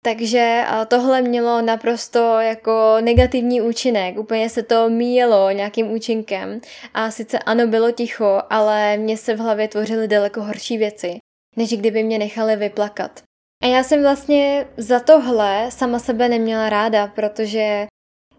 Takže 0.03 0.63
tohle 0.87 1.21
mělo 1.21 1.61
naprosto 1.61 2.39
jako 2.39 2.97
negativní 3.01 3.61
účinek, 3.61 4.17
úplně 4.17 4.49
se 4.49 4.63
to 4.63 4.89
míjelo 4.89 5.51
nějakým 5.51 5.91
účinkem 5.91 6.61
a 6.93 7.11
sice 7.11 7.39
ano 7.39 7.67
bylo 7.67 7.91
ticho, 7.91 8.41
ale 8.49 8.97
mě 8.97 9.17
se 9.17 9.35
v 9.35 9.39
hlavě 9.39 9.67
tvořily 9.67 10.07
daleko 10.07 10.41
horší 10.41 10.77
věci, 10.77 11.17
než 11.57 11.69
kdyby 11.69 12.03
mě 12.03 12.19
nechali 12.19 12.55
vyplakat. 12.55 13.21
A 13.63 13.67
já 13.67 13.83
jsem 13.83 14.01
vlastně 14.01 14.67
za 14.77 14.99
tohle 14.99 15.71
sama 15.71 15.99
sebe 15.99 16.29
neměla 16.29 16.69
ráda, 16.69 17.07
protože 17.07 17.87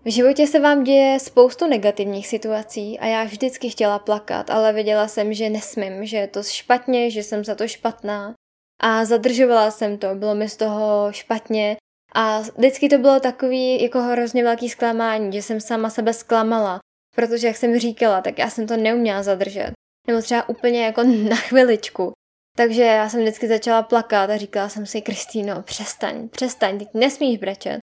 v 0.04 0.10
životě 0.10 0.46
se 0.46 0.60
vám 0.60 0.84
děje 0.84 1.20
spoustu 1.20 1.66
negativních 1.66 2.26
situací 2.26 2.98
a 2.98 3.06
já 3.06 3.24
vždycky 3.24 3.70
chtěla 3.70 3.98
plakat, 3.98 4.50
ale 4.50 4.72
věděla 4.72 5.08
jsem, 5.08 5.32
že 5.32 5.50
nesmím, 5.50 6.06
že 6.06 6.16
je 6.16 6.26
to 6.26 6.42
špatně, 6.42 7.10
že 7.10 7.22
jsem 7.22 7.44
za 7.44 7.54
to 7.54 7.68
špatná 7.68 8.34
a 8.80 9.04
zadržovala 9.04 9.70
jsem 9.70 9.98
to, 9.98 10.14
bylo 10.14 10.34
mi 10.34 10.48
z 10.48 10.56
toho 10.56 11.08
špatně 11.12 11.76
a 12.14 12.40
vždycky 12.40 12.88
to 12.88 12.98
bylo 12.98 13.20
takový 13.20 13.82
jako 13.82 14.02
hrozně 14.02 14.44
velký 14.44 14.68
zklamání, 14.68 15.32
že 15.32 15.42
jsem 15.42 15.60
sama 15.60 15.90
sebe 15.90 16.12
zklamala, 16.12 16.78
protože 17.16 17.46
jak 17.46 17.56
jsem 17.56 17.78
říkala, 17.78 18.20
tak 18.20 18.38
já 18.38 18.50
jsem 18.50 18.66
to 18.66 18.76
neuměla 18.76 19.22
zadržet. 19.22 19.72
Nebo 20.06 20.22
třeba 20.22 20.48
úplně 20.48 20.84
jako 20.84 21.02
na 21.28 21.36
chviličku. 21.36 22.12
Takže 22.56 22.82
já 22.82 23.08
jsem 23.08 23.20
vždycky 23.20 23.48
začala 23.48 23.82
plakat 23.82 24.30
a 24.30 24.36
říkala 24.36 24.68
jsem 24.68 24.86
si, 24.86 25.02
Kristýno, 25.02 25.62
přestaň, 25.62 26.28
přestaň, 26.28 26.78
teď 26.78 26.88
nesmíš 26.94 27.38
brečet. 27.38 27.78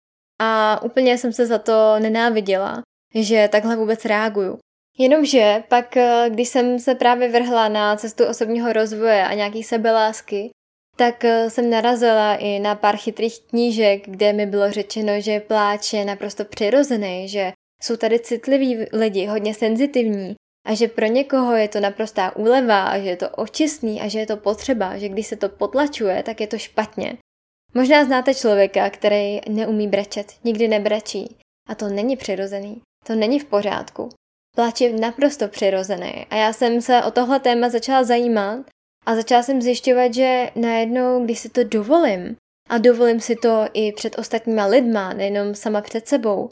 A 0.41 0.79
úplně 0.83 1.17
jsem 1.17 1.33
se 1.33 1.45
za 1.45 1.59
to 1.59 1.99
nenáviděla, 1.99 2.81
že 3.15 3.49
takhle 3.51 3.75
vůbec 3.75 4.05
reaguju. 4.05 4.57
Jenomže 4.97 5.63
pak, 5.67 5.97
když 6.29 6.49
jsem 6.49 6.79
se 6.79 6.95
právě 6.95 7.29
vrhla 7.29 7.67
na 7.67 7.95
cestu 7.95 8.25
osobního 8.25 8.73
rozvoje 8.73 9.27
a 9.27 9.33
nějaký 9.33 9.63
sebelásky, 9.63 10.49
tak 10.95 11.25
eh, 11.25 11.49
jsem 11.49 11.69
narazila 11.69 12.35
i 12.35 12.59
na 12.59 12.75
pár 12.75 12.97
chytrých 12.97 13.39
knížek, 13.39 14.09
kde 14.09 14.33
mi 14.33 14.45
bylo 14.45 14.71
řečeno, 14.71 15.21
že 15.21 15.39
pláč 15.39 15.93
je 15.93 16.05
naprosto 16.05 16.45
přirozený, 16.45 17.27
že 17.27 17.53
jsou 17.83 17.97
tady 17.97 18.19
citliví 18.19 18.85
lidi, 18.93 19.25
hodně 19.25 19.53
senzitivní 19.53 20.35
a 20.67 20.75
že 20.75 20.87
pro 20.87 21.05
někoho 21.05 21.55
je 21.55 21.67
to 21.67 21.79
naprostá 21.79 22.35
úleva 22.35 22.83
a 22.83 22.99
že 22.99 23.09
je 23.09 23.17
to 23.17 23.29
očistný 23.29 24.01
a 24.01 24.07
že 24.07 24.19
je 24.19 24.25
to 24.27 24.37
potřeba, 24.37 24.97
že 24.97 25.09
když 25.09 25.27
se 25.27 25.35
to 25.35 25.49
potlačuje, 25.49 26.23
tak 26.23 26.41
je 26.41 26.47
to 26.47 26.57
špatně. 26.57 27.17
Možná 27.73 28.05
znáte 28.05 28.35
člověka, 28.35 28.89
který 28.89 29.39
neumí 29.49 29.87
brečet, 29.87 30.33
nikdy 30.43 30.67
nebrečí. 30.67 31.35
A 31.69 31.75
to 31.75 31.87
není 31.87 32.17
přirozený, 32.17 32.81
to 33.07 33.15
není 33.15 33.39
v 33.39 33.45
pořádku. 33.45 34.09
Pláč 34.55 34.81
je 34.81 34.93
naprosto 34.93 35.47
přirozený 35.47 36.25
a 36.29 36.35
já 36.35 36.53
jsem 36.53 36.81
se 36.81 37.03
o 37.03 37.11
tohle 37.11 37.39
téma 37.39 37.69
začala 37.69 38.03
zajímat 38.03 38.65
a 39.05 39.15
začala 39.15 39.43
jsem 39.43 39.61
zjišťovat, 39.61 40.13
že 40.13 40.49
najednou, 40.55 41.25
když 41.25 41.39
si 41.39 41.49
to 41.49 41.63
dovolím, 41.63 42.35
a 42.69 42.77
dovolím 42.77 43.19
si 43.19 43.35
to 43.35 43.65
i 43.73 43.91
před 43.91 44.19
ostatníma 44.19 44.65
lidma, 44.65 45.13
nejenom 45.13 45.55
sama 45.55 45.81
před 45.81 46.07
sebou, 46.07 46.49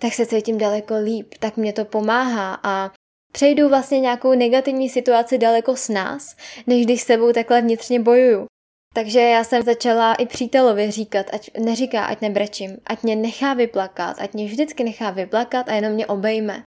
tak 0.00 0.14
se 0.14 0.26
cítím 0.26 0.58
daleko 0.58 0.94
líp, 0.98 1.34
tak 1.38 1.56
mě 1.56 1.72
to 1.72 1.84
pomáhá 1.84 2.60
a 2.62 2.92
přejdu 3.32 3.68
vlastně 3.68 4.00
nějakou 4.00 4.34
negativní 4.34 4.88
situaci 4.88 5.38
daleko 5.38 5.76
s 5.76 5.88
nás, 5.88 6.36
než 6.66 6.84
když 6.84 7.02
s 7.02 7.06
sebou 7.06 7.32
takhle 7.32 7.62
vnitřně 7.62 8.00
bojuju. 8.00 8.46
Takže 8.94 9.20
já 9.20 9.44
jsem 9.44 9.62
začala 9.62 10.14
i 10.14 10.26
přítelovi 10.26 10.90
říkat, 10.90 11.26
ať 11.32 11.50
neříká, 11.58 12.04
ať 12.04 12.20
nebrečím, 12.20 12.76
ať 12.86 13.02
mě 13.02 13.16
nechá 13.16 13.54
vyplakat, 13.54 14.16
ať 14.20 14.34
mě 14.34 14.46
vždycky 14.46 14.84
nechá 14.84 15.10
vyplakat 15.10 15.68
a 15.68 15.74
jenom 15.74 15.92
mě 15.92 16.06
obejme. 16.06 16.62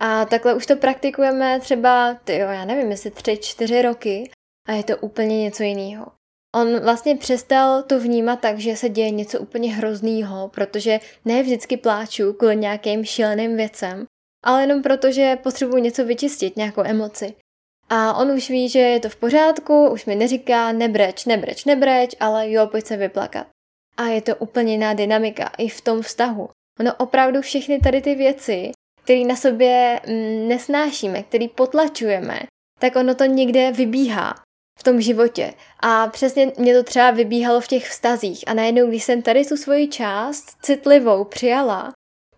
A 0.00 0.24
takhle 0.24 0.54
už 0.54 0.66
to 0.66 0.76
praktikujeme 0.76 1.60
třeba, 1.60 2.14
tyjo, 2.14 2.48
já 2.48 2.64
nevím, 2.64 2.90
jestli 2.90 3.10
tři, 3.10 3.36
čtyři 3.36 3.82
roky 3.82 4.30
a 4.66 4.72
je 4.72 4.84
to 4.84 4.96
úplně 4.96 5.42
něco 5.42 5.62
jiného. 5.62 6.06
On 6.56 6.80
vlastně 6.80 7.16
přestal 7.16 7.82
to 7.82 8.00
vnímat 8.00 8.40
tak, 8.40 8.58
že 8.58 8.76
se 8.76 8.88
děje 8.88 9.10
něco 9.10 9.40
úplně 9.40 9.74
hroznýho, 9.74 10.48
protože 10.48 11.00
ne 11.24 11.42
vždycky 11.42 11.76
pláču 11.76 12.32
kvůli 12.32 12.56
nějakým 12.56 13.04
šíleným 13.04 13.56
věcem, 13.56 14.06
ale 14.44 14.62
jenom 14.62 14.82
proto, 14.82 15.12
že 15.12 15.38
potřebuji 15.42 15.76
něco 15.76 16.04
vyčistit, 16.04 16.56
nějakou 16.56 16.82
emoci. 16.84 17.34
A 17.88 18.14
on 18.14 18.30
už 18.30 18.50
ví, 18.50 18.68
že 18.68 18.78
je 18.78 19.00
to 19.00 19.08
v 19.08 19.16
pořádku, 19.16 19.88
už 19.88 20.06
mi 20.06 20.14
neříká 20.14 20.72
nebreč, 20.72 21.24
nebreč, 21.24 21.64
nebreč, 21.64 22.16
ale 22.20 22.50
jo, 22.50 22.66
pojď 22.66 22.86
se 22.86 22.96
vyplakat. 22.96 23.46
A 23.96 24.04
je 24.04 24.22
to 24.22 24.36
úplně 24.36 24.72
jiná 24.72 24.94
dynamika 24.94 25.50
i 25.58 25.68
v 25.68 25.80
tom 25.80 26.02
vztahu. 26.02 26.48
Ono 26.80 26.94
opravdu 26.94 27.40
všechny 27.40 27.78
tady 27.80 28.02
ty 28.02 28.14
věci, 28.14 28.70
které 29.04 29.24
na 29.24 29.36
sobě 29.36 30.00
mm, 30.06 30.48
nesnášíme, 30.48 31.22
které 31.22 31.48
potlačujeme, 31.48 32.40
tak 32.78 32.96
ono 32.96 33.14
to 33.14 33.24
někde 33.24 33.72
vybíhá 33.72 34.34
v 34.78 34.82
tom 34.82 35.00
životě. 35.00 35.54
A 35.80 36.06
přesně 36.06 36.52
mě 36.58 36.74
to 36.74 36.82
třeba 36.82 37.10
vybíhalo 37.10 37.60
v 37.60 37.68
těch 37.68 37.88
vztazích. 37.88 38.44
A 38.46 38.54
najednou, 38.54 38.86
když 38.86 39.04
jsem 39.04 39.22
tady 39.22 39.44
tu 39.44 39.56
svoji 39.56 39.88
část 39.88 40.44
citlivou 40.62 41.24
přijala, 41.24 41.92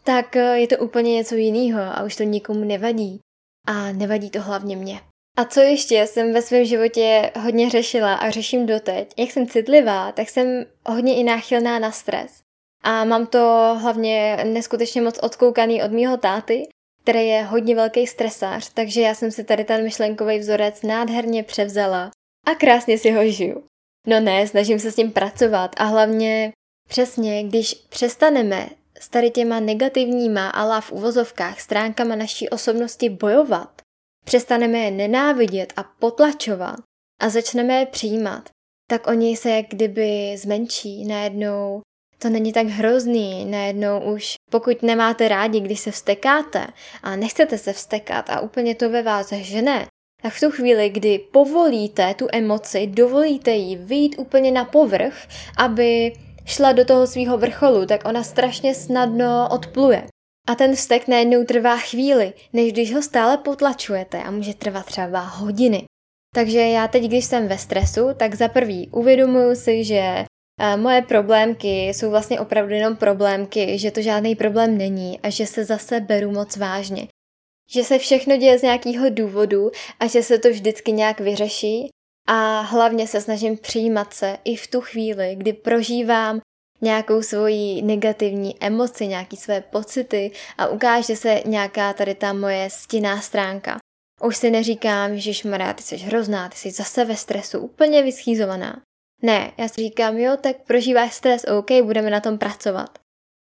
tak 0.04 0.36
eh, 0.36 0.58
je 0.58 0.66
to 0.66 0.78
úplně 0.78 1.14
něco 1.14 1.34
jiného 1.34 1.80
a 1.80 2.02
už 2.02 2.16
to 2.16 2.22
nikomu 2.22 2.64
nevadí. 2.64 3.20
A 3.66 3.92
nevadí 3.92 4.30
to 4.30 4.40
hlavně 4.40 4.76
mě. 4.76 5.00
A 5.38 5.44
co 5.44 5.60
ještě 5.60 6.06
jsem 6.06 6.32
ve 6.32 6.42
svém 6.42 6.64
životě 6.64 7.32
hodně 7.40 7.70
řešila 7.70 8.14
a 8.14 8.30
řeším 8.30 8.66
doteď, 8.66 9.12
jak 9.16 9.30
jsem 9.30 9.46
citlivá, 9.46 10.12
tak 10.12 10.28
jsem 10.28 10.64
hodně 10.86 11.16
i 11.16 11.24
náchylná 11.24 11.78
na 11.78 11.92
stres. 11.92 12.40
A 12.82 13.04
mám 13.04 13.26
to 13.26 13.76
hlavně 13.80 14.38
neskutečně 14.44 15.02
moc 15.02 15.18
odkoukaný 15.18 15.82
od 15.82 15.92
mýho 15.92 16.16
táty, 16.16 16.68
který 17.02 17.28
je 17.28 17.42
hodně 17.42 17.74
velký 17.74 18.06
stresář, 18.06 18.70
takže 18.74 19.00
já 19.00 19.14
jsem 19.14 19.30
si 19.30 19.44
tady 19.44 19.64
ten 19.64 19.84
myšlenkový 19.84 20.38
vzorec 20.38 20.82
nádherně 20.82 21.42
převzala 21.42 22.10
a 22.50 22.54
krásně 22.54 22.98
si 22.98 23.10
ho 23.10 23.26
žiju. 23.26 23.64
No 24.06 24.20
ne, 24.20 24.46
snažím 24.46 24.78
se 24.78 24.92
s 24.92 24.94
tím 24.94 25.12
pracovat 25.12 25.70
a 25.76 25.84
hlavně 25.84 26.52
přesně, 26.88 27.44
když 27.44 27.74
přestaneme 27.74 28.68
s 29.00 29.08
tady 29.08 29.30
těma 29.30 29.60
negativníma, 29.60 30.48
ale 30.48 30.80
v 30.80 30.92
uvozovkách 30.92 31.60
stránkama 31.60 32.16
naší 32.16 32.48
osobnosti 32.48 33.08
bojovat, 33.08 33.82
přestaneme 34.24 34.78
je 34.78 34.90
nenávidět 34.90 35.72
a 35.76 35.82
potlačovat 35.82 36.80
a 37.20 37.28
začneme 37.28 37.74
je 37.74 37.86
přijímat, 37.86 38.48
tak 38.90 39.06
oni 39.06 39.36
se 39.36 39.50
jak 39.50 39.66
kdyby 39.68 40.36
zmenší 40.38 41.04
najednou. 41.04 41.80
To 42.18 42.28
není 42.28 42.52
tak 42.52 42.66
hrozný, 42.66 43.44
najednou 43.44 44.14
už 44.14 44.34
pokud 44.50 44.82
nemáte 44.82 45.28
rádi, 45.28 45.60
když 45.60 45.80
se 45.80 45.90
vstekáte 45.90 46.66
a 47.02 47.16
nechcete 47.16 47.58
se 47.58 47.72
vstekat 47.72 48.30
a 48.30 48.40
úplně 48.40 48.74
to 48.74 48.90
ve 48.90 49.02
vás 49.02 49.32
žene, 49.32 49.86
tak 50.22 50.32
v 50.32 50.40
tu 50.40 50.50
chvíli, 50.50 50.88
kdy 50.90 51.18
povolíte 51.18 52.14
tu 52.14 52.26
emoci, 52.32 52.86
dovolíte 52.86 53.50
jí 53.50 53.76
vyjít 53.76 54.14
úplně 54.18 54.52
na 54.52 54.64
povrch, 54.64 55.28
aby 55.58 56.12
šla 56.46 56.72
do 56.72 56.84
toho 56.84 57.06
svého 57.06 57.38
vrcholu, 57.38 57.86
tak 57.86 58.08
ona 58.08 58.22
strašně 58.22 58.74
snadno 58.74 59.48
odpluje. 59.50 60.06
A 60.48 60.54
ten 60.54 60.74
vztek 60.74 61.08
najednou 61.08 61.44
trvá 61.44 61.76
chvíli, 61.76 62.32
než 62.52 62.72
když 62.72 62.94
ho 62.94 63.02
stále 63.02 63.36
potlačujete 63.36 64.22
a 64.22 64.30
může 64.30 64.54
trvat 64.54 64.86
třeba 64.86 65.20
hodiny. 65.20 65.84
Takže 66.34 66.58
já 66.58 66.88
teď, 66.88 67.04
když 67.04 67.24
jsem 67.24 67.48
ve 67.48 67.58
stresu, 67.58 68.08
tak 68.16 68.34
za 68.34 68.48
prvý 68.48 68.88
uvědomuju 68.88 69.54
si, 69.54 69.84
že 69.84 70.24
eh, 70.60 70.76
moje 70.76 71.02
problémky 71.02 71.88
jsou 71.88 72.10
vlastně 72.10 72.40
opravdu 72.40 72.74
jenom 72.74 72.96
problémky, 72.96 73.78
že 73.78 73.90
to 73.90 74.02
žádný 74.02 74.36
problém 74.36 74.78
není 74.78 75.20
a 75.20 75.30
že 75.30 75.46
se 75.46 75.64
zase 75.64 76.00
beru 76.00 76.32
moc 76.32 76.56
vážně. 76.56 77.08
Že 77.70 77.84
se 77.84 77.98
všechno 77.98 78.36
děje 78.36 78.58
z 78.58 78.62
nějakého 78.62 79.10
důvodu 79.10 79.70
a 80.00 80.06
že 80.06 80.22
se 80.22 80.38
to 80.38 80.50
vždycky 80.50 80.92
nějak 80.92 81.20
vyřeší 81.20 81.88
a 82.28 82.60
hlavně 82.60 83.06
se 83.06 83.20
snažím 83.20 83.56
přijímat 83.56 84.14
se 84.14 84.38
i 84.44 84.56
v 84.56 84.66
tu 84.66 84.80
chvíli, 84.80 85.34
kdy 85.36 85.52
prožívám 85.52 86.40
nějakou 86.80 87.22
svoji 87.22 87.82
negativní 87.82 88.54
emoci, 88.60 89.06
nějaký 89.06 89.36
své 89.36 89.60
pocity 89.60 90.30
a 90.58 90.66
ukáže 90.66 91.16
se 91.16 91.42
nějaká 91.46 91.92
tady 91.92 92.14
ta 92.14 92.32
moje 92.32 92.68
stinná 92.70 93.20
stránka. 93.20 93.78
Už 94.22 94.36
si 94.36 94.50
neříkám, 94.50 95.18
že 95.18 95.34
šmará, 95.34 95.72
ty 95.72 95.82
jsi 95.82 95.96
hrozná, 95.96 96.48
ty 96.48 96.56
jsi 96.56 96.70
zase 96.70 97.04
ve 97.04 97.16
stresu, 97.16 97.58
úplně 97.58 98.02
vyschýzovaná. 98.02 98.82
Ne, 99.22 99.52
já 99.58 99.68
si 99.68 99.80
říkám, 99.80 100.18
jo, 100.18 100.36
tak 100.40 100.56
prožíváš 100.66 101.14
stres, 101.14 101.44
OK, 101.58 101.70
budeme 101.82 102.10
na 102.10 102.20
tom 102.20 102.38
pracovat. 102.38 102.98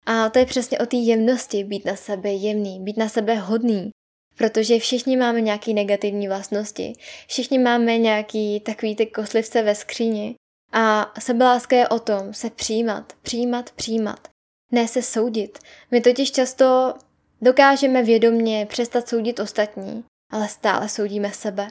A 0.06 0.28
to 0.28 0.38
je 0.38 0.46
přesně 0.46 0.78
o 0.78 0.86
té 0.86 0.96
jemnosti, 0.96 1.64
být 1.64 1.84
na 1.84 1.96
sebe 1.96 2.32
jemný, 2.32 2.80
být 2.80 2.96
na 2.96 3.08
sebe 3.08 3.34
hodný. 3.34 3.90
Protože 4.39 4.78
všichni 4.78 5.16
máme 5.16 5.41
nějaké 5.41 5.72
negativní 5.72 6.28
vlastnosti, 6.28 6.93
všichni 7.26 7.59
máme 7.59 7.99
nějaký 7.99 8.61
takový 8.61 8.97
ty 8.97 9.07
koslivce 9.07 9.62
ve 9.62 9.74
skříni 9.74 10.34
a 10.72 11.12
sebeláska 11.20 11.76
je 11.76 11.89
o 11.89 11.99
tom 11.99 12.34
se 12.34 12.51
přijímat, 12.51 13.12
přijímat, 13.22 13.70
přijímat. 13.70 14.28
Ne 14.72 14.89
se 14.89 15.03
soudit. 15.03 15.59
My 15.91 16.01
totiž 16.01 16.32
často 16.32 16.95
dokážeme 17.41 18.03
vědomně 18.03 18.66
přestat 18.66 19.09
soudit 19.09 19.41
ostatní, 19.41 20.05
ale 20.32 20.49
stále 20.49 20.89
soudíme 20.89 21.32
sebe. 21.32 21.68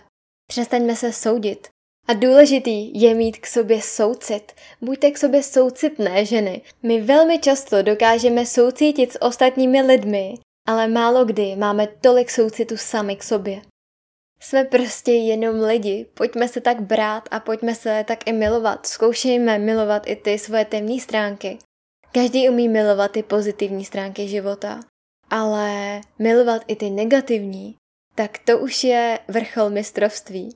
Přestaňme 0.49 0.95
se 0.95 1.13
soudit. 1.13 1.67
A 2.07 2.13
důležitý 2.13 3.01
je 3.01 3.13
mít 3.13 3.37
k 3.37 3.47
sobě 3.47 3.81
soucit. 3.81 4.51
Buďte 4.81 5.11
k 5.11 5.17
sobě 5.17 5.43
soucitné 5.43 6.25
ženy. 6.25 6.61
My 6.83 7.01
velmi 7.01 7.39
často 7.39 7.81
dokážeme 7.81 8.45
soucítit 8.45 9.11
s 9.11 9.21
ostatními 9.21 9.81
lidmi, 9.81 10.33
ale 10.67 10.87
málo 10.87 11.25
kdy 11.25 11.55
máme 11.55 11.87
tolik 11.87 12.31
soucitu 12.31 12.77
sami 12.77 13.15
k 13.15 13.23
sobě. 13.23 13.61
Jsme 14.39 14.63
prostě 14.63 15.11
jenom 15.11 15.59
lidi, 15.59 16.05
pojďme 16.13 16.47
se 16.47 16.61
tak 16.61 16.81
brát 16.81 17.29
a 17.31 17.39
pojďme 17.39 17.75
se 17.75 18.05
tak 18.07 18.27
i 18.27 18.33
milovat. 18.33 18.85
Zkoušejme 18.85 19.59
milovat 19.59 20.07
i 20.07 20.15
ty 20.15 20.39
svoje 20.39 20.65
temné 20.65 20.99
stránky. 20.99 21.57
Každý 22.11 22.49
umí 22.49 22.69
milovat 22.69 23.11
ty 23.11 23.23
pozitivní 23.23 23.85
stránky 23.85 24.27
života, 24.27 24.79
ale 25.29 26.01
milovat 26.19 26.61
i 26.67 26.75
ty 26.75 26.89
negativní, 26.89 27.75
tak 28.15 28.37
to 28.37 28.59
už 28.59 28.83
je 28.83 29.19
vrchol 29.27 29.69
mistrovství. 29.69 30.55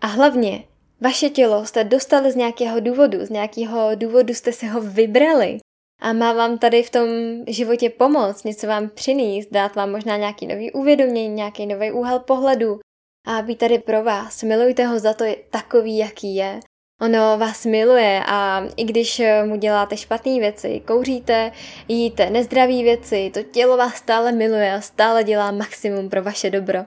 A 0.00 0.06
hlavně, 0.06 0.64
vaše 1.00 1.30
tělo 1.30 1.66
jste 1.66 1.84
dostali 1.84 2.32
z 2.32 2.36
nějakého 2.36 2.80
důvodu, 2.80 3.26
z 3.26 3.30
nějakého 3.30 3.90
důvodu 3.94 4.34
jste 4.34 4.52
se 4.52 4.66
ho 4.66 4.80
vybrali 4.80 5.58
a 6.02 6.12
má 6.12 6.32
vám 6.32 6.58
tady 6.58 6.82
v 6.82 6.90
tom 6.90 7.08
životě 7.48 7.90
pomoct, 7.90 8.44
něco 8.44 8.66
vám 8.66 8.88
přinést, 8.88 9.48
dát 9.50 9.74
vám 9.74 9.90
možná 9.90 10.16
nějaký 10.16 10.46
nový 10.46 10.72
uvědomění, 10.72 11.34
nějaký 11.34 11.66
nový 11.66 11.92
úhel 11.92 12.18
pohledu, 12.18 12.80
a 13.26 13.42
být 13.42 13.58
tady 13.58 13.78
pro 13.78 14.04
vás. 14.04 14.42
Milujte 14.42 14.86
ho 14.86 14.98
za 14.98 15.14
to 15.14 15.24
takový, 15.50 15.98
jaký 15.98 16.34
je. 16.34 16.60
Ono 17.02 17.38
vás 17.38 17.64
miluje 17.64 18.22
a 18.26 18.66
i 18.76 18.84
když 18.84 19.22
mu 19.44 19.56
děláte 19.56 19.96
špatné 19.96 20.38
věci, 20.38 20.82
kouříte, 20.86 21.52
jíte 21.88 22.30
nezdravé 22.30 22.82
věci, 22.82 23.30
to 23.34 23.42
tělo 23.42 23.76
vás 23.76 23.94
stále 23.94 24.32
miluje 24.32 24.72
a 24.72 24.80
stále 24.80 25.24
dělá 25.24 25.50
maximum 25.50 26.10
pro 26.10 26.22
vaše 26.22 26.50
dobro. 26.50 26.84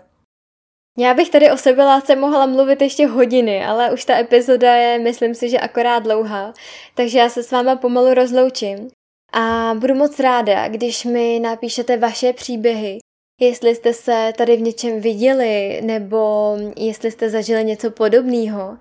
Já 0.97 1.13
bych 1.13 1.30
tady 1.30 1.51
o 1.51 1.57
sebeláce 1.57 2.16
mohla 2.16 2.45
mluvit 2.45 2.82
ještě 2.82 3.07
hodiny, 3.07 3.66
ale 3.66 3.91
už 3.91 4.05
ta 4.05 4.20
epizoda 4.20 4.76
je, 4.76 4.99
myslím 4.99 5.36
si, 5.36 5.49
že 5.49 5.59
akorát 5.59 5.99
dlouhá, 5.99 6.53
takže 6.95 7.20
já 7.20 7.30
se 7.30 7.43
s 7.43 7.51
váma 7.51 7.76
pomalu 7.76 8.13
rozloučím. 8.13 8.89
A 9.34 9.73
budu 9.80 9.95
moc 9.95 10.19
ráda, 10.19 10.67
když 10.67 11.05
mi 11.05 11.39
napíšete 11.39 11.97
vaše 11.97 12.34
příběhy, 12.34 12.97
jestli 13.41 13.76
jste 13.76 13.93
se 13.93 14.34
tady 14.38 14.57
v 14.57 14.61
něčem 14.61 15.01
viděli, 15.01 15.82
nebo 15.84 16.51
jestli 16.78 17.11
jste 17.11 17.30
zažili 17.30 17.63
něco 17.63 17.91
podobného. 17.91 18.78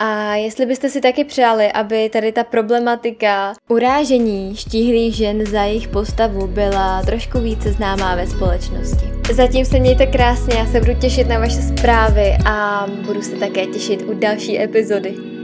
A 0.00 0.34
jestli 0.34 0.66
byste 0.66 0.88
si 0.88 1.00
taky 1.00 1.24
přáli, 1.24 1.72
aby 1.72 2.08
tady 2.08 2.32
ta 2.32 2.44
problematika 2.44 3.54
urážení 3.70 4.56
štíhlých 4.56 5.14
žen 5.14 5.46
za 5.46 5.62
jejich 5.62 5.88
postavu 5.88 6.46
byla 6.46 7.02
trošku 7.02 7.38
více 7.38 7.72
známá 7.72 8.16
ve 8.16 8.26
společnosti. 8.26 9.06
Zatím 9.34 9.64
se 9.64 9.80
mějte 9.80 10.06
krásně, 10.06 10.54
já 10.54 10.66
se 10.66 10.80
budu 10.80 10.94
těšit 11.00 11.28
na 11.28 11.38
vaše 11.38 11.62
zprávy 11.62 12.32
a 12.46 12.86
budu 13.06 13.22
se 13.22 13.36
také 13.36 13.66
těšit 13.66 14.02
u 14.02 14.14
další 14.14 14.60
epizody. 14.60 15.37